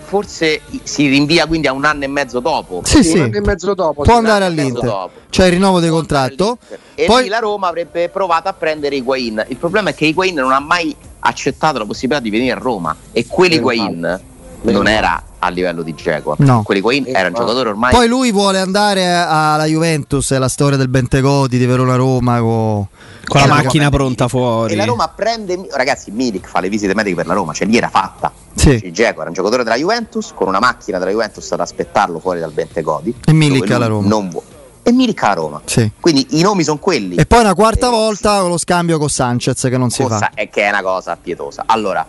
forse 0.05 0.61
si 0.83 1.07
rinvia 1.07 1.45
quindi 1.45 1.67
a 1.67 1.73
un 1.73 1.85
anno 1.85 2.03
e 2.03 2.07
mezzo 2.07 2.39
dopo. 2.39 2.81
sì, 2.83 3.03
Sì, 3.03 3.17
un 3.17 3.23
anno 3.25 3.37
e 3.37 3.41
mezzo 3.41 3.73
dopo. 3.73 4.01
può 4.03 4.15
andare 4.17 4.45
all'Inter. 4.45 5.09
C'è 5.29 5.45
il 5.45 5.51
rinnovo 5.51 5.79
andare 5.79 5.89
contratto. 5.89 6.57
E 6.95 7.05
Poi- 7.05 7.23
lì 7.23 7.29
la 7.29 7.39
Roma 7.39 7.67
avrebbe 7.67 8.09
provato 8.09 8.47
a 8.49 8.53
prendere 8.53 8.95
Higuain. 8.95 9.45
Il 9.49 9.57
problema 9.57 9.89
è 9.91 9.95
che 9.95 10.05
Higuain 10.05 10.35
non 10.35 10.51
ha 10.51 10.59
mai 10.59 10.95
accettato 11.19 11.77
la 11.79 11.85
possibilità 11.85 12.21
di 12.21 12.29
venire 12.29 12.51
a 12.53 12.57
Roma 12.57 12.95
e 13.11 13.25
quell'Higuain 13.27 14.21
Meno 14.59 14.79
non 14.79 14.87
era 14.87 15.21
a 15.39 15.49
livello 15.49 15.83
di 15.83 15.93
Dzeko. 15.93 16.35
No. 16.39 16.63
Quell'Higuain 16.63 17.03
Meno 17.03 17.17
era 17.17 17.27
un 17.27 17.35
giocatore 17.35 17.69
ormai 17.69 17.91
Poi 17.93 18.07
lui 18.07 18.31
vuole 18.31 18.59
andare 18.59 19.05
alla 19.07 19.65
Juventus, 19.65 20.31
è 20.31 20.39
la 20.39 20.47
storia 20.49 20.77
del 20.77 20.87
Bentegodi 20.89 21.59
di 21.59 21.65
Verona 21.67 21.95
Roma. 21.95 22.39
co- 22.39 22.87
Con 23.23 23.41
la 23.41 23.45
la 23.47 23.53
macchina 23.53 23.83
Roma- 23.85 23.95
pronta 23.97 24.27
fuori. 24.27 24.73
E 24.73 24.75
la 24.75 24.85
Roma 24.85 25.07
prende. 25.09 25.67
Ragazzi, 25.71 26.09
Milik 26.11 26.47
fa 26.47 26.59
le 26.59 26.69
visite 26.69 26.95
mediche 26.95 27.15
per 27.15 27.27
la 27.27 27.33
Roma, 27.35 27.53
cioè 27.53 27.67
lì 27.67 27.77
era 27.77 27.89
fatta. 27.89 28.31
Sì. 28.57 28.91
Dzeko 28.91 29.19
era 29.21 29.29
un 29.29 29.33
giocatore 29.35 29.63
della 29.63 29.75
Juventus 29.75 30.31
con 30.33 30.47
una 30.47 30.59
macchina 30.59 30.97
della 30.97 31.11
Juventus 31.11 31.51
ad 31.51 31.59
aspettarlo 31.59 32.19
fuori 32.19 32.39
dal 32.39 32.51
Bentegodi. 32.51 33.15
E 33.25 33.31
lui 33.31 33.61
alla 33.71 33.87
Roma. 33.87 34.07
non 34.07 34.29
vuole. 34.29 34.45
E 34.83 34.91
Milik 34.91 35.21
alla 35.23 35.33
Roma. 35.35 35.61
Sì. 35.65 35.91
Quindi 35.99 36.27
i 36.31 36.41
nomi 36.41 36.63
sono 36.63 36.77
quelli. 36.79 37.15
E 37.15 37.25
poi 37.25 37.41
una 37.41 37.53
quarta 37.53 37.87
Eh, 37.87 37.91
volta 37.91 38.41
lo 38.41 38.57
scambio 38.57 38.97
con 38.97 39.09
Sanchez 39.09 39.61
che 39.61 39.77
non 39.77 39.89
si 39.89 40.03
fa. 40.05 40.31
è 40.33 40.49
che 40.49 40.63
è 40.63 40.69
una 40.69 40.81
cosa 40.81 41.17
pietosa. 41.21 41.63
Allora, 41.65 42.05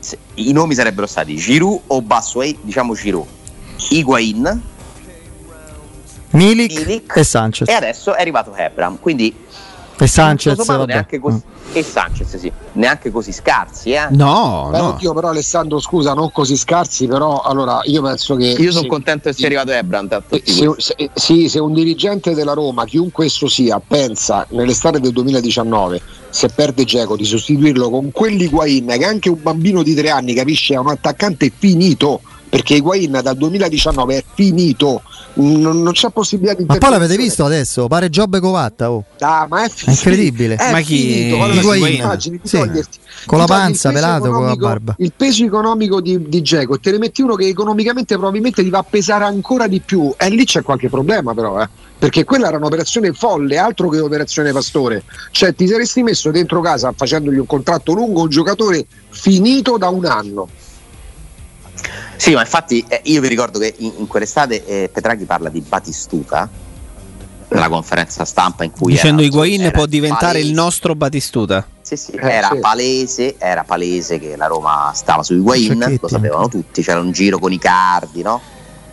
se- 0.00 0.18
i 0.34 0.52
nomi 0.52 0.74
sarebbero 0.74 1.06
stati 1.06 1.36
Giroud 1.36 1.80
o 1.88 2.00
Bassuei, 2.02 2.58
diciamo 2.62 2.94
Giroud, 2.94 3.26
Higuain 3.90 4.62
Milik, 6.30 6.78
Milik 6.78 7.16
e 7.16 7.24
Sanchez. 7.24 7.68
e 7.68 7.72
adesso 7.72 8.14
è 8.14 8.20
arrivato 8.20 8.54
Hebram. 8.54 8.98
Quindi 9.00 9.34
E 10.00 10.06
Sanchez, 10.06 10.52
tutto 10.52 10.64
sommato 10.64 10.80
vabbè. 10.86 10.92
neanche 10.92 11.18
così, 11.18 11.40
e 11.72 11.82
Sanchez, 11.82 12.36
sì, 12.36 12.50
neanche 12.72 13.10
così 13.10 13.32
scarsi, 13.32 13.90
eh. 13.90 14.06
No, 14.10 14.68
Beh, 14.70 14.78
no. 14.78 14.88
oddio, 14.90 15.12
però 15.12 15.28
Alessandro, 15.28 15.80
scusa, 15.80 16.14
non 16.14 16.30
così 16.32 16.56
scarsi, 16.56 17.06
però 17.06 17.40
allora 17.40 17.80
io 17.84 18.00
penso 18.02 18.36
che 18.36 18.46
Io 18.58 18.70
sono 18.70 18.82
se- 18.84 18.88
contento 18.88 19.28
che 19.28 19.34
sia 19.34 19.46
arrivato 19.46 19.72
tanto 19.90 20.24
Eh, 20.36 20.42
Se, 20.44 20.72
se- 20.78 21.10
sì, 21.14 21.48
se 21.48 21.58
un 21.58 21.72
dirigente 21.72 22.34
della 22.34 22.52
Roma, 22.54 22.84
chiunque 22.84 23.26
esso 23.26 23.48
sia, 23.48 23.80
pensa 23.86 24.46
nell'estate 24.50 25.00
del 25.00 25.12
2019, 25.12 26.00
se 26.30 26.48
perde 26.48 26.84
Geco, 26.84 27.16
di 27.16 27.24
sostituirlo 27.24 27.90
con 27.90 28.12
quell'Higuain 28.12 28.86
che 28.86 29.04
anche 29.04 29.28
un 29.28 29.38
bambino 29.42 29.82
di 29.82 29.94
tre 29.94 30.10
anni 30.10 30.32
capisce 30.34 30.74
è 30.74 30.78
un 30.78 30.88
attaccante 30.88 31.50
finito, 31.56 32.20
perché 32.48 32.74
Higuain 32.74 33.20
dal 33.22 33.36
2019 33.36 34.16
è 34.16 34.24
finito, 34.34 35.02
non, 35.34 35.82
non 35.82 35.92
c'è 35.92 36.08
possibilità 36.10 36.54
di 36.54 36.64
Ma 36.66 36.76
poi 36.78 36.90
l'avete 36.90 37.16
visto 37.16 37.44
adesso? 37.44 37.86
Pare 37.86 38.08
Giobbe 38.10 38.40
Covatta. 38.40 38.90
Oh. 38.90 39.04
Ah, 39.20 39.46
ma 39.48 39.64
è, 39.64 39.68
È 39.68 39.90
incredibile. 39.90 40.56
È 40.56 40.72
Ma 40.72 40.80
chi- 40.80 40.96
finito. 41.12 41.42
Allora, 41.42 41.60
Higuain? 41.60 41.94
immagini 42.00 42.40
di 42.42 42.48
Sì. 42.48 42.58
toglierti- 42.58 42.98
Con 43.26 43.38
la 43.38 43.44
panza, 43.46 43.90
pelato, 43.92 44.30
con 44.30 44.46
la 44.46 44.56
barba. 44.56 44.94
Il 44.98 45.12
peso 45.16 45.44
economico 45.44 46.00
di, 46.00 46.28
di 46.28 46.42
e 46.74 46.78
te 46.80 46.90
ne 46.92 46.98
metti 46.98 47.20
uno 47.22 47.34
che 47.34 47.46
economicamente 47.46 48.16
probabilmente 48.16 48.62
ti 48.62 48.70
va 48.70 48.78
a 48.78 48.84
pesare 48.88 49.24
ancora 49.24 49.66
di 49.66 49.80
più. 49.80 50.12
E 50.16 50.28
lì 50.30 50.44
c'è 50.44 50.62
qualche 50.62 50.88
problema, 50.88 51.34
però, 51.34 51.60
eh. 51.60 51.68
Perché 51.98 52.22
quella 52.24 52.46
era 52.46 52.58
un'operazione 52.58 53.12
folle, 53.12 53.58
altro 53.58 53.88
che 53.88 53.98
operazione 53.98 54.52
Pastore. 54.52 55.02
Cioè, 55.32 55.52
ti 55.54 55.66
saresti 55.66 56.02
messo 56.04 56.30
dentro 56.30 56.60
casa 56.60 56.92
facendogli 56.96 57.38
un 57.38 57.46
contratto 57.46 57.92
lungo 57.92 58.22
un 58.22 58.28
giocatore 58.28 58.86
finito 59.10 59.76
da 59.78 59.88
un 59.88 60.04
anno. 60.04 60.48
Sì, 62.16 62.34
ma 62.34 62.40
infatti 62.40 62.84
eh, 62.88 63.00
io 63.04 63.20
vi 63.20 63.28
ricordo 63.28 63.58
che 63.58 63.74
in, 63.78 63.92
in 63.98 64.06
quell'estate 64.06 64.64
eh, 64.64 64.88
Petraghi 64.92 65.24
parla 65.24 65.48
di 65.48 65.60
Batistuta 65.60 66.48
nella 67.50 67.68
conferenza 67.68 68.24
stampa 68.24 68.64
in 68.64 68.70
cui 68.70 68.92
Dicendo 68.92 69.22
era, 69.22 69.28
Higuain 69.30 69.60
era 69.62 69.70
può 69.70 69.86
diventare 69.86 70.32
palese- 70.32 70.46
il 70.48 70.52
nostro 70.54 70.94
Batistuta. 70.94 71.66
Sì, 71.80 71.96
sì, 71.96 72.10
Eh, 72.12 72.30
era 72.30 72.50
sì. 72.52 72.58
palese, 72.58 73.36
era 73.38 73.64
palese 73.64 74.18
che 74.18 74.36
la 74.36 74.46
Roma 74.46 74.92
stava 74.94 75.22
su 75.22 75.34
Higuain, 75.34 75.98
lo 76.00 76.08
sapevano 76.08 76.48
tutti, 76.48 76.82
c'era 76.82 77.00
un 77.00 77.12
giro 77.12 77.38
con 77.38 77.52
i 77.52 77.58
cardi, 77.58 78.22
no? 78.22 78.42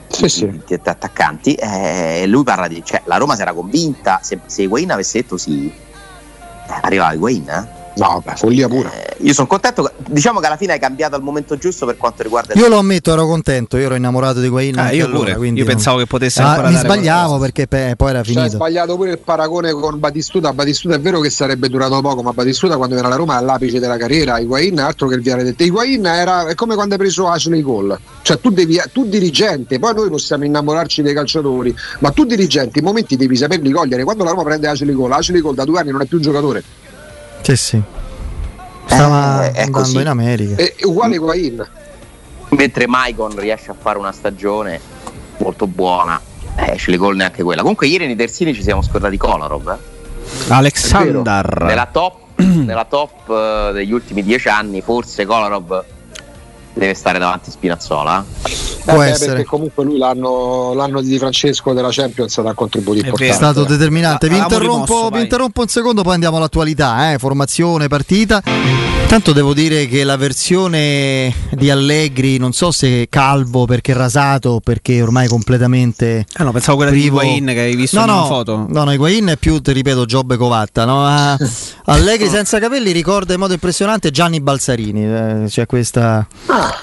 Sì, 0.08 0.30
sì. 0.30 0.62
Di- 0.66 0.80
attaccanti 0.84 1.56
eh, 1.56 2.22
e 2.22 2.28
lui 2.28 2.44
parla 2.44 2.68
di 2.68 2.82
cioè 2.86 3.02
la 3.06 3.18
Roma 3.18 3.36
si 3.36 3.42
era 3.42 3.54
convinta 3.54 4.20
se, 4.22 4.40
se 4.46 4.62
Higuain 4.62 4.92
avesse 4.92 5.22
detto 5.22 5.36
sì 5.36 5.66
eh, 5.68 6.74
arrivava 6.82 7.14
Higuain 7.14 7.50
eh? 7.50 7.75
No, 7.98 8.22
beh, 8.26 8.36
follia 8.36 8.68
pura. 8.68 8.92
Eh, 8.92 9.16
io 9.20 9.34
sono 9.34 9.48
contento 9.48 9.90
diciamo 10.08 10.42
che 10.42 10.48
alla 10.48 10.58
fine 10.58 10.74
hai 10.74 10.80
cambiato 10.80 11.16
al 11.16 11.22
momento 11.22 11.56
giusto 11.58 11.86
per 11.86 11.96
quanto 11.96 12.24
riguarda 12.24 12.54
il 12.54 12.60
Io 12.60 12.68
lo 12.68 12.78
ammetto, 12.78 13.14
ero 13.14 13.26
contento. 13.26 13.78
Io 13.78 13.86
ero 13.86 13.96
innamorato 13.96 14.42
di 14.42 14.50
Guain. 14.50 14.78
Ah, 14.78 14.92
io 14.92 15.06
allora, 15.06 15.20
pure. 15.24 15.36
quindi 15.38 15.60
Io 15.62 15.66
non- 15.66 15.76
pensavo 15.76 15.98
che 16.00 16.06
potesse 16.06 16.42
Ah, 16.42 16.50
ancora 16.50 16.70
mi 16.70 16.76
sbagliavo 16.78 17.38
perché 17.40 17.68
pe- 17.68 17.94
poi 17.96 18.10
era 18.10 18.22
Cioè, 18.22 18.34
finito. 18.34 18.56
sbagliato 18.56 18.96
pure 18.98 19.12
il 19.12 19.20
paragone 19.20 19.72
con 19.72 19.98
Batistuta. 20.00 20.52
Batistuta 20.52 20.96
è 20.96 21.00
vero 21.00 21.22
che 21.22 21.30
sarebbe 21.30 21.70
durato 21.70 22.02
poco, 22.02 22.22
ma 22.22 22.34
Batistuta 22.34 22.76
quando 22.76 22.98
era 22.98 23.08
alla 23.08 23.16
Roma 23.16 23.36
è 23.36 23.38
all'apice 23.38 23.80
della 23.80 23.98
carriera. 23.98 24.40
Higuain 24.40 24.78
altro 24.80 25.08
che 25.08 25.16
il 25.16 25.22
viale 25.22 25.44
del 25.44 25.56
Higuain 25.58 26.06
era 26.06 26.48
è 26.48 26.56
come 26.56 26.76
quando 26.76 26.96
hai 26.96 27.00
preso 27.00 27.30
Ashley 27.30 27.62
Cole. 27.62 27.98
Cioè, 28.24 28.40
tu, 28.42 28.50
devi, 28.50 28.82
tu 28.92 29.06
dirigente, 29.08 29.80
poi 29.80 29.94
noi 29.94 30.10
possiamo 30.10 30.44
innamorarci 30.44 31.02
dei 31.02 31.14
calciatori, 31.14 31.74
ma 32.00 32.12
tu 32.12 32.26
dirigente, 32.26 32.80
i 32.80 32.82
momenti 32.82 33.16
devi 33.16 33.38
saperli 33.38 33.72
cogliere. 33.72 34.04
Quando 34.04 34.26
la 34.26 34.32
Roma 34.32 34.44
prende 34.44 34.68
Ashley 34.68 34.94
Cole, 34.94 35.14
Ashley 35.16 35.40
Cole 35.40 35.56
da 35.56 35.64
due 35.64 35.80
anni 35.80 35.92
non 35.92 36.02
è 36.02 36.06
più 36.06 36.18
un 36.18 36.24
giocatore. 36.24 36.62
Sì, 37.46 37.56
sì. 37.56 37.82
Stava 38.86 39.44
Eh, 39.46 39.48
andando 39.62 39.72
così. 39.80 40.00
in 40.00 40.08
America. 40.08 40.62
È 40.62 40.74
uguale 40.84 41.16
Higuain. 41.16 41.68
mentre 42.50 42.88
Maicon 42.88 43.36
riesce 43.38 43.72
a 43.72 43.76
fare 43.80 43.98
una 43.98 44.12
stagione 44.12 44.80
molto 45.40 45.68
buona 45.68 46.20
eh, 46.56 46.72
Ashley 46.72 46.98
Cole 46.98 47.18
neanche 47.18 47.44
quella 47.44 47.62
comunque 47.62 47.88
ieri 47.88 48.06
nei 48.06 48.16
terzini 48.16 48.54
ci 48.54 48.62
siamo 48.64 48.82
scordati 48.82 49.18
Kolarov 49.18 49.68
eh. 49.70 50.54
Alexander. 50.54 51.64
nella 51.64 51.88
top, 51.92 52.16
nella 52.38 52.86
top 52.86 53.30
eh, 53.30 53.72
degli 53.74 53.92
ultimi 53.92 54.24
dieci 54.24 54.48
anni 54.48 54.82
forse 54.82 55.26
Kolarov 55.26 55.84
deve 56.76 56.94
stare 56.94 57.18
davanti 57.20 57.52
Spinazzola 57.52 58.24
eh. 58.46 58.54
Può 58.86 59.02
Eh 59.02 59.10
essere. 59.10 59.32
perché 59.32 59.46
comunque 59.46 59.84
lui 59.84 59.98
l'anno, 59.98 60.74
l'anno 60.76 61.02
di 61.02 61.18
Francesco 61.18 61.74
della 61.74 61.88
Champions 61.90 62.40
dà 62.40 62.54
contributi 62.54 63.00
È 63.00 63.12
È 63.12 63.32
stato 63.32 63.64
determinante. 63.64 64.30
Vi 64.30 64.38
interrompo, 64.38 64.84
rimosso, 64.86 65.10
vi 65.10 65.22
interrompo 65.22 65.62
un 65.62 65.68
secondo, 65.68 66.04
poi 66.04 66.14
andiamo 66.14 66.38
all'attualità. 66.38 67.12
eh, 67.14 67.18
Formazione, 67.18 67.88
partita. 67.88 68.44
Tanto 69.08 69.34
devo 69.34 69.56
dire 69.56 69.88
che 69.88 70.04
la 70.04 70.18
versione 70.18 71.34
di 71.52 71.70
Allegri, 71.72 72.38
non 72.38 72.52
so 72.54 72.72
se 72.72 73.08
calvo 73.10 73.66
perché 73.66 73.94
rasato 73.94 74.50
o 74.52 74.60
perché 74.60 75.02
ormai 75.02 75.28
completamente. 75.28 76.26
Ah 76.34 76.44
no, 76.44 76.52
pensavo 76.52 76.78
quella 76.78 76.92
privo- 76.92 77.20
di 77.22 77.26
Higuain 77.28 77.46
che 77.46 77.60
avevi 77.62 77.76
visto 77.76 77.98
no, 77.98 78.04
in 78.04 78.10
una 78.12 78.20
no, 78.20 78.26
foto. 78.28 78.66
No, 78.70 78.84
no, 78.84 78.94
Higuain 78.94 79.26
è 79.28 79.38
più, 79.38 79.60
ti 79.62 79.72
ripeto, 79.72 80.06
Giobbe 80.06 80.38
Covatta. 80.38 80.86
No? 80.86 81.04
Ah, 81.08 81.36
Allegri 81.86 82.28
senza 82.30 82.60
capelli 82.60 82.92
ricorda 82.92 83.34
in 83.34 83.40
modo 83.40 83.54
impressionante 83.54 84.12
Gianni 84.12 84.40
Balsarini. 84.42 85.04
eh, 85.06 85.44
C'è 85.48 85.66
questa 85.66 86.28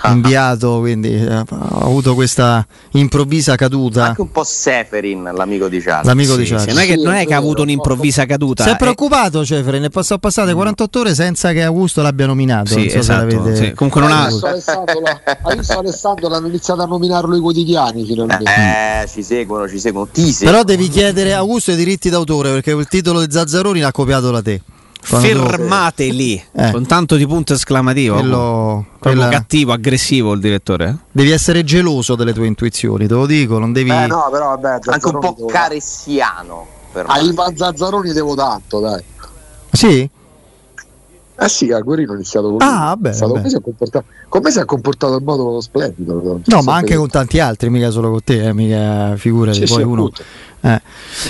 inviato, 0.05 0.79
quindi 0.81 1.15
eh, 1.15 1.33
ha 1.33 1.45
avuto 1.81 2.15
questa 2.15 2.67
improvvisa 2.93 3.57
caduta. 3.57 4.07
anche 4.07 4.21
un 4.21 4.31
po' 4.31 4.45
Seferin 4.45 5.31
l'amico 5.35 5.69
di 5.69 5.81
Charles 5.81 6.07
L'amico 6.07 6.37
di 6.37 6.45
Sì, 6.45 6.51
Ciardi. 6.51 6.71
sì, 6.71 6.75
non, 6.75 6.83
è 6.83 6.87
che, 6.87 6.97
non 6.97 7.15
è 7.15 7.27
che 7.27 7.35
ha 7.35 7.39
avuto 7.39 7.63
un'improvvisa 7.63 8.27
caduta. 8.27 8.65
Si 8.65 8.71
è 8.71 8.73
eh. 8.73 8.77
preoccupato 8.77 9.45
Cefere, 9.45 9.79
ne 9.79 9.89
sono 10.01 10.19
passate 10.19 10.53
48 10.53 10.99
ore 11.01 11.15
senza 11.15 11.53
che 11.53 11.63
Augusto 11.63 12.03
l'abbia 12.03 12.27
nominato. 12.27 12.71
Sì, 12.71 12.77
non 12.77 12.85
so 12.85 12.91
se 12.91 12.99
esatto, 12.99 13.55
sì. 13.55 13.73
Comunque 13.73 14.01
non 14.01 14.11
ha- 14.13 14.25
Adesso 14.25 14.47
Alessandro, 14.47 15.03
adesso 15.43 15.79
Alessandro 15.79 16.29
l'hanno 16.29 16.47
iniziato 16.49 16.83
a 16.83 16.87
nominarlo 16.87 17.37
i 17.37 17.41
quotidiani 17.41 18.05
finalmente. 18.05 18.45
eh, 18.45 19.09
ci 19.09 19.23
seguono 19.23 19.69
ci 19.69 19.79
seguono 19.79 20.09
ti 20.13 20.33
seguono. 20.33 20.51
Però 20.63 20.63
devi 20.65 20.89
chiedere 20.89 21.33
a 21.35 21.39
Augusto 21.39 21.73
i 21.73 21.77
diritti 21.77 22.11
d'autore 22.11 22.51
perché 22.53 22.71
il 22.73 22.87
titolo 22.89 23.25
di 23.25 23.31
Zazzaroni 23.33 23.81
l'ha 23.81 23.93
copiato 23.93 24.31
da 24.31 24.43
te. 24.43 24.61
Quando 25.09 25.29
tu- 25.29 25.49
Fermateli 25.49 26.43
Eh. 26.53 26.71
con 26.71 26.87
tanto 26.87 27.17
di 27.17 27.27
punto 27.27 27.53
esclamativo. 27.55 28.15
quello- 28.15 28.87
Proprio 28.99 29.23
quella- 29.23 29.29
cattivo, 29.29 29.73
aggressivo 29.73 30.33
il 30.33 30.41
direttore. 30.41 30.89
eh? 30.89 30.95
Devi 31.11 31.31
essere 31.31 31.65
geloso 31.65 32.15
delle 32.15 32.33
tue 32.33 32.47
intuizioni, 32.47 33.07
te 33.07 33.15
lo 33.15 33.27
dico, 33.27 33.59
non 33.59 33.73
devi... 33.73 33.91
Eh 33.91 34.07
no, 34.07 34.29
però 34.31 34.57
vabbè, 34.57 34.79
anche 34.87 35.09
un 35.09 35.19
po' 35.19 35.35
caressiano 35.47 36.67
A. 37.07 37.19
Ivan 37.21 37.57
Zazzaroni 37.57 38.13
devo 38.13 38.35
tanto, 38.35 38.79
dai. 38.81 39.03
Sì? 39.73 40.09
Eh 41.35 41.49
sì, 41.49 41.73
a 41.73 41.81
Guerrino 41.81 42.13
ho 42.13 42.15
iniziato 42.15 42.51
con 42.51 42.59
lui. 42.59 42.69
Ah, 42.69 42.79
vabbè, 42.89 43.09
È 43.09 43.13
stato- 43.13 43.33
vabbè. 43.33 43.41
Con, 43.41 43.43
me 43.43 43.49
si 43.51 43.57
è 43.57 43.61
comportato, 43.63 44.05
con 44.29 44.41
me 44.43 44.51
si 44.53 44.59
è 44.61 44.65
comportato 44.65 45.17
in 45.19 45.25
modo 45.25 45.61
splendido. 45.61 46.41
No, 46.45 46.63
ma 46.63 46.75
anche 46.75 46.95
con 46.95 47.09
tanti 47.09 47.41
altri, 47.41 47.71
mica 47.71 47.91
solo 47.91 48.11
con 48.11 48.23
te, 48.23 48.47
eh, 48.47 48.53
mica 48.53 49.17
figurati, 49.17 49.61
Sì, 49.61 49.67
sì, 49.67 49.73
poi 49.75 49.83
uno... 49.83 50.03
appunto. 50.03 50.23
Eh, 50.65 50.81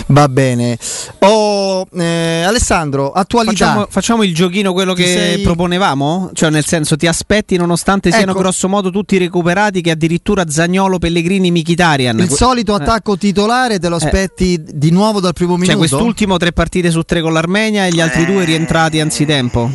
va 0.09 0.29
bene. 0.29 0.77
Oh, 1.21 1.87
eh, 1.95 2.43
Alessandro, 2.43 3.13
attualità. 3.13 3.53
Facciamo, 3.67 3.87
facciamo 3.89 4.23
il 4.25 4.35
giochino 4.35 4.75
quello 4.75 4.93
Ti 4.93 5.03
che 5.03 5.09
sei- 5.09 5.39
proponevamo? 5.41 6.31
Cioè, 6.35 6.51
nel 6.51 6.67
senso, 6.67 6.97
ti 6.97 7.07
aspetti 7.07 7.57
nonostante 7.57 8.11
siano 8.11 8.33
Ecco. 8.33 8.41
grosso 8.41 8.69
modo 8.69 8.91
tutti 8.91 9.17
recuperati, 9.17 9.81
che 9.81 9.91
addirittura 9.91 10.45
Zagnolo, 10.49 10.99
Pellegrini, 10.99 11.51
Michitarian. 11.51 12.19
Il 12.19 12.27
Que- 12.27 12.37
solito 12.37 12.73
eh. 12.73 12.83
attacco 12.83 13.17
titolare 13.17 13.79
te 13.79 13.89
lo 13.89 13.97
aspetti 13.97 14.63
di 14.63 14.91
nuovo 14.91 15.19
dal 15.21 15.33
primo 15.33 15.53
Cioè, 15.57 15.61
minuto? 15.61 15.79
quest'ultimo 15.79 16.37
tre 16.37 16.53
partite 16.53 16.91
su 16.91 17.03
tre 17.03 17.23
con 17.23 17.33
l'Armenia 17.33 17.87
e 17.87 17.91
gli 17.91 18.01
altri 18.03 18.23
Eh. 18.23 18.27
due 18.27 18.45
rientrati 18.45 19.01
anzitempo. 19.01 19.71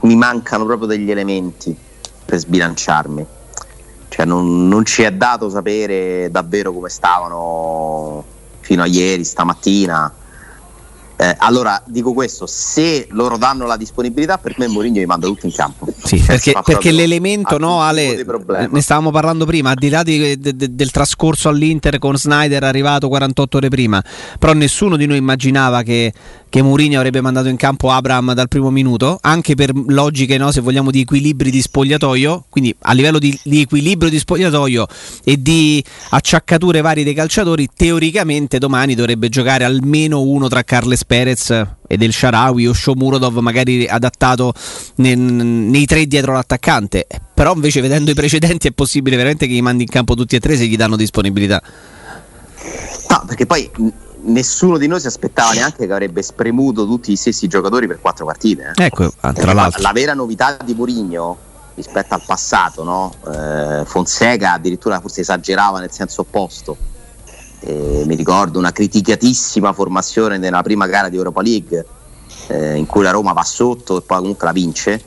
mi 0.00 0.14
mancano 0.16 0.64
proprio 0.64 0.86
degli 0.86 1.10
elementi 1.10 1.76
per 2.24 2.38
sbilanciarmi. 2.38 3.26
Cioè 4.08 4.24
non, 4.24 4.66
non 4.68 4.84
ci 4.86 5.02
è 5.02 5.10
dato 5.12 5.50
sapere 5.50 6.28
davvero 6.30 6.72
come 6.72 6.88
stavano 6.88 8.24
fino 8.66 8.82
a 8.82 8.86
ieri, 8.86 9.24
stamattina. 9.24 10.12
Eh, 11.18 11.34
allora 11.38 11.82
dico 11.86 12.12
questo: 12.12 12.46
se 12.46 13.06
loro 13.10 13.38
danno 13.38 13.66
la 13.66 13.76
disponibilità, 13.76 14.36
per 14.36 14.54
me 14.58 14.66
Mourinho 14.68 14.98
li 14.98 15.06
manda 15.06 15.26
tutti 15.26 15.46
in 15.46 15.52
campo. 15.52 15.86
Sì, 16.04 16.18
Cioè, 16.18 16.26
perché, 16.26 16.54
perché 16.62 16.90
l'elemento, 16.90 17.56
no, 17.58 17.80
Ale, 17.80 18.24
ne 18.70 18.80
stavamo 18.82 19.10
parlando 19.10 19.46
prima, 19.46 19.70
al 19.70 19.76
di 19.76 19.88
là 19.88 20.02
di- 20.02 20.38
de- 20.38 20.54
de- 20.54 20.74
del 20.74 20.90
trascorso 20.90 21.48
all'Inter 21.48 21.98
con 21.98 22.16
Snyder 22.16 22.62
arrivato 22.64 23.08
48 23.08 23.56
ore 23.56 23.68
prima, 23.68 24.02
però 24.38 24.52
nessuno 24.52 24.96
di 24.96 25.06
noi 25.06 25.16
immaginava 25.16 25.82
che, 25.82 26.12
che 26.50 26.62
Mourinho 26.62 26.98
avrebbe 26.98 27.22
mandato 27.22 27.48
in 27.48 27.56
campo 27.56 27.90
Abraham 27.90 28.34
dal 28.34 28.48
primo 28.48 28.70
minuto, 28.70 29.18
anche 29.22 29.54
per 29.54 29.72
logiche, 29.74 30.36
no, 30.36 30.50
se 30.52 30.60
vogliamo, 30.60 30.90
di 30.90 31.00
equilibri 31.00 31.50
di 31.50 31.62
spogliatoio, 31.62 32.44
quindi 32.50 32.74
a 32.80 32.92
livello 32.92 33.18
di, 33.18 33.38
di 33.42 33.62
equilibrio 33.62 34.10
di 34.10 34.18
spogliatoio 34.18 34.86
e 35.24 35.40
di 35.40 35.82
acciaccature 36.10 36.82
varie 36.82 37.04
dei 37.04 37.14
calciatori, 37.14 37.68
teoricamente 37.74 38.58
domani 38.58 38.94
dovrebbe 38.94 39.30
giocare 39.30 39.64
almeno 39.64 40.20
uno 40.20 40.48
tra 40.48 40.62
Carles 40.62 41.04
Perez 41.06 41.50
e 41.86 41.96
del 41.96 42.12
Sharawi 42.12 42.66
o 42.66 42.72
Shomurodov 42.72 43.38
magari 43.38 43.86
adattato 43.86 44.52
ne- 44.96 45.14
nei 45.14 45.86
tre 45.86 46.06
dietro 46.06 46.32
l'attaccante 46.32 47.06
però 47.32 47.54
invece 47.54 47.80
vedendo 47.80 48.10
i 48.10 48.14
precedenti 48.14 48.68
è 48.68 48.72
possibile 48.72 49.16
veramente 49.16 49.46
che 49.46 49.52
gli 49.54 49.62
mandi 49.62 49.84
in 49.84 49.88
campo 49.88 50.14
tutti 50.14 50.36
e 50.36 50.40
tre 50.40 50.56
se 50.56 50.66
gli 50.66 50.76
danno 50.76 50.96
disponibilità 50.96 51.62
No, 53.08 53.22
perché 53.26 53.46
poi 53.46 53.70
nessuno 54.22 54.78
di 54.78 54.86
noi 54.88 55.00
si 55.00 55.06
aspettava 55.06 55.52
neanche 55.52 55.86
che 55.86 55.92
avrebbe 55.92 56.22
spremuto 56.22 56.84
tutti 56.86 57.12
gli 57.12 57.16
stessi 57.16 57.46
giocatori 57.46 57.86
per 57.86 58.00
quattro 58.00 58.24
partite. 58.24 58.72
eh. 58.74 58.84
ecco 58.84 59.12
ah, 59.20 59.32
tra 59.32 59.52
l'altro 59.52 59.80
La 59.82 59.92
vera 59.92 60.14
novità 60.14 60.56
di 60.64 60.74
Mourinho 60.74 61.38
rispetto 61.76 62.14
al 62.14 62.22
passato, 62.26 62.82
no? 62.82 63.12
Eh, 63.30 63.84
Fonseca 63.84 64.52
addirittura 64.54 64.98
forse 65.00 65.20
esagerava 65.20 65.78
nel 65.78 65.90
senso 65.92 66.22
opposto. 66.22 66.76
Eh, 67.60 68.02
mi 68.06 68.14
ricordo 68.14 68.58
una 68.58 68.70
criticatissima 68.70 69.72
formazione 69.72 70.38
nella 70.38 70.62
prima 70.62 70.86
gara 70.86 71.08
di 71.08 71.16
Europa 71.16 71.42
League 71.42 71.86
eh, 72.48 72.74
in 72.76 72.86
cui 72.86 73.02
la 73.02 73.10
Roma 73.10 73.32
va 73.32 73.42
sotto 73.42 73.98
e 73.98 74.02
poi 74.02 74.18
comunque 74.18 74.46
la 74.46 74.52
vince 74.52 75.02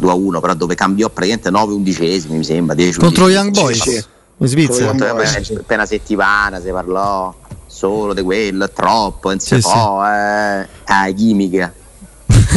2-1, 0.00 0.40
però 0.40 0.54
dove 0.54 0.74
cambiò 0.74 1.08
praticamente 1.08 1.50
9 1.50 1.72
undicesimi, 1.72 2.38
mi 2.38 2.44
sembra. 2.44 2.74
10 2.74 2.98
Contro. 2.98 3.28
Young 3.28 3.52
Boys 3.52 3.82
Sì, 3.82 3.90
sì. 3.90 4.04
in 4.38 4.46
Svizzera. 4.46 4.90
Appena, 4.90 5.86
sì. 5.86 5.96
settimana 5.96 6.60
si 6.60 6.70
parlò 6.70 7.34
solo 7.66 8.14
di 8.14 8.22
quello, 8.22 8.64
è 8.64 8.72
troppo, 8.72 9.28
non 9.30 9.40
si 9.40 9.60
Sì, 9.60 9.60
può, 9.60 10.04
eh, 10.04 10.66
ah, 10.84 11.10
chimica. 11.14 11.72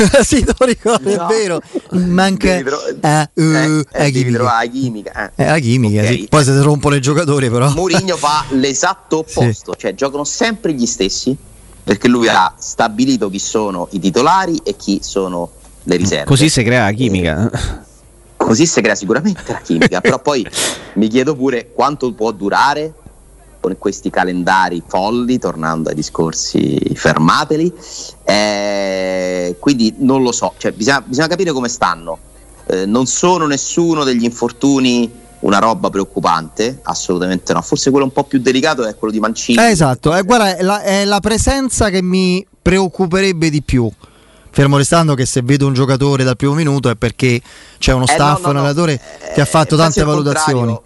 sì, 0.23 0.43
te 0.43 0.53
lo 0.57 0.65
ricordo, 0.65 1.09
è 1.09 1.15
No. 1.15 1.27
vero. 1.27 1.61
Manca 1.91 2.47
Devi 2.47 2.63
tro- 2.69 2.85
eh, 2.85 3.29
uh, 3.33 3.41
eh, 3.41 3.85
eh, 3.91 4.05
eh, 4.07 4.11
devi 4.11 4.31
trovare 4.31 4.65
la 4.65 4.71
chimica. 4.71 5.31
eh. 5.35 5.45
La 5.45 5.57
chimica, 5.59 6.01
Ok. 6.01 6.07
sì. 6.07 6.27
Poi 6.29 6.43
se 6.43 6.53
si 6.53 6.61
rompono 6.61 6.95
i 6.95 7.01
giocatori, 7.01 7.49
però. 7.49 7.69
Mourinho 7.71 8.15
fa 8.17 8.45
l'esatto 8.51 9.19
opposto, 9.19 9.75
cioè 9.75 9.93
giocano 9.95 10.23
sempre 10.23 10.73
gli 10.73 10.85
stessi 10.85 11.35
perché 11.83 12.07
lui 12.09 12.27
ha 12.27 12.53
stabilito 12.57 13.29
chi 13.29 13.39
sono 13.39 13.87
i 13.91 13.99
titolari 13.99 14.59
e 14.63 14.75
chi 14.75 14.99
sono 15.01 15.49
le 15.83 15.95
riserve. 15.95 16.25
così 16.25 16.49
si 16.49 16.61
crea 16.63 16.83
la 16.83 16.91
chimica 16.91 17.49
Così 18.35 18.65
si 18.65 18.81
crea 18.81 18.93
sicuramente 18.93 19.51
la 19.53 19.59
chimica, 19.61 20.01
però 20.01 20.19
poi 20.19 20.45
mi 20.95 21.07
chiedo 21.07 21.33
pure 21.35 21.71
quanto 21.73 22.11
può 22.13 22.31
durare 22.31 22.93
con 23.67 23.77
questi 23.77 24.09
calendari 24.09 24.81
folli, 24.85 25.37
tornando 25.37 25.89
ai 25.89 25.95
discorsi 25.95 26.79
fermateli. 26.95 27.73
Eh, 28.23 29.55
quindi 29.59 29.93
non 29.97 30.23
lo 30.23 30.31
so, 30.31 30.53
cioè, 30.57 30.71
bisogna, 30.71 31.01
bisogna 31.01 31.27
capire 31.27 31.51
come 31.51 31.69
stanno. 31.69 32.17
Eh, 32.67 32.85
non 32.85 33.05
sono 33.05 33.45
nessuno 33.47 34.03
degli 34.03 34.23
infortuni 34.23 35.09
una 35.39 35.59
roba 35.59 35.89
preoccupante, 35.89 36.79
assolutamente 36.83 37.53
no. 37.53 37.61
Forse 37.61 37.89
quello 37.89 38.05
un 38.05 38.11
po' 38.11 38.23
più 38.23 38.39
delicato 38.39 38.85
è 38.85 38.95
quello 38.95 39.13
di 39.13 39.19
Mancini. 39.19 39.61
Eh, 39.61 39.69
esatto, 39.69 40.15
eh, 40.15 40.23
guarda, 40.23 40.55
è 40.57 40.61
la, 40.63 40.81
è 40.81 41.05
la 41.05 41.19
presenza 41.19 41.89
che 41.89 42.01
mi 42.01 42.45
preoccuperebbe 42.61 43.49
di 43.49 43.61
più. 43.61 43.89
Fermo 44.49 44.77
restando 44.77 45.13
che 45.13 45.25
se 45.27 45.41
vedo 45.43 45.67
un 45.67 45.73
giocatore 45.73 46.23
dal 46.23 46.35
primo 46.35 46.55
minuto 46.55 46.89
è 46.89 46.95
perché 46.95 47.39
c'è 47.77 47.93
uno 47.93 48.05
Eh, 48.05 48.11
staff, 48.11 48.39
no, 48.39 48.45
no, 48.45 48.47
un 48.47 48.53
no. 48.55 48.59
allenatore 48.61 48.99
che 49.35 49.39
ha 49.39 49.43
Eh, 49.43 49.47
fatto 49.47 49.75
quasi 49.75 49.93
tante 49.93 49.99
al 50.01 50.05
valutazioni. 50.07 50.79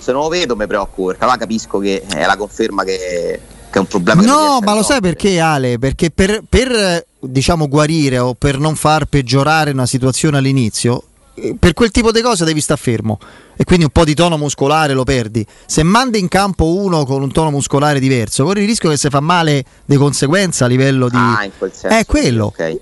Se 0.00 0.12
non 0.12 0.22
lo 0.22 0.28
vedo 0.28 0.56
mi 0.56 0.66
preoccupo, 0.66 1.08
perché 1.08 1.22
allora 1.22 1.38
capisco 1.38 1.78
che 1.78 2.02
è 2.02 2.24
la 2.26 2.36
conferma 2.36 2.84
che, 2.84 3.40
che 3.70 3.76
è 3.76 3.78
un 3.78 3.86
problema. 3.86 4.22
No, 4.22 4.58
ma 4.62 4.74
lo 4.74 4.82
sai 4.82 5.00
perché 5.00 5.38
Ale? 5.40 5.78
Perché 5.78 6.10
per, 6.10 6.42
per, 6.48 6.72
eh, 6.72 7.06
diciamo 7.20 7.68
guarire 7.68 8.18
o 8.18 8.34
per 8.34 8.58
non 8.58 8.74
far 8.76 9.04
peggiorare 9.04 9.70
una 9.72 9.86
situazione 9.86 10.38
all'inizio, 10.38 11.02
eh, 11.34 11.54
per 11.58 11.74
quel 11.74 11.90
tipo 11.90 12.12
di 12.12 12.20
cose 12.22 12.44
devi 12.44 12.60
stare 12.60 12.80
fermo 12.80 13.18
e 13.56 13.64
quindi 13.64 13.84
un 13.84 13.90
po' 13.90 14.04
di 14.04 14.14
tono 14.14 14.38
muscolare 14.38 14.94
lo 14.94 15.04
perdi. 15.04 15.46
Se 15.66 15.82
mandi 15.82 16.18
in 16.18 16.28
campo 16.28 16.74
uno 16.76 17.04
con 17.04 17.20
un 17.20 17.30
tono 17.30 17.50
muscolare 17.50 18.00
diverso, 18.00 18.44
corri 18.44 18.62
il 18.62 18.66
rischio 18.66 18.88
che 18.88 18.96
si 18.96 19.08
fa 19.10 19.20
male 19.20 19.64
di 19.84 19.96
conseguenza 19.96 20.64
a 20.64 20.68
livello 20.68 21.10
di... 21.10 21.16
Ah, 21.16 21.44
in 21.44 21.52
quel 21.58 21.70
senso. 21.72 21.94
È 21.94 22.06
quello. 22.06 22.46
ok. 22.46 22.78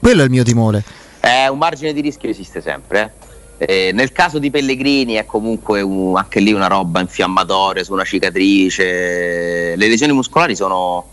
Quello 0.00 0.22
è 0.22 0.24
il 0.24 0.30
mio 0.30 0.42
timore. 0.42 0.82
Eh, 1.20 1.48
un 1.48 1.58
margine 1.58 1.92
di 1.92 2.00
rischio 2.00 2.28
esiste 2.28 2.60
sempre. 2.60 3.00
eh. 3.00 3.32
Eh, 3.66 3.90
nel 3.92 4.12
caso 4.12 4.38
di 4.38 4.50
Pellegrini 4.50 5.14
è 5.14 5.24
comunque 5.26 5.80
un- 5.80 6.16
anche 6.16 6.40
lì 6.40 6.52
una 6.52 6.66
roba 6.66 7.00
infiammatoria 7.00 7.82
su 7.84 7.92
una 7.92 8.04
cicatrice. 8.04 9.74
Le 9.76 9.88
lesioni 9.88 10.12
muscolari 10.12 10.54
sono 10.54 11.04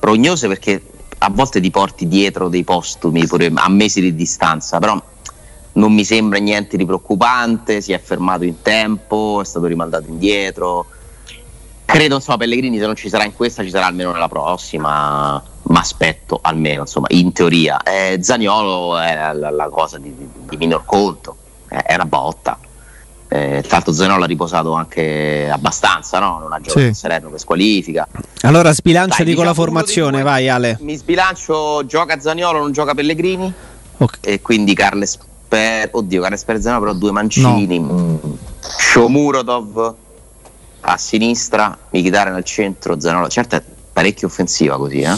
rognose 0.00 0.48
perché 0.48 0.82
a 1.18 1.30
volte 1.30 1.60
ti 1.60 1.70
porti 1.70 2.08
dietro 2.08 2.48
dei 2.48 2.64
postumi 2.64 3.26
pure 3.26 3.50
a 3.54 3.68
mesi 3.68 4.00
di 4.00 4.14
distanza, 4.14 4.78
però 4.78 5.00
non 5.72 5.92
mi 5.92 6.04
sembra 6.04 6.38
niente 6.38 6.76
di 6.76 6.84
preoccupante, 6.84 7.80
si 7.80 7.92
è 7.92 8.00
fermato 8.00 8.44
in 8.44 8.62
tempo, 8.62 9.40
è 9.40 9.44
stato 9.44 9.66
rimandato 9.66 10.08
indietro. 10.08 10.86
Credo 11.84 12.14
insomma 12.16 12.38
Pellegrini 12.38 12.78
se 12.78 12.86
non 12.86 12.94
ci 12.96 13.08
sarà 13.08 13.24
in 13.24 13.34
questa 13.34 13.62
ci 13.64 13.70
sarà 13.70 13.86
almeno 13.86 14.12
nella 14.12 14.28
prossima, 14.28 15.42
ma 15.62 15.78
aspetto 15.80 16.38
almeno 16.40 16.82
insomma 16.82 17.06
in 17.10 17.32
teoria. 17.32 17.82
Eh, 17.82 18.18
Zaniolo 18.22 18.96
è 18.98 19.14
la, 19.34 19.50
la 19.50 19.68
cosa 19.68 19.98
di, 19.98 20.14
di- 20.16 20.28
di 20.48 20.56
minor 20.56 20.84
conto, 20.84 21.36
è, 21.70 21.76
è 21.84 21.94
una 21.94 22.04
botta. 22.04 22.58
Eh, 23.32 23.60
tra 23.64 23.76
l'altro 23.76 23.92
Zaniolo 23.92 24.24
ha 24.24 24.26
riposato 24.26 24.72
anche 24.72 25.48
abbastanza, 25.48 26.18
no? 26.18 26.40
non 26.40 26.52
ha 26.52 26.56
giocato 26.60 26.80
Sì. 26.80 26.86
in 26.86 26.94
Salerno 26.94 27.28
per 27.30 27.38
squalifica. 27.38 28.08
allora 28.42 28.72
sbilanciati 28.72 29.22
Dai, 29.24 29.34
con 29.34 29.44
la 29.44 29.50
diciamo 29.50 29.66
formazione 29.66 30.10
due. 30.10 30.22
vai 30.22 30.48
Ale 30.48 30.78
Mi 30.80 30.96
sbilancio, 30.96 31.86
gioca 31.86 32.18
Zaniolo, 32.18 32.58
non 32.58 32.72
gioca 32.72 32.92
Pellegrini 32.92 33.52
Ok. 33.98 34.18
e 34.22 34.40
quindi 34.42 34.74
Carles 34.74 35.16
Per... 35.46 35.90
Oddio, 35.92 36.22
Carles 36.22 36.42
Per 36.42 36.60
Zaniolo 36.60 36.84
però 36.86 36.98
due 36.98 37.12
mancini. 37.12 37.78
Mm. 37.78 38.16
Shomurodov 38.60 39.94
a 40.80 40.96
sinistra, 40.96 41.76
Mkhitaryan 41.90 42.34
al 42.34 42.44
centro, 42.44 42.98
Zaniolo. 42.98 43.28
Certo 43.28 43.54
è 43.56 43.62
parecchio 43.92 44.26
offensiva 44.26 44.76
così, 44.76 45.02
eh? 45.02 45.14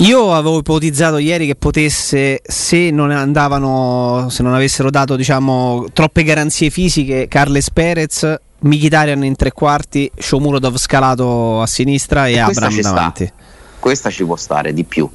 Io 0.00 0.32
avevo 0.32 0.58
ipotizzato 0.58 1.18
ieri 1.18 1.46
che 1.46 1.56
potesse, 1.56 2.40
se 2.44 2.90
non 2.90 3.10
andavano, 3.10 4.28
se 4.30 4.44
non 4.44 4.54
avessero 4.54 4.90
dato 4.90 5.16
diciamo 5.16 5.86
troppe 5.92 6.22
garanzie 6.22 6.70
fisiche, 6.70 7.26
Carles 7.26 7.70
Perez, 7.70 8.32
Mkhitaryan 8.60 9.24
in 9.24 9.34
tre 9.34 9.50
quarti, 9.50 10.08
Shomurodov 10.16 10.76
scalato 10.76 11.60
a 11.60 11.66
sinistra 11.66 12.28
e, 12.28 12.34
E 12.34 12.38
Abram 12.38 12.70
ci 12.70 12.80
sta. 12.80 12.92
davanti. 12.92 13.32
Questa 13.80 14.10
ci 14.10 14.24
può 14.24 14.36
stare 14.36 14.72
di 14.72 14.84
più, 14.84 15.08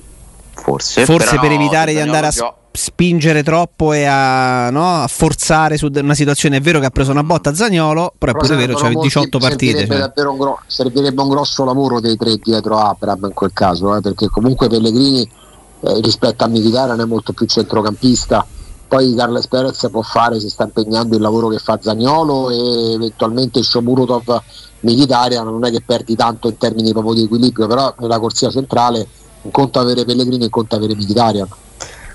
forse. 0.53 1.05
Forse 1.05 1.39
per 1.39 1.51
evitare 1.51 1.93
di 1.93 1.99
andare 2.01 2.27
a 2.27 2.29
gio- 2.31 2.55
spingere 2.76 3.43
troppo 3.43 3.93
e 3.93 4.05
a, 4.05 4.71
no, 4.71 5.03
a 5.03 5.07
forzare 5.07 5.78
su 5.78 5.89
una 5.93 6.15
situazione. 6.15 6.57
È 6.57 6.61
vero 6.61 6.80
che 6.80 6.88
ha 6.88 6.89
preso 6.89 7.11
una 7.11 7.24
botta 7.24 7.53
Zagnolo, 7.53 8.13
però 8.17 8.32
è 8.32 8.36
pure 8.36 8.55
vero, 8.55 8.74
c'ha 8.76 8.89
molti- 8.89 9.07
18 9.07 9.38
partite. 9.38 9.78
Servirebbe, 9.78 9.93
cioè. 9.93 10.07
davvero 10.07 10.32
un 10.32 10.38
gro- 10.38 10.59
servirebbe 10.65 11.21
un 11.21 11.30
grosso 11.30 11.63
lavoro 11.63 11.99
dei 11.99 12.17
tre 12.17 12.36
dietro 12.38 12.80
Abram 12.80 13.26
in 13.26 13.34
quel 13.34 13.51
caso, 13.53 13.95
eh, 13.95 14.01
perché 14.01 14.28
comunque 14.28 14.67
Pellegrini 14.67 15.21
eh, 15.21 15.99
rispetto 16.01 16.43
a 16.43 16.47
Mkhitaryan 16.47 16.99
è 16.99 17.05
molto 17.05 17.34
più 17.34 17.45
centrocampista. 17.45 18.45
Poi 18.88 19.15
Carles 19.15 19.47
Perez 19.47 19.88
può 19.91 20.01
fare, 20.01 20.39
si 20.39 20.49
sta 20.49 20.63
impegnando 20.63 21.15
il 21.15 21.21
lavoro 21.21 21.47
che 21.47 21.57
fa 21.57 21.80
Zagnolo 21.82 22.49
e 22.51 22.93
eventualmente 22.93 23.63
Shomurodov 23.63 24.41
Mkhitaryan 24.82 25.45
non 25.45 25.65
è 25.65 25.71
che 25.71 25.82
perdi 25.82 26.15
tanto 26.15 26.49
in 26.49 26.57
termini 26.57 26.91
proprio 26.91 27.13
di 27.13 27.24
equilibrio, 27.24 27.67
però 27.67 27.93
nella 27.99 28.19
corsia 28.19 28.51
centrale 28.51 29.07
un 29.41 29.51
conto 29.51 29.80
avere 29.80 30.05
Pellegrini 30.05 30.41
e 30.41 30.45
un 30.45 30.49
conto 30.49 30.76
avere 30.76 30.95
Mkhitaryan. 30.95 31.47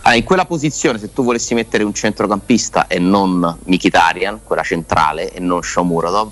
Allora, 0.09 0.23
in 0.23 0.25
quella 0.25 0.47
posizione, 0.47 0.99
se 0.99 1.13
tu 1.13 1.23
volessi 1.23 1.53
mettere 1.53 1.85
un 1.85 1.93
centrocampista 1.93 2.87
e 2.87 2.99
non 2.99 3.59
Mkhitaryan, 3.65 4.41
quella 4.43 4.63
centrale, 4.63 5.31
e 5.31 5.39
non 5.39 5.63
Shomurodov, 5.63 6.31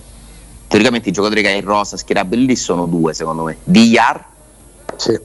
teoricamente 0.66 1.10
i 1.10 1.12
giocatori 1.12 1.42
che 1.42 1.48
hai 1.48 1.58
in 1.58 1.64
rosa 1.64 1.98
schierabili 1.98 2.46
lì 2.46 2.56
sono 2.56 2.86
due, 2.86 3.12
secondo 3.12 3.42
me. 3.42 3.58
Diar, 3.64 4.24
Sì. 4.96 5.20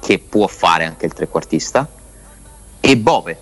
che 0.00 0.18
può 0.18 0.48
fare 0.48 0.84
anche 0.84 1.06
il 1.06 1.12
trequartista, 1.12 1.88
e 2.80 2.96
Bove, 2.96 3.38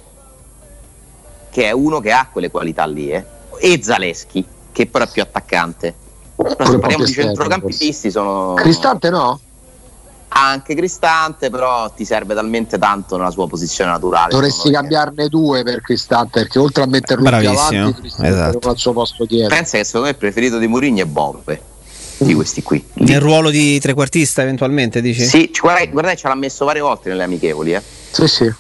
che 1.49 1.65
è 1.65 1.71
uno 1.71 2.01
che 2.01 2.13
ha 2.13 2.29
quelle 2.31 2.51
qualità 2.51 2.85
lì, 2.85 3.11
eh. 3.11 3.25
e 3.61 3.83
Zaleschi, 3.83 4.45
che 4.73 4.87
però 4.87 5.07
è 5.07 5.09
più 5.11 5.23
attaccante. 5.23 5.95
Però 6.37 6.71
se 6.71 6.79
parliamo 6.79 7.05
di 7.05 7.13
centrocampisti 7.13 8.11
sono... 8.11 8.53
Cristante 8.55 9.09
no? 9.09 9.41
Anche 10.33 10.75
Cristante, 10.75 11.51
però 11.51 11.91
ti 11.91 12.05
serve 12.05 12.35
talmente 12.35 12.79
tanto 12.79 13.17
nella 13.17 13.31
sua 13.31 13.49
posizione 13.49 13.91
naturale. 13.91 14.31
Dovresti 14.31 14.71
cambiarne 14.71 15.29
due 15.29 15.63
per 15.63 15.81
Cristante, 15.81 16.41
perché 16.43 16.59
oltre 16.59 16.85
a 16.85 16.87
metterlo 16.87 17.29
più 17.29 17.49
avanti, 17.49 18.13
esatto. 18.23 18.69
al 18.69 18.79
suo 18.79 18.93
posto 18.93 19.25
dietro. 19.25 19.55
Pensa 19.55 19.77
che 19.79 19.85
secondo 19.85 20.07
me 20.07 20.13
il 20.13 20.19
preferito 20.19 20.59
di 20.59 20.67
Mourinho 20.67 21.03
è 21.03 21.07
Bove 21.07 21.63
di 22.25 22.35
questi 22.35 22.63
qui. 22.63 22.85
Nel 22.95 23.21
ruolo 23.21 23.51
di 23.51 23.79
trequartista 23.81 24.43
eventualmente 24.43 25.01
dici? 25.01 25.25
Sì, 25.25 25.51
guarda, 25.59 25.87
guarda 25.87 26.15
ce 26.15 26.29
l'ha 26.29 26.35
messo 26.35 26.65
varie 26.65 26.83
volte 26.83 27.09
nelle 27.09 27.25
amichevoli. 27.25 27.75
Eh. 27.75 27.83
Sì, 28.11 28.27
sì. 28.27 28.53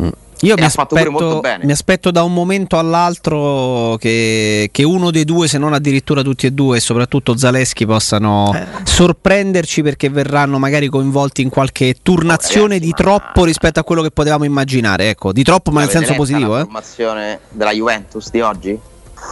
Mm. 0.00 0.08
Io 0.42 0.54
mi 0.56 0.64
aspetto, 0.64 1.40
bene. 1.40 1.64
mi 1.66 1.72
aspetto 1.72 2.10
da 2.10 2.22
un 2.22 2.32
momento 2.32 2.78
all'altro 2.78 3.96
che, 3.98 4.70
che 4.72 4.82
uno 4.84 5.10
dei 5.10 5.24
due, 5.24 5.48
se 5.48 5.58
non 5.58 5.74
addirittura 5.74 6.22
tutti 6.22 6.46
e 6.46 6.50
due, 6.52 6.78
e 6.78 6.80
soprattutto 6.80 7.36
Zaleschi, 7.36 7.84
possano 7.84 8.52
Eh. 8.54 8.66
sorprenderci 8.84 9.82
perché 9.82 10.08
verranno 10.08 10.58
magari 10.58 10.88
coinvolti 10.88 11.42
in 11.42 11.50
qualche 11.50 11.96
turnazione 12.02 12.78
ragazzi, 12.78 12.80
di 12.84 12.90
ma- 12.90 12.96
troppo 12.96 13.44
rispetto 13.44 13.80
a 13.80 13.84
quello 13.84 14.00
che 14.02 14.10
potevamo 14.10 14.44
immaginare. 14.44 15.10
Ecco, 15.10 15.32
di 15.32 15.42
troppo, 15.42 15.70
ma 15.72 15.80
nel 15.80 15.88
L'avete 15.92 16.06
senso 16.06 16.22
letta 16.22 16.32
positivo, 16.34 16.54
La 16.54 16.60
eh? 16.60 16.64
formazione 16.64 17.40
della 17.50 17.72
Juventus 17.72 18.30
di 18.30 18.40
oggi? 18.40 18.78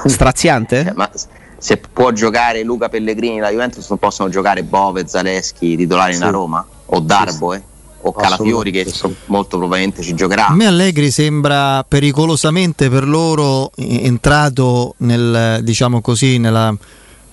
Straziante? 0.04 0.84
Cioè, 0.84 0.92
ma 0.94 1.10
se 1.56 1.78
può 1.78 2.12
giocare 2.12 2.62
Luca 2.62 2.88
Pellegrini 2.88 3.38
la 3.38 3.50
Juventus, 3.50 3.88
non 3.88 3.98
possono 3.98 4.28
giocare 4.28 4.62
Bove, 4.62 5.06
Zaleschi 5.08 5.76
titolari 5.76 6.14
Sì. 6.14 6.22
in 6.22 6.30
Roma? 6.30 6.64
O 6.86 7.00
Darbo, 7.00 7.54
eh? 7.54 7.62
O 8.00 8.12
Calafiori 8.12 8.70
che 8.70 8.86
sì. 8.88 9.12
molto 9.26 9.58
probabilmente 9.58 10.02
ci 10.02 10.14
giocherà. 10.14 10.46
A 10.46 10.54
me 10.54 10.66
Allegri 10.66 11.10
sembra 11.10 11.84
pericolosamente 11.86 12.88
per 12.88 13.06
loro 13.06 13.72
eh, 13.74 14.04
entrato 14.04 14.94
nel, 14.98 15.60
diciamo 15.62 16.00
così, 16.00 16.38
nella, 16.38 16.74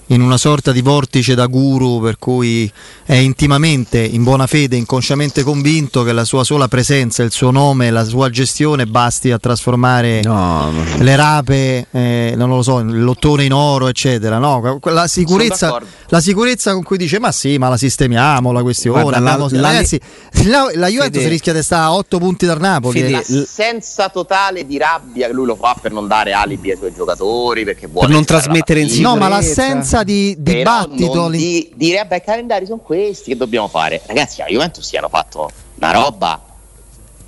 in 0.08 0.22
una 0.22 0.38
sorta 0.38 0.72
di 0.72 0.82
vortice 0.82 1.34
da 1.34 1.47
guru 1.47 1.99
per 1.99 2.18
cui 2.20 2.72
è 3.06 3.16
intimamente, 3.16 3.99
in 3.99 4.24
buona 4.24 4.45
fede, 4.47 4.76
inconsciamente 4.76 5.41
convinto 5.43 6.03
che 6.03 6.12
la 6.14 6.24
sua 6.26 6.43
sola 6.43 6.68
presenza, 6.68 7.24
il 7.24 7.32
suo 7.32 7.49
nome, 7.51 7.89
la 7.89 8.03
sua 8.03 8.30
gestione 8.30 8.86
basti 8.86 9.32
a 9.32 9.38
trasformare 9.39 10.22
No, 10.24 10.70
no. 10.72 10.84
le 10.99 11.16
rape, 11.16 11.88
eh, 11.91 12.34
non 12.36 12.49
lo 12.49 12.62
so, 12.62 12.80
il 12.80 13.03
lottone 13.03 13.45
in 13.45 13.53
oro, 13.53 13.88
eccetera. 13.88 14.38
No, 14.38 14.80
la 14.84 15.08
sicurezza, 15.08 15.82
la 16.10 16.20
sicurezza 16.22 16.74
con 16.74 16.84
cui 16.84 16.97
dice: 16.97 17.20
Ma 17.20 17.32
sì, 17.32 17.58
ma 17.58 17.70
la 17.70 17.78
sistemiamo 17.78 18.51
la 18.51 18.62
questione. 18.62 19.01
Guarda, 19.01 19.18
abbiamo- 19.32 19.47
la- 19.51 19.62
ragazzi, 19.72 19.99
la, 20.43 20.70
la 20.76 20.88
Juventus 20.88 21.18
Fede- 21.20 21.30
rischia 21.32 21.53
di 21.53 21.64
stare 21.64 21.84
a 21.84 21.93
8 21.93 22.18
punti 22.20 22.45
dal 22.45 22.60
Napoli. 22.60 22.99
Fede- 23.01 23.14
Eh, 23.18 23.24
L'assenza 23.28 24.10
totale 24.10 24.66
di 24.68 24.78
rabbia 24.78 25.28
che 25.28 25.34
lui 25.34 25.45
lo 25.47 25.56
fa 25.56 25.76
per 25.82 25.91
non 25.91 26.08
dare 26.08 26.32
alibi 26.34 26.70
ai 26.72 26.78
suoi 26.78 26.93
giocatori, 26.95 27.64
perché 27.64 27.88
vuole 27.88 28.06
Per 28.08 28.16
non 28.16 28.24
giocare 28.24 28.38
la 28.39 28.43
trasmettere 28.43 28.80
in 28.82 28.88
partita. 28.88 29.08
No, 29.10 29.16
ma 29.16 29.41
sicurezza. 29.41 29.95
L'assenza 29.96 30.04
di 30.04 30.36
dibattito. 30.38 31.30
di 31.30 31.72
dire 31.76 31.98
vabbè 32.00 32.16
i 32.18 32.22
calendari 32.22 32.66
sono 32.66 32.80
questi 32.80 33.32
che 33.32 33.38
dobbiamo 33.38 33.68
fare 33.68 34.02
ragazzi 34.06 34.39
la 34.39 34.48
Juventus 34.48 34.86
si 34.86 34.98
hanno 34.98 35.10
fatto 35.10 35.50
una 35.76 35.91
roba 35.91 36.41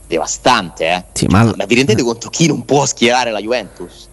devastante 0.05 0.85
eh. 0.85 1.03
Sì, 1.13 1.25
ma- 1.27 1.53
ma 1.55 1.65
vi 1.65 1.75
rendete 1.75 2.03
conto 2.03 2.29
chi 2.29 2.47
non 2.47 2.65
può 2.65 2.85
schierare 2.85 3.31
la 3.31 3.39
Juventus? 3.39 4.06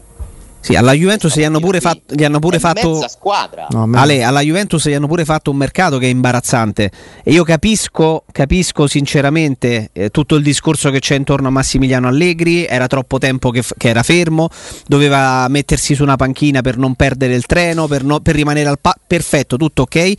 Sì, 0.65 0.75
alla 0.77 0.93
Juventus 0.93 1.37
gli 1.37 1.45
hanno 1.45 1.61
pure, 1.61 1.79
fatto, 1.79 2.15
gli 2.15 2.25
hanno 2.25 2.39
pure 2.39 2.59
fatto 2.59 2.93
mezza 2.93 3.09
squadra. 3.09 3.67
No, 3.69 3.87
Ale, 3.93 4.23
alla 4.23 4.41
Juventus 4.41 4.89
gli 4.89 4.95
hanno 4.95 5.07
pure 5.07 5.27
fatto 5.27 5.51
un 5.51 5.59
mercato 5.59 5.99
che 5.99 6.07
è 6.07 6.09
imbarazzante. 6.09 6.91
E 7.23 7.33
io 7.33 7.45
capisco, 7.45 8.25
capisco 8.33 8.87
sinceramente 8.87 9.91
eh, 9.93 10.09
tutto 10.09 10.37
il 10.37 10.43
discorso 10.43 10.89
che 10.91 11.01
c'è 11.01 11.17
intorno 11.17 11.49
a 11.49 11.51
Massimiliano 11.51 12.09
Allegri, 12.09 12.65
era 12.65 12.87
troppo 12.87 13.19
tempo 13.19 13.51
che, 13.51 13.61
f- 13.61 13.75
che 13.77 13.91
era 13.91 14.03
fermo, 14.03 14.49
doveva 14.87 15.47
mettersi 15.51 15.95
su 15.95 16.03
una 16.03 16.17
panchina 16.17 16.63
per 16.63 16.79
non 16.79 16.95
perdere 16.95 17.35
il 17.35 17.45
treno, 17.45 17.87
per, 17.87 18.03
no- 18.03 18.21
per 18.21 18.35
rimanere 18.35 18.71
al 18.71 18.79
pa- 18.81 18.97
perfetto, 19.07 19.59
tutto 19.59 19.83
ok. 19.83 20.13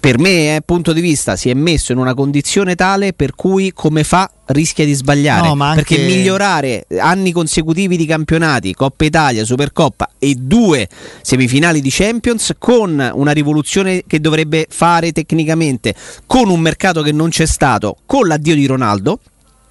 Per 0.00 0.18
me, 0.18 0.56
eh, 0.56 0.62
punto 0.62 0.94
di 0.94 1.02
vista, 1.02 1.36
si 1.36 1.50
è 1.50 1.54
messo 1.54 1.92
in 1.92 1.98
una 1.98 2.14
condizione 2.14 2.74
tale 2.74 3.12
per 3.12 3.34
cui 3.34 3.70
come 3.74 4.02
fa 4.02 4.30
rischia 4.46 4.86
di 4.86 4.94
sbagliare. 4.94 5.46
No, 5.46 5.62
anche- 5.62 5.82
Perché 5.84 6.06
migliorare 6.06 6.86
anni 6.98 7.32
consecutivi 7.32 7.98
di 7.98 8.06
campionati, 8.06 8.72
Coppa 8.72 9.04
Italia, 9.04 9.44
Supercoppa 9.44 10.12
e 10.18 10.36
due 10.38 10.88
semifinali 11.20 11.82
di 11.82 11.90
Champions 11.90 12.54
con 12.58 13.10
una 13.14 13.32
rivoluzione 13.32 14.04
che 14.06 14.20
dovrebbe 14.20 14.66
fare 14.70 15.12
tecnicamente, 15.12 15.94
con 16.24 16.48
un 16.48 16.60
mercato 16.60 17.02
che 17.02 17.12
non 17.12 17.28
c'è 17.28 17.44
stato, 17.44 17.98
con 18.06 18.26
l'addio 18.26 18.54
di 18.54 18.64
Ronaldo 18.64 19.20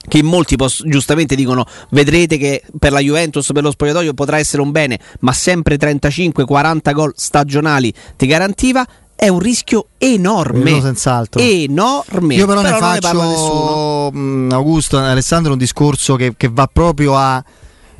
che 0.07 0.23
molti 0.23 0.55
pos- 0.55 0.83
giustamente 0.85 1.35
dicono 1.35 1.65
vedrete 1.89 2.37
che 2.37 2.63
per 2.79 2.93
la 2.93 2.99
Juventus 2.99 3.51
per 3.51 3.63
lo 3.63 3.69
spogliatoio 3.69 4.13
potrà 4.13 4.39
essere 4.39 4.61
un 4.61 4.71
bene 4.71 4.97
ma 5.19 5.33
sempre 5.33 5.75
35-40 5.77 6.93
gol 6.93 7.13
stagionali 7.15 7.93
ti 8.15 8.25
garantiva 8.25 8.87
è 9.19 9.27
un 9.27 9.39
rischio 9.39 9.87
enorme 9.97 10.61
Quello 10.61 10.79
senz'altro. 10.79 11.41
enorme 11.41 12.35
Io 12.35 12.45
però, 12.45 12.61
ne 12.61 12.69
non 12.69 12.79
ne 12.79 12.99
nessuno 13.01 14.09
faccio, 14.11 14.11
mh, 14.17 14.49
Augusto 14.53 14.97
e 14.97 15.07
Alessandro, 15.07 15.51
un 15.51 15.57
discorso 15.57 16.15
che, 16.15 16.35
che 16.37 16.49
va 16.49 16.69
proprio 16.71 17.17
a, 17.17 17.43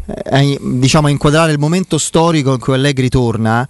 eh, 0.05 0.13
a, 0.29 0.57
diciamo, 0.61 1.07
a 1.07 1.09
inquadrare 1.09 1.51
il 1.51 1.59
momento 1.59 1.97
storico 1.97 2.53
in 2.53 2.59
cui 2.59 2.73
Allegri 2.73 3.09
torna. 3.09 3.67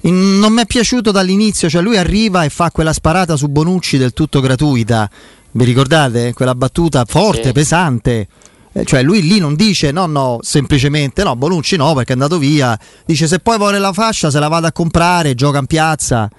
Non 0.00 0.52
mi 0.52 0.62
è 0.62 0.66
piaciuto 0.66 1.12
dall'inizio, 1.12 1.68
cioè 1.68 1.80
lui 1.80 1.96
arriva 1.96 2.42
e 2.42 2.48
fa 2.48 2.72
quella 2.72 2.92
sparata 2.92 3.36
su 3.36 3.46
Bonucci 3.46 3.96
del 3.96 4.12
tutto 4.12 4.40
gratuita. 4.40 5.08
Vi 5.52 5.64
ricordate? 5.64 6.32
Quella 6.32 6.56
battuta 6.56 7.04
forte, 7.06 7.44
Sì. 7.44 7.52
pesante. 7.52 8.28
Eh, 8.72 8.84
Cioè 8.84 9.02
lui 9.02 9.22
lì 9.22 9.38
non 9.38 9.54
dice 9.54 9.90
no 9.92 10.06
no 10.06 10.38
semplicemente 10.42 11.24
no 11.24 11.34
Bonucci 11.34 11.76
no 11.76 11.92
perché 11.94 12.10
è 12.10 12.12
andato 12.12 12.38
via 12.38 12.78
dice 13.04 13.26
se 13.26 13.40
poi 13.40 13.58
vuole 13.58 13.80
la 13.80 13.92
fascia 13.92 14.30
se 14.30 14.38
la 14.38 14.46
vado 14.46 14.68
a 14.68 14.70
comprare 14.72 15.34
gioca 15.34 15.58
in 15.58 15.66
piazza 15.66 16.30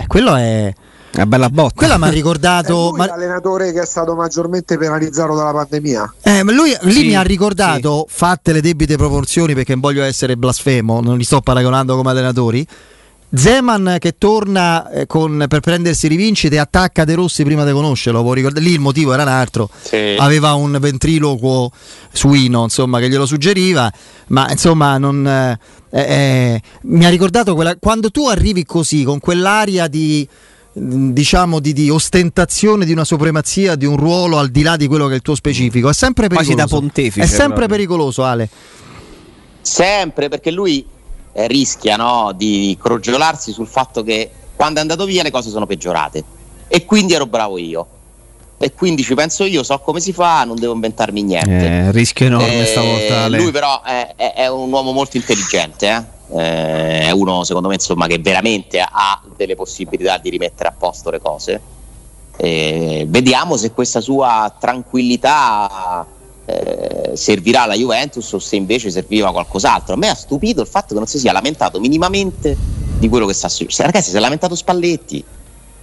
e 0.00 0.06
quello 0.06 0.34
è 0.36 0.72
una 1.12 1.26
bella 1.26 1.48
botta 1.50 1.74
quella 1.74 1.98
mi 1.98 2.04
ha 2.04 2.08
È 2.08 2.12
ricordato 2.12 2.88
lui 2.90 2.98
ma- 2.98 3.06
l'allenatore 3.06 3.72
che 3.72 3.82
è 3.82 3.86
stato 3.86 4.14
maggiormente 4.14 4.78
penalizzato 4.78 5.34
dalla 5.34 5.52
pandemia. 5.52 6.14
Eh, 6.22 6.42
ma 6.42 6.52
lui 6.52 6.74
lì 6.82 6.92
Sì, 6.92 7.06
mi 7.06 7.16
ha 7.16 7.22
ricordato, 7.22 8.06
fatte 8.08 8.52
le 8.52 8.60
debite 8.60 8.96
proporzioni 8.96 9.54
perché 9.54 9.72
non 9.72 9.80
voglio 9.80 10.02
essere 10.02 10.36
blasfemo, 10.36 11.00
non 11.00 11.16
li 11.18 11.24
sto 11.24 11.40
paragonando 11.40 11.96
come 11.96 12.10
allenatori. 12.10 12.66
Zeman 13.32 13.96
che 14.00 14.16
torna 14.18 14.90
eh, 14.90 15.06
con- 15.06 15.44
per 15.48 15.60
prendersi 15.60 16.08
rivincite 16.08 16.56
e 16.56 16.58
attacca 16.58 17.04
De 17.04 17.14
Rossi 17.14 17.44
prima 17.44 17.64
di 17.64 17.70
conoscerlo, 17.72 18.22
può 18.22 18.32
ricordare- 18.32 18.64
lì 18.64 18.72
il 18.72 18.80
motivo 18.80 19.12
era 19.12 19.22
un 19.22 19.28
altro, 19.28 19.70
Sì. 19.82 20.16
aveva 20.18 20.54
un 20.54 20.76
ventriloquo 20.80 21.70
suino 22.12 22.64
insomma, 22.64 22.98
che 22.98 23.08
glielo 23.08 23.26
suggeriva, 23.26 23.90
ma 24.28 24.50
insomma 24.50 24.98
non, 24.98 25.26
eh, 25.26 25.58
eh, 25.90 26.62
mi 26.82 27.04
ha 27.04 27.08
ricordato 27.08 27.54
quella, 27.54 27.76
quando 27.76 28.10
tu 28.10 28.26
arrivi 28.28 28.64
così 28.64 29.04
con 29.04 29.20
quell'aria 29.20 29.86
di 29.86 30.26
diciamo 30.72 31.58
di, 31.58 31.72
di 31.72 31.90
ostentazione 31.90 32.84
di 32.84 32.92
una 32.92 33.02
supremazia 33.04 33.74
di 33.74 33.86
un 33.86 33.96
ruolo 33.96 34.38
al 34.38 34.50
di 34.50 34.62
là 34.62 34.76
di 34.76 34.86
quello 34.86 35.06
che 35.08 35.14
è 35.14 35.16
il 35.16 35.20
tuo 35.20 35.34
specifico 35.34 35.88
è 35.88 35.92
sempre 35.92 36.28
Quasi 36.28 36.54
pericoloso 36.54 36.74
da 36.74 36.80
pontefice 36.80 37.20
è 37.22 37.26
sempre 37.26 37.46
proprio. 37.66 37.68
pericoloso 37.76 38.22
Ale 38.24 38.48
sempre 39.60 40.28
perché 40.28 40.52
lui 40.52 40.86
eh, 41.32 41.46
rischia 41.46 41.96
no, 41.96 42.32
di 42.34 42.76
crogiolarsi 42.80 43.52
sul 43.52 43.66
fatto 43.66 44.02
che 44.02 44.30
quando 44.56 44.78
è 44.78 44.82
andato 44.82 45.04
via 45.04 45.22
le 45.22 45.30
cose 45.30 45.50
sono 45.50 45.66
peggiorate 45.66 46.22
e 46.68 46.84
quindi 46.84 47.14
ero 47.14 47.26
bravo 47.26 47.56
io 47.58 47.86
e 48.58 48.74
quindi 48.74 49.02
ci 49.02 49.14
penso 49.14 49.44
io, 49.44 49.62
so 49.62 49.78
come 49.78 50.00
si 50.00 50.12
fa, 50.12 50.44
non 50.44 50.56
devo 50.56 50.74
inventarmi 50.74 51.22
niente. 51.22 51.66
Eh, 51.66 51.90
rischio 51.92 52.26
enorme 52.26 52.60
Eh, 52.60 52.66
stavolta 52.66 53.22
Ale. 53.22 53.38
Lui 53.38 53.50
però 53.50 53.80
è, 53.82 54.12
è- 54.16 54.34
è 54.34 54.48
un 54.48 54.70
uomo 54.70 54.92
molto 54.92 55.16
intelligente, 55.16 55.88
eh? 55.88 56.18
Eh, 56.38 57.00
è 57.06 57.10
uno 57.10 57.42
secondo 57.42 57.68
me 57.68 57.74
insomma, 57.74 58.06
che 58.06 58.18
veramente 58.18 58.78
ha 58.80 59.20
delle 59.34 59.56
possibilità 59.56 60.18
di 60.18 60.28
rimettere 60.28 60.68
a 60.68 60.74
posto 60.76 61.08
le 61.10 61.20
cose. 61.20 61.60
Eh, 62.36 63.06
vediamo 63.08 63.56
se 63.56 63.72
questa 63.72 64.00
sua 64.02 64.54
tranquillità 64.58 66.06
eh, 66.50 67.16
servirà 67.16 67.62
alla 67.62 67.74
Juventus 67.74 68.32
o 68.32 68.38
se 68.38 68.56
invece 68.56 68.90
serviva 68.90 69.30
qualcos'altro. 69.30 69.94
A 69.94 69.96
me 69.96 70.08
ha 70.08 70.14
stupito 70.14 70.60
il 70.60 70.66
fatto 70.66 70.88
che 70.88 70.94
non 70.94 71.06
si 71.06 71.18
sia 71.18 71.32
lamentato 71.32 71.78
minimamente 71.78 72.56
di 72.98 73.08
quello 73.08 73.26
che 73.26 73.34
sta 73.34 73.48
succedendo. 73.48 73.92
Ragazzi, 73.92 74.10
si 74.10 74.16
è 74.16 74.20
lamentato 74.20 74.54
Spalletti. 74.54 75.24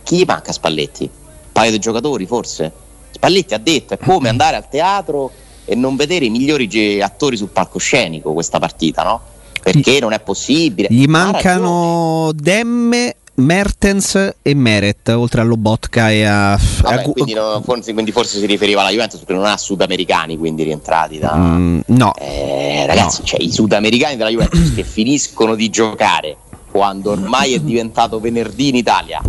Chi 0.03 0.17
gli 0.17 0.23
manca 0.25 0.51
Spalletti? 0.51 1.03
Un 1.03 1.51
paio 1.51 1.71
di 1.71 1.79
giocatori 1.79 2.25
forse? 2.25 2.71
Spalletti 3.11 3.53
ha 3.53 3.57
detto 3.57 3.93
è 3.93 3.97
come 3.97 4.29
andare 4.29 4.55
al 4.55 4.69
teatro 4.69 5.31
e 5.65 5.75
non 5.75 5.95
vedere 5.95 6.25
i 6.25 6.29
migliori 6.29 7.01
attori 7.01 7.35
sul 7.35 7.49
palcoscenico 7.49 8.33
questa 8.33 8.59
partita, 8.59 9.03
no? 9.03 9.21
Perché 9.61 9.99
non 9.99 10.13
è 10.13 10.19
possibile. 10.19 10.87
Gli 10.91 11.05
mancano 11.07 12.31
Demme, 12.33 13.15
Mertens 13.39 14.33
e 14.41 14.55
Meret, 14.55 15.09
oltre 15.09 15.41
a 15.41 15.43
Lobotka 15.43 16.09
e 16.09 16.25
a... 16.25 16.59
Vabbè, 16.81 16.95
a 16.95 17.01
quindi, 17.03 17.33
no, 17.33 17.61
forse, 17.63 17.93
quindi 17.93 18.11
forse 18.11 18.39
si 18.39 18.45
riferiva 18.47 18.81
alla 18.81 18.89
Juventus 18.89 19.19
perché 19.19 19.33
non 19.33 19.45
ha 19.45 19.57
sudamericani 19.57 20.37
quindi 20.37 20.63
rientrati 20.63 21.19
da... 21.19 21.35
Mm, 21.35 21.79
no, 21.87 22.13
Eh, 22.15 22.85
ragazzi, 22.87 23.21
cioè, 23.23 23.41
i 23.41 23.51
sudamericani 23.51 24.15
della 24.15 24.29
Juventus 24.29 24.73
che 24.73 24.83
finiscono 24.83 25.53
di 25.53 25.69
giocare 25.69 26.37
quando 26.71 27.11
ormai 27.11 27.53
è 27.53 27.59
diventato 27.59 28.19
venerdì 28.19 28.69
in 28.69 28.75
Italia 28.75 29.21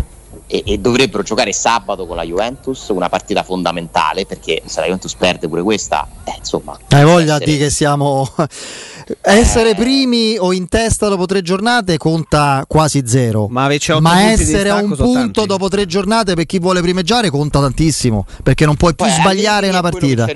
e, 0.48 0.62
e 0.66 0.78
dovrebbero 0.78 1.22
giocare 1.22 1.52
sabato 1.52 2.06
con 2.06 2.16
la 2.16 2.24
Juventus, 2.24 2.88
una 2.88 3.08
partita 3.08 3.42
fondamentale 3.44 4.26
perché 4.26 4.62
se 4.64 4.80
la 4.80 4.86
Juventus 4.86 5.14
perde 5.14 5.46
pure 5.46 5.62
questa, 5.62 6.08
eh, 6.24 6.34
insomma, 6.38 6.76
hai 6.88 7.04
voglia 7.04 7.34
essere- 7.36 7.52
di 7.52 7.58
che 7.58 7.70
siamo 7.70 8.28
essere 9.22 9.74
primi 9.74 10.36
o 10.38 10.52
in 10.52 10.68
testa 10.68 11.08
dopo 11.08 11.26
tre 11.26 11.42
giornate 11.42 11.96
conta 11.98 12.64
quasi 12.66 13.02
zero. 13.06 13.46
Ma, 13.48 13.68
Ma 14.00 14.22
essere 14.30 14.70
a 14.70 14.76
un 14.76 14.94
punto 14.94 15.12
tanti. 15.12 15.46
dopo 15.46 15.68
tre 15.68 15.86
giornate 15.86 16.34
per 16.34 16.46
chi 16.46 16.58
vuole 16.58 16.80
primeggiare 16.80 17.30
conta 17.30 17.60
tantissimo. 17.60 18.26
Perché 18.42 18.64
non 18.64 18.76
puoi 18.76 18.94
più 18.94 19.04
Poi 19.04 19.14
sbagliare 19.14 19.68
una 19.68 19.80
partita. 19.80 20.26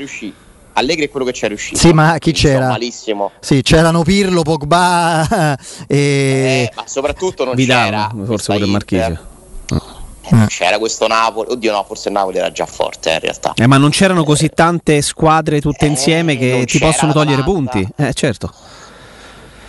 Allegri 0.74 1.04
è 1.04 1.10
quello 1.10 1.26
che 1.26 1.32
c'è 1.32 1.48
riuscito. 1.48 1.78
Sì, 1.78 1.92
ma 1.92 2.16
chi 2.18 2.32
c'era? 2.32 2.68
Malissimo. 2.68 3.32
Sì, 3.40 3.60
c'erano 3.60 4.02
Pirlo, 4.04 4.42
Pogba 4.42 5.56
e. 5.86 5.96
Eh, 5.96 6.72
ma 6.74 6.84
soprattutto 6.86 7.44
non 7.44 7.54
Vidal, 7.54 7.84
c'era 7.84 8.10
forse 8.24 8.52
pure. 8.54 8.66
Marchisio. 8.66 9.26
Eh, 10.32 10.46
c'era 10.46 10.78
questo 10.78 11.06
Napoli. 11.06 11.50
Oddio, 11.50 11.72
no, 11.72 11.84
forse 11.84 12.08
il 12.08 12.14
Napoli 12.14 12.38
era 12.38 12.50
già 12.50 12.66
forte 12.66 13.10
eh, 13.10 13.14
in 13.14 13.20
realtà. 13.20 13.52
Eh, 13.54 13.66
ma 13.66 13.76
non 13.76 13.90
c'erano 13.90 14.24
così 14.24 14.48
tante 14.48 15.02
squadre 15.02 15.60
tutte 15.60 15.84
Eh, 15.84 15.88
insieme 15.88 16.36
che 16.36 16.64
ti 16.66 16.78
possono 16.78 17.12
togliere 17.12 17.42
punti. 17.42 17.86
Eh, 17.96 18.12
certo. 18.14 18.50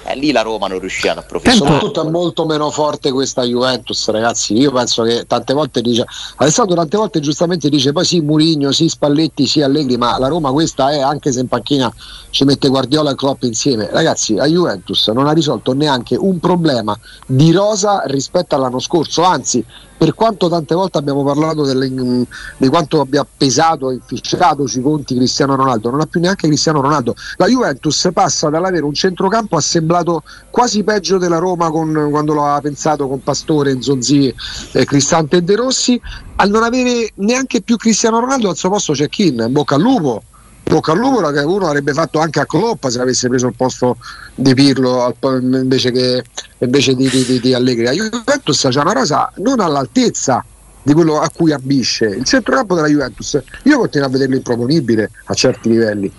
Eh, 0.06 0.16
lì 0.16 0.32
la 0.32 0.42
Roma 0.42 0.68
non 0.68 0.80
riusciva 0.80 1.14
ad 1.14 1.20
approfittare. 1.20 1.58
Soprattutto 1.58 2.06
è 2.06 2.10
molto 2.10 2.46
meno 2.46 2.70
forte 2.72 3.12
questa 3.12 3.44
Juventus, 3.44 4.10
ragazzi. 4.10 4.54
Io 4.54 4.72
penso 4.72 5.04
che 5.04 5.26
tante 5.26 5.54
volte 5.54 5.82
dice 5.82 6.06
Alessandro 6.38 6.76
tante 6.76 6.98
volte 6.98 7.20
giustamente 7.22 7.70
dice 7.70 7.92
poi 7.92 8.04
sì 8.04 8.20
Murigno, 8.20 8.72
sì 8.72 8.90
Spalletti, 8.90 9.48
sì 9.48 9.62
Allegri, 9.62 9.98
ma 9.98 10.18
la 10.18 10.28
Roma 10.28 10.52
questa 10.52 10.92
è 10.92 11.00
anche 11.00 11.32
se 11.32 11.40
in 11.40 11.48
panchina 11.48 11.92
ci 12.32 12.44
mette 12.44 12.68
Guardiola 12.68 13.12
e 13.12 13.16
Klopp 13.16 13.44
insieme. 13.44 13.90
Ragazzi, 13.90 14.36
la 14.36 14.46
Juventus 14.46 15.08
non 15.08 15.28
ha 15.28 15.32
risolto 15.32 15.74
neanche 15.74 16.16
un 16.18 16.40
problema 16.40 16.98
di 17.26 17.52
rosa 17.52 18.04
rispetto 18.06 18.56
all'anno 18.56 18.80
scorso, 18.80 19.24
anzi 19.24 19.64
per 19.96 20.16
quanto 20.16 20.50
tante 20.50 20.76
volte 20.76 20.98
abbiamo 20.98 21.24
parlato 21.24 21.64
delle- 21.64 21.90
mm, 21.90 22.24
di 22.58 22.68
quanto 22.68 23.00
abbia 23.00 23.26
pesato 23.26 23.90
e 23.90 23.94
inficiato 23.94 24.68
sui 24.68 24.82
conti 24.82 25.16
Cristiano 25.16 25.56
Ronaldo, 25.56 25.90
non 25.92 26.02
ha 26.02 26.06
più 26.08 26.20
neanche 26.20 26.48
Cristiano 26.48 26.82
Ronaldo. 26.82 27.16
La 27.38 27.48
Juventus 27.48 28.10
passa 28.14 28.50
dall'avere 28.50 28.84
un 28.84 28.94
centrocampo 28.94 29.56
assemblato 29.94 30.24
quasi 30.50 30.84
peggio 30.84 31.18
della 31.18 31.38
Roma 31.38 31.70
con- 31.70 32.08
quando 32.10 32.34
lo 32.34 32.42
aveva 32.44 32.62
pensato 32.62 33.08
con 33.08 33.22
Pastore, 33.22 33.82
Zonzi, 33.82 34.34
eh, 34.74 34.86
Cristante 34.86 35.38
e 35.38 35.42
De 35.42 35.56
Rossi, 35.56 36.00
al 36.38 36.50
non 36.50 36.64
avere 36.64 37.12
neanche 37.16 37.62
più 37.62 37.78
Cristiano 37.78 38.20
Ronaldo 38.20 38.50
al 38.50 38.58
suo 38.58 38.70
posto 38.70 38.94
c'è 38.94 39.08
Kin, 39.08 39.44
in 39.48 39.52
bocca 39.52 39.76
al 39.76 39.82
lupo. 39.82 40.24
Bocca 40.64 40.94
al 40.94 40.98
lupo 40.98 41.20
uno 41.20 41.68
avrebbe 41.68 41.94
fatto 41.94 42.20
anche 42.20 42.40
a 42.40 42.46
Klopp 42.46 42.88
se 42.88 43.00
avesse 43.00 43.28
preso 43.28 43.48
il 43.48 43.54
posto 43.56 43.98
di 44.34 44.54
Pirlo 44.54 45.14
invece, 45.22 45.92
che, 45.92 46.24
invece 46.60 46.96
di, 46.96 47.10
di, 47.10 47.40
di- 47.40 47.54
Allegri. 47.54 47.84
La 47.84 47.92
Juventus 47.92 48.68
c'ha 48.70 48.82
una 48.82 48.94
rosa 48.94 49.32
non 49.38 49.60
all'altezza 49.60 50.44
di 50.82 50.94
quello 50.94 51.20
a 51.20 51.30
cui 51.30 51.52
ambisce. 51.52 52.06
Il 52.06 52.24
centrocampo 52.24 52.76
della 52.76 52.88
Juventus 52.88 53.42
io 53.64 53.78
continuo 53.78 54.08
a 54.08 54.10
vederlo 54.10 54.36
improponibile 54.36 55.12
a 55.26 55.34
certi 55.34 55.70
livelli. 55.70 56.12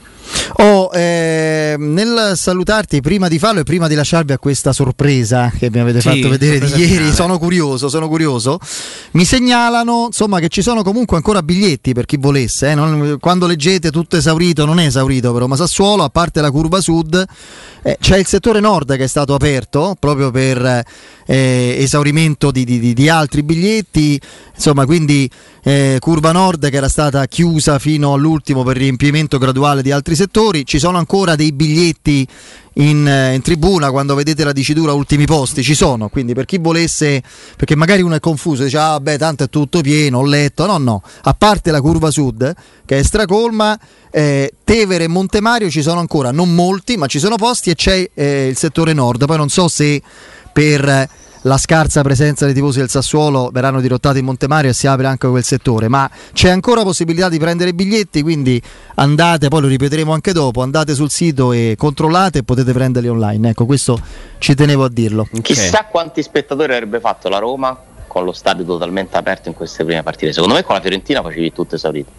Oh, 0.57 0.91
ehm, 0.93 1.93
nel 1.93 2.33
salutarti 2.37 3.01
prima 3.01 3.29
di 3.29 3.39
farlo 3.39 3.61
e 3.61 3.63
prima 3.65 3.89
di 3.89 3.95
lasciarvi 3.95 4.33
a 4.33 4.39
questa 4.39 4.73
sorpresa 4.73 5.51
che 5.57 5.69
mi 5.71 5.79
avete 5.81 6.01
Sì, 6.01 6.09
fatto 6.09 6.29
vedere 6.29 6.59
di 6.61 6.81
ieri, 6.81 6.87
finale. 6.95 7.13
sono 7.15 7.39
curioso, 7.39 7.89
sono 7.89 8.09
curioso. 8.09 8.59
Mi 9.13 9.25
segnalano 9.25 10.05
insomma 10.07 10.39
che 10.41 10.49
ci 10.49 10.63
sono 10.63 10.83
comunque 10.83 11.17
ancora 11.17 11.43
biglietti 11.43 11.93
per 11.93 12.05
chi 12.07 12.17
volesse. 12.19 12.71
eh, 12.71 12.75
non- 12.75 13.17
quando 13.21 13.47
leggete 13.47 13.91
tutto 13.91 14.17
esaurito, 14.17 14.65
non 14.65 14.79
è 14.79 14.87
esaurito 14.87 15.33
però, 15.33 15.47
ma 15.47 15.57
Sassuolo, 15.57 16.03
a 16.05 16.09
parte 16.09 16.41
la 16.41 16.51
curva 16.51 16.81
sud, 16.81 17.25
eh, 17.83 17.97
c'è 18.01 18.19
il 18.19 18.27
settore 18.27 18.61
nord 18.61 18.97
che 18.97 19.05
è 19.05 19.09
stato 19.09 19.35
aperto 19.35 19.97
proprio 19.99 20.31
per 20.31 20.85
eh, 21.27 21.77
esaurimento 21.81 22.51
di, 22.51 22.65
di- 22.65 22.79
di- 22.79 22.93
di 22.95 23.09
altri 23.09 23.43
biglietti. 23.43 24.21
Insomma, 24.55 24.85
quindi 24.87 25.29
eh, 25.67 25.97
curva 25.99 26.31
nord 26.31 26.69
che 26.69 26.77
era 26.77 26.91
stata 26.91 27.27
chiusa 27.27 27.79
fino 27.79 28.13
all'ultimo 28.13 28.63
per 28.63 28.77
riempimento 28.77 29.39
graduale 29.39 29.81
di 29.81 29.91
altri 29.91 30.15
settori. 30.15 30.67
Ci 30.67 30.79
sono 30.79 30.99
ancora 30.99 31.37
dei 31.37 31.53
biglietti 31.53 32.29
in, 32.75 33.09
eh, 33.09 33.35
in 33.35 33.41
tribuna 33.41 33.91
quando 33.91 34.15
vedete 34.15 34.45
la 34.45 34.53
dicitura 34.53 34.93
ultimi 34.93 35.25
posti, 35.25 35.63
ci 35.63 35.75
sono. 35.75 36.09
Quindi 36.09 36.35
per 36.35 36.45
chi 36.45 36.59
volesse, 36.59 37.23
perché 37.57 37.77
magari 37.77 38.03
uno 38.03 38.15
è 38.15 38.21
confuso, 38.21 38.65
dice 38.65 38.77
ah 38.77 39.01
beh 39.01 39.17
tanto 39.17 39.45
è 39.45 39.49
tutto 39.49 39.81
pieno, 39.81 40.19
ho 40.19 40.27
letto. 40.27 40.67
No, 40.67 40.77
no, 40.77 41.03
a 41.23 41.33
parte 41.33 41.71
la 41.71 41.81
curva 41.81 42.11
sud 42.11 42.55
che 42.85 42.99
è 42.99 43.03
stracolma, 43.03 43.79
eh, 44.11 44.53
Tevere 44.65 45.05
e 45.05 45.09
Montemario 45.09 45.71
ci 45.71 45.81
sono 45.81 45.99
ancora, 45.99 46.31
non 46.31 46.55
molti, 46.55 46.99
ma 46.99 47.07
ci 47.07 47.19
sono 47.19 47.37
posti 47.37 47.71
e 47.71 47.75
c'è 47.75 48.11
eh, 48.13 48.49
il 48.49 48.57
settore 48.59 48.93
nord. 48.93 49.25
Poi 49.25 49.39
non 49.39 49.49
so 49.49 49.69
se 49.69 50.03
per 50.53 51.09
la 51.47 51.59
scarsa 51.59 52.01
presenza 52.03 52.47
dei 52.47 52.55
tifosi 52.55 52.79
del 52.79 52.89
Sassuolo 52.89 53.51
verranno 53.53 53.81
dirottati 53.81 54.19
in 54.19 54.25
Montemario 54.25 54.71
e 54.71 54.73
si 54.73 54.87
apre 54.87 55.07
anche 55.07 55.29
quel 55.29 55.45
settore, 55.45 55.89
ma 55.89 56.11
c'è 56.33 56.49
ancora 56.49 56.83
possibilità 56.83 57.29
di 57.29 57.39
prendere 57.39 57.75
biglietti, 57.75 58.23
quindi 58.23 58.61
andate, 58.95 59.49
poi 59.49 59.61
lo 59.61 59.67
ripeteremo 59.69 60.13
anche 60.13 60.33
dopo, 60.33 60.63
andate 60.63 60.95
sul 60.95 61.11
sito 61.11 61.53
e 61.53 61.75
controllate 61.77 62.39
e 62.39 62.43
potete 62.45 62.73
prenderli 62.73 63.09
online. 63.09 63.51
Ecco, 63.51 63.67
questo 63.67 64.01
ci 64.39 64.55
tenevo 64.55 64.85
a 64.85 64.89
dirlo. 64.89 65.29
Ok. 65.31 65.41
Chissà 65.43 65.85
quanti 65.91 66.23
spettatori 66.23 66.73
avrebbe 66.73 67.01
fatto 67.01 67.29
la 67.29 67.39
Roma 67.39 67.79
con 68.07 68.25
lo 68.25 68.33
stadio 68.33 68.65
totalmente 68.65 69.17
aperto 69.17 69.49
in 69.49 69.55
queste 69.55 69.85
prime 69.85 70.03
partite. 70.03 70.33
Secondo 70.33 70.55
me 70.55 70.63
con 70.63 70.75
la 70.77 70.81
Fiorentina 70.81 71.21
facevi 71.21 71.53
tutto 71.53 71.75
esaurito 71.75 72.11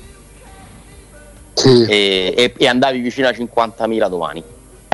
Sì. 1.53 1.85
e, 1.85 2.33
e- 2.37 2.53
e 2.57 2.67
andavi 2.67 2.99
vicino 2.99 3.27
a 3.27 3.31
50.000 3.31 4.07
domani. 4.09 4.43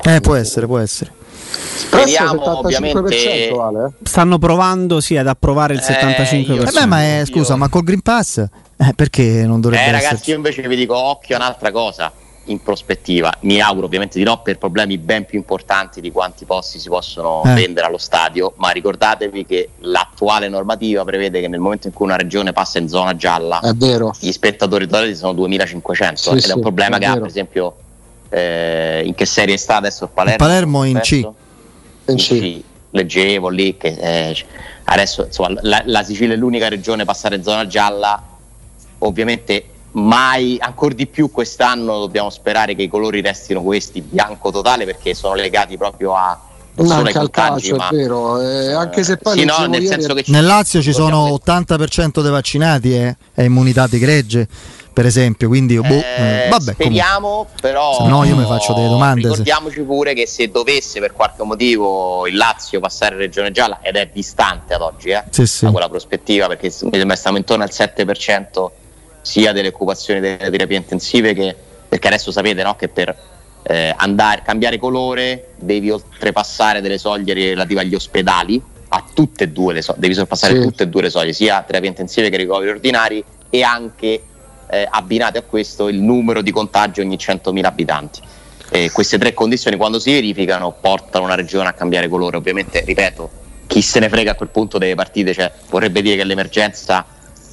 Eh, 0.04 0.20
può 0.20 0.34
essere, 0.36 0.66
può 0.66 0.78
essere. 0.78 1.12
Speriamo 1.52 2.58
ovviamente... 2.58 3.50
vale, 3.54 3.84
eh? 3.86 3.90
Stanno 4.08 4.38
provando 4.38 5.00
sì, 5.00 5.16
ad 5.16 5.26
approvare 5.26 5.74
il 5.74 5.80
Eh, 5.80 5.92
75%. 5.92 6.52
io- 6.54 6.62
Eh 6.62 6.70
beh, 6.72 6.86
ma 6.86 7.00
è, 7.02 7.18
Io- 7.20 7.26
scusa, 7.26 7.56
ma 7.56 7.68
col 7.68 7.82
Green 7.82 8.00
Pass? 8.00 8.38
Eh, 8.38 8.92
perché 8.94 9.44
non 9.46 9.60
dovrebbe 9.60 9.84
Eh 9.86 9.92
ragazzi, 9.92 10.30
io 10.30 10.36
invece 10.36 10.66
vi 10.66 10.76
dico 10.76 10.96
occhio 10.96 11.36
a 11.36 11.38
un'altra 11.38 11.70
cosa 11.70 12.10
in 12.46 12.60
prospettiva. 12.60 13.32
Mi 13.40 13.60
auguro 13.60 13.86
ovviamente 13.86 14.18
di 14.18 14.24
no 14.24 14.40
per 14.42 14.58
problemi 14.58 14.98
ben 14.98 15.24
più 15.24 15.38
importanti 15.38 16.00
di 16.00 16.10
quanti 16.10 16.44
posti 16.44 16.80
si 16.80 16.88
possono 16.88 17.42
Eh. 17.44 17.52
vendere 17.54 17.86
allo 17.86 17.98
stadio, 17.98 18.54
ma 18.56 18.70
ricordatevi 18.70 19.46
che 19.46 19.68
l'attuale 19.80 20.48
normativa 20.48 21.04
prevede 21.04 21.40
che 21.40 21.46
nel 21.46 21.60
momento 21.60 21.86
in 21.86 21.92
cui 21.92 22.06
una 22.06 22.16
regione 22.16 22.52
passa 22.52 22.78
in 22.78 22.88
zona 22.88 23.14
gialla, 23.14 23.60
È 23.60 23.72
vero. 23.74 24.12
gli 24.18 24.32
spettatori 24.32 24.86
totali 24.88 25.14
sono 25.14 25.34
2500 25.34 26.18
Sì, 26.20 26.30
ed 26.30 26.38
sì, 26.38 26.50
è 26.50 26.54
un 26.54 26.60
problema 26.60 26.96
è 26.96 26.98
che 26.98 27.06
ha 27.06 27.12
per 27.16 27.26
esempio 27.26 27.76
eh, 28.28 29.02
in 29.04 29.14
che 29.14 29.26
serie 29.26 29.56
sta 29.56 29.76
adesso 29.76 30.04
il 30.04 30.10
Palermo? 30.12 30.44
Il 30.44 30.50
Palermo 30.50 30.84
in 30.84 30.98
C. 31.00 31.28
C. 32.16 32.60
Leggevo 32.90 33.48
lì 33.48 33.76
che 33.76 33.88
eh, 33.88 34.36
adesso 34.84 35.24
insomma, 35.24 35.58
la, 35.62 35.82
la 35.86 36.02
Sicilia 36.02 36.34
è 36.34 36.36
l'unica 36.36 36.68
regione 36.68 37.02
a 37.02 37.04
passare 37.06 37.36
in 37.36 37.42
zona 37.42 37.66
gialla. 37.66 38.22
Ovviamente 38.98 39.64
mai 39.92 40.56
ancora 40.60 40.94
di 40.94 41.06
più 41.06 41.30
quest'anno 41.30 41.98
dobbiamo 41.98 42.30
sperare 42.30 42.74
che 42.74 42.82
i 42.82 42.88
colori 42.88 43.20
restino 43.20 43.60
questi 43.62 44.00
bianco 44.00 44.50
totale 44.50 44.84
perché 44.84 45.12
sono 45.14 45.34
legati 45.34 45.76
proprio 45.76 46.14
a 46.14 46.38
non 46.74 46.86
solo 46.86 47.06
al 47.06 47.12
contagi, 47.12 47.68
calcio, 47.68 47.76
ma 47.76 47.88
è 47.88 47.94
vero. 47.94 48.40
eh, 48.40 48.72
anche 48.72 49.04
se 49.04 49.18
poi 49.18 49.38
sì, 49.38 49.44
no, 49.44 49.58
nel 49.66 49.82
ieri- 49.82 49.86
senso 49.88 50.14
che 50.14 50.22
ci- 50.22 50.30
Nel 50.30 50.46
Lazio 50.46 50.80
ci 50.80 50.92
sono 50.92 51.28
dobbiamo- 51.28 51.34
80% 51.44 52.22
dei 52.22 52.30
vaccinati 52.30 52.94
e 52.94 53.16
è 53.34 53.42
immunità 53.42 53.86
di 53.86 53.98
gregge, 53.98 54.48
per 54.92 55.06
esempio, 55.06 55.48
quindi 55.48 55.76
boh, 55.78 55.84
Eh, 55.84 55.98
eh, 55.98 56.48
vabbè, 56.48 56.48
comunque. 56.48 56.72
speriamo, 56.74 57.46
però. 57.60 57.94
Se 57.96 58.04
no 58.08 58.24
io 58.24 58.36
mi 58.36 58.44
faccio 58.44 58.72
delle 58.74 58.88
domande, 58.88 59.22
se- 59.22 59.28
Ricordiamoci 59.28 59.80
pure 59.82 60.14
che 60.14 60.26
se 60.26 60.50
dovesse 60.50 61.00
per 61.00 61.12
qualche 61.12 61.42
motivo 61.44 62.26
il 62.26 62.36
Lazio 62.36 62.80
passare 62.80 63.14
in 63.14 63.20
regione 63.20 63.50
gialla, 63.52 63.78
ed 63.82 63.96
è 63.96 64.08
distante 64.12 64.74
ad 64.74 64.82
oggi, 64.82 65.10
eh, 65.10 65.24
Sì, 65.30 65.46
sì. 65.46 65.64
da 65.64 65.70
quella 65.70 65.88
prospettiva, 65.88 66.46
perché 66.46 66.70
stiamo 66.70 67.36
intorno 67.36 67.62
al 67.64 67.70
7% 67.72 68.70
sia 69.22 69.52
delle 69.52 69.68
occupazioni 69.68 70.20
delle 70.20 70.50
terapie 70.50 70.76
intensive 70.76 71.32
che 71.34 71.56
perché 71.88 72.08
adesso 72.08 72.32
sapete 72.32 72.62
no, 72.62 72.74
che 72.74 72.88
per 72.88 73.14
eh, 73.64 73.94
andare 73.96 74.42
cambiare 74.42 74.78
colore 74.78 75.50
devi 75.56 75.90
oltrepassare 75.90 76.80
delle 76.80 76.96
soglie 76.98 77.32
relative 77.34 77.80
agli 77.82 77.94
ospedali 77.94 78.60
a 78.88 79.04
tutte 79.14 79.44
e 79.44 79.48
due 79.48 79.74
le 79.74 79.82
soglie, 79.82 80.00
devi 80.00 80.14
sorpassare 80.14 80.54
Sì. 80.56 80.60
tutte 80.62 80.82
e 80.84 80.88
due 80.88 81.02
le 81.02 81.10
soglie, 81.10 81.32
sia 81.32 81.62
terapie 81.62 81.88
intensive 81.88 82.30
che 82.30 82.36
ricoveri 82.38 82.70
ordinari 82.70 83.22
e 83.50 83.62
anche 83.62 84.22
eh, 84.72 84.88
abbinate 84.90 85.36
a 85.36 85.42
questo 85.42 85.88
il 85.88 86.00
numero 86.00 86.40
di 86.40 86.50
contagi 86.50 87.00
ogni 87.02 87.16
100.000 87.16 87.64
abitanti. 87.66 88.20
E 88.70 88.90
queste 88.90 89.18
tre 89.18 89.34
condizioni 89.34 89.76
quando 89.76 89.98
si 89.98 90.10
verificano 90.10 90.74
portano 90.80 91.24
una 91.26 91.34
regione 91.34 91.68
a 91.68 91.74
cambiare 91.74 92.08
colore. 92.08 92.38
Ovviamente, 92.38 92.82
ripeto, 92.82 93.30
chi 93.66 93.82
se 93.82 94.00
ne 94.00 94.08
frega 94.08 94.30
a 94.30 94.34
quel 94.34 94.48
punto 94.48 94.78
delle 94.78 94.94
partite, 94.94 95.34
cioè, 95.34 95.52
vorrebbe 95.68 96.00
dire 96.00 96.16
che 96.16 96.24
l'emergenza 96.24 97.04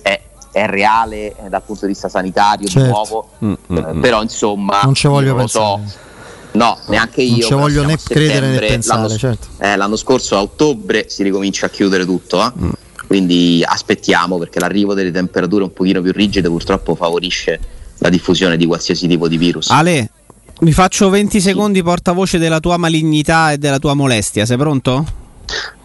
è, 0.02 0.18
è 0.54 0.66
reale 0.68 1.36
eh, 1.36 1.50
dal 1.50 1.62
punto 1.62 1.86
di 1.86 1.92
vista 1.92 2.08
sanitario 2.08 2.68
Certo. 2.70 2.88
di 2.88 2.90
nuovo, 2.90 3.30
Mm, 3.44 3.54
mm, 3.74 3.78
eh, 3.78 3.94
mm. 3.96 4.02
però 4.02 4.22
insomma 4.22 4.80
Non 4.84 4.94
ci 4.94 5.08
voglio 5.08 5.36
pensare. 5.36 5.82
so. 5.88 6.08
No, 6.54 6.80
neanche 6.88 7.22
io. 7.22 7.32
Non 7.40 7.42
ci 7.42 7.54
voglio 7.54 7.84
né 7.84 7.98
credere 8.02 8.48
né 8.48 8.60
pensare, 8.60 9.02
l'anno, 9.02 9.18
certo. 9.18 9.48
eh, 9.60 9.76
l'anno 9.76 9.98
scorso 9.98 10.38
a 10.38 10.42
ottobre 10.42 11.10
si 11.10 11.22
ricomincia 11.24 11.66
a 11.66 11.70
chiudere 11.70 12.06
tutto, 12.06 12.42
eh. 12.46 12.52
Mm. 12.58 12.70
Quindi 13.10 13.64
aspettiamo 13.66 14.38
perché 14.38 14.60
l'arrivo 14.60 14.94
delle 14.94 15.10
temperature 15.10 15.64
un 15.64 15.74
pochino 15.74 16.00
più 16.00 16.12
rigide 16.12 16.48
purtroppo 16.48 16.94
favorisce 16.94 17.60
la 17.98 18.10
diffusione 18.10 18.56
di 18.56 18.68
qualsiasi 18.68 19.08
tipo 19.08 19.28
di 19.28 19.36
virus. 19.36 19.72
Ale, 19.72 20.12
mi 20.60 20.72
faccio 20.72 21.10
20 21.10 21.42
secondi 21.42 21.82
portavoce 21.82 22.38
della 22.38 22.60
tua 22.60 22.78
malignità 22.78 23.52
e 23.52 23.58
della 23.58 23.80
tua 23.80 23.96
molestia. 23.96 24.46
Sei 24.46 24.58
pronto? 24.58 25.04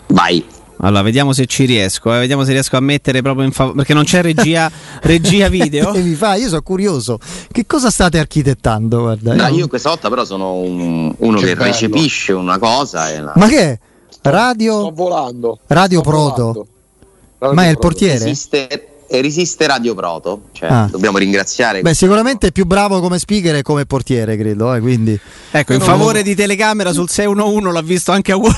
Vai. 0.09 0.45
Allora, 0.81 1.01
vediamo 1.01 1.33
se 1.33 1.47
ci 1.47 1.65
riesco. 1.65 2.15
Eh. 2.15 2.19
Vediamo 2.19 2.45
se 2.45 2.53
riesco 2.53 2.77
a 2.77 2.81
mettere 2.81 3.23
proprio 3.23 3.47
in 3.47 3.53
favore. 3.53 3.77
Perché 3.77 3.95
non 3.95 4.05
c'è 4.05 4.21
regia, 4.21 4.71
regia 5.01 5.49
video. 5.49 5.95
mi 5.95 6.13
fa? 6.13 6.35
Io 6.35 6.49
sono 6.49 6.61
curioso. 6.61 7.19
Che 7.51 7.65
cosa 7.65 7.89
state 7.89 8.19
architettando? 8.19 9.01
Guarda, 9.01 9.35
no, 9.35 9.49
io 9.49 9.67
questa 9.67 9.89
volta 9.89 10.11
però 10.11 10.27
sono 10.27 10.57
un, 10.57 11.11
uno 11.17 11.39
che, 11.39 11.47
che 11.47 11.55
recepisce 11.55 12.35
una 12.35 12.59
cosa. 12.59 13.19
La... 13.19 13.33
Ma 13.35 13.49
che 13.49 13.61
è? 13.61 13.79
Radio. 14.21 14.81
Sto 14.81 14.91
volando. 14.91 15.59
Radio 15.69 16.01
Sto 16.01 16.11
Proto. 16.11 16.35
volando. 16.35 16.67
Ma 17.53 17.65
è 17.65 17.69
il 17.69 17.79
portiere? 17.79 18.15
Esiste, 18.15 18.89
resiste 19.09 19.67
Radio 19.67 19.95
Proto. 19.95 20.43
Cioè, 20.53 20.69
ah. 20.71 20.89
Dobbiamo 20.91 21.19
ringraziare. 21.19 21.83
Beh, 21.83 21.95
sicuramente 21.95 22.49
è 22.49 22.53
più 22.53 22.65
bravo 22.65 23.01
come 23.01 23.19
speaker 23.19 23.57
e 23.57 23.63
come 23.63 23.87
portiere, 23.87 24.37
credo. 24.37 24.75
Eh, 24.75 24.81
quindi... 24.81 25.19
Ecco, 25.51 25.73
in 25.73 25.81
favore 25.81 26.23
di 26.23 26.35
telecamera 26.35 26.93
sul 26.93 27.09
611 27.09 27.73
l'ha 27.73 27.83
visto 27.83 28.13
anche 28.13 28.33
a 28.33 28.39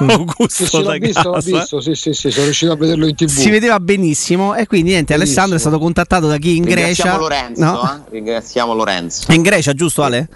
Augusto 0.00 0.48
sì, 0.48 0.66
sì, 0.66 0.82
l'ho 0.82 0.92
visto, 0.92 1.30
l'ho 1.30 1.40
visto, 1.40 1.80
sì, 1.80 1.94
sì, 1.94 2.12
sì, 2.12 2.30
sono 2.30 2.44
riuscito 2.44 2.70
a 2.70 2.76
vederlo 2.76 3.06
in 3.06 3.16
tv. 3.16 3.28
Si 3.28 3.50
vedeva 3.50 3.80
benissimo 3.80 4.54
e 4.54 4.66
quindi 4.66 4.90
niente, 4.90 5.14
benissimo. 5.14 5.42
Alessandro 5.42 5.56
è 5.56 5.60
stato 5.60 5.78
contattato 5.78 6.28
da 6.28 6.36
chi 6.36 6.56
in 6.56 6.64
Grecia. 6.64 7.16
Lorenzo, 7.16 7.64
no? 7.64 8.04
eh? 8.06 8.10
Ringraziamo 8.10 8.74
Lorenzo. 8.74 9.26
È 9.26 9.34
in 9.34 9.42
Grecia, 9.42 9.74
giusto 9.74 10.04
Ale? 10.04 10.28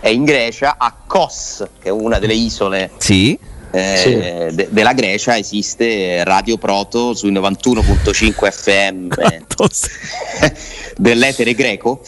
È 0.00 0.08
in 0.08 0.24
Grecia, 0.24 0.76
a 0.78 0.94
Kos, 1.06 1.66
che 1.80 1.88
è 1.88 1.92
una 1.92 2.18
delle 2.18 2.34
isole. 2.34 2.90
Sì. 2.96 3.38
Eh, 3.70 4.48
sì. 4.48 4.54
de- 4.54 4.68
della 4.70 4.92
Grecia 4.92 5.36
esiste 5.36 6.24
Radio 6.24 6.56
Proto 6.56 7.14
sui 7.14 7.32
91.5 7.32 8.50
FM 8.50 9.08
dell'etere 10.96 11.54
greco. 11.54 12.00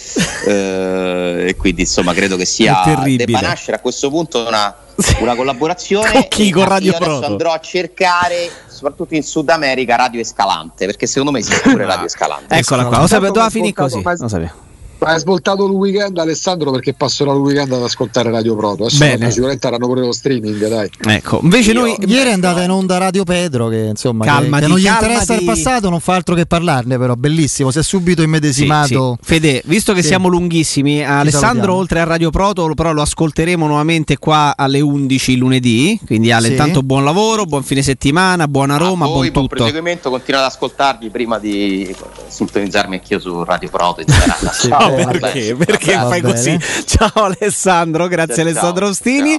Eh, 0.47 1.45
e 1.49 1.57
quindi 1.57 1.83
insomma 1.83 2.15
credo 2.15 2.37
che 2.37 2.45
sia 2.45 2.83
debba 3.05 3.41
nascere 3.41 3.77
a 3.77 3.81
questo 3.81 4.09
punto 4.11 4.47
una 4.47 4.75
una 5.21 5.35
collaborazione. 5.35 6.11
Con 6.13 6.29
chi? 6.29 6.51
Con 6.51 6.65
Radio 6.65 6.93
Proto? 6.93 7.17
Adesso 7.17 7.27
andrò 7.27 7.53
a 7.53 7.61
cercare 7.61 8.51
soprattutto 8.67 9.15
in 9.15 9.23
Sud 9.23 9.49
America 9.49 9.97
Radio 9.97 10.21
Escalante 10.21 10.87
perché 10.87 11.07
secondo 11.07 11.33
me 11.33 11.41
esiste 11.41 11.69
pure 11.71 11.85
Radio 11.85 12.07
Escalante. 12.07 12.55
Eccola 12.57 12.87
qua, 12.87 12.99
lo 12.99 13.07
sapevo, 13.07 13.33
doveva 13.33 13.51
finire 13.51 13.75
così. 13.75 14.03
lo 14.03 14.29
sapevo 14.29 14.67
ma 14.99 15.09
hai 15.09 15.19
svoltato 15.21 15.65
il 15.67 15.73
weekend 15.73 16.19
Alessandro 16.19 16.71
perché 16.71 16.93
passerò 16.95 17.33
il 17.35 17.41
weekend 17.41 17.73
ad 17.73 17.83
ascoltare 17.83 18.31
Radio 18.31 18.57
Proto. 18.57 18.85
Adesso 18.85 18.99
Bene. 18.99 19.31
sicuramente 19.31 19.67
avranno 19.67 19.87
pure 19.87 20.01
lo 20.01 20.13
streaming, 20.13 20.67
dai. 20.69 20.91
Ecco, 21.07 21.41
invece 21.43 21.71
Io, 21.73 21.81
noi 21.81 21.97
ieri 22.07 22.31
è 22.31 22.33
andata 22.33 22.63
in 22.63 22.71
onda 22.71 22.99
Radio 22.99 23.25
Pedro 23.25 23.69
che 23.69 23.77
insomma 23.91 24.25
calmati, 24.25 24.51
che, 24.55 24.61
che 24.61 24.67
non 24.67 24.79
gli 24.79 24.83
calmati. 24.85 25.05
interessa 25.05 25.35
il 25.35 25.45
passato, 25.45 25.89
non 25.91 26.01
fa 26.01 26.15
altro 26.15 26.35
che 26.35 26.47
parlarne 26.47 26.99
però, 26.99 27.15
bellissimo, 27.15 27.71
si 27.71 27.79
è 27.79 27.83
subito 27.83 28.23
immedesimato. 28.23 29.17
Sì, 29.21 29.27
sì. 29.27 29.35
Fede, 29.35 29.63
visto 29.67 29.93
che 29.93 30.01
Sì. 30.03 30.09
siamo 30.09 30.29
lunghissimi, 30.29 31.05
Alessandro 31.05 31.41
salutiamo. 31.49 31.75
oltre 31.77 32.01
a 32.01 32.05
Radio 32.05 32.31
Proto 32.31 32.67
però 32.75 32.93
lo 32.93 33.03
ascolteremo 33.03 33.67
nuovamente 33.67 34.19
qua 34.19 34.55
alle 34.57 34.81
11 34.81 35.37
lunedì, 35.37 35.99
quindi 36.07 36.33
Ale 36.33 36.47
Sì. 36.47 36.53
intanto 36.53 36.83
buon 36.83 37.05
lavoro, 37.05 37.45
buon 37.45 37.63
fine 37.63 37.83
settimana, 37.83 38.49
buona 38.49 38.77
Roma, 38.77 39.05
a 39.05 39.09
voi, 39.09 39.31
buon 39.31 39.33
buon 39.33 39.43
tutto. 39.49 39.57
proseguimento 39.57 40.11
continuate 40.11 40.47
ad 40.47 40.53
ascoltarvi 40.53 41.11
prima 41.11 41.39
di 41.39 41.95
sintonizzarmi 42.29 42.97
anch'io 42.97 43.19
su 43.19 43.43
Radio 43.45 43.69
Proto 43.71 44.01
in 44.01 44.07
generale. 44.61 44.88
Perché? 44.95 45.53
Vabbè. 45.53 45.65
Perché 45.65 45.95
Va 45.95 46.09
fai 46.09 46.21
così? 46.21 46.59
Ciao 46.85 47.11
Alessandro, 47.15 48.09
grazie 48.09 48.37
Ciao, 48.37 48.45
Alessandro. 48.45 48.87
Ostini. 48.89 49.37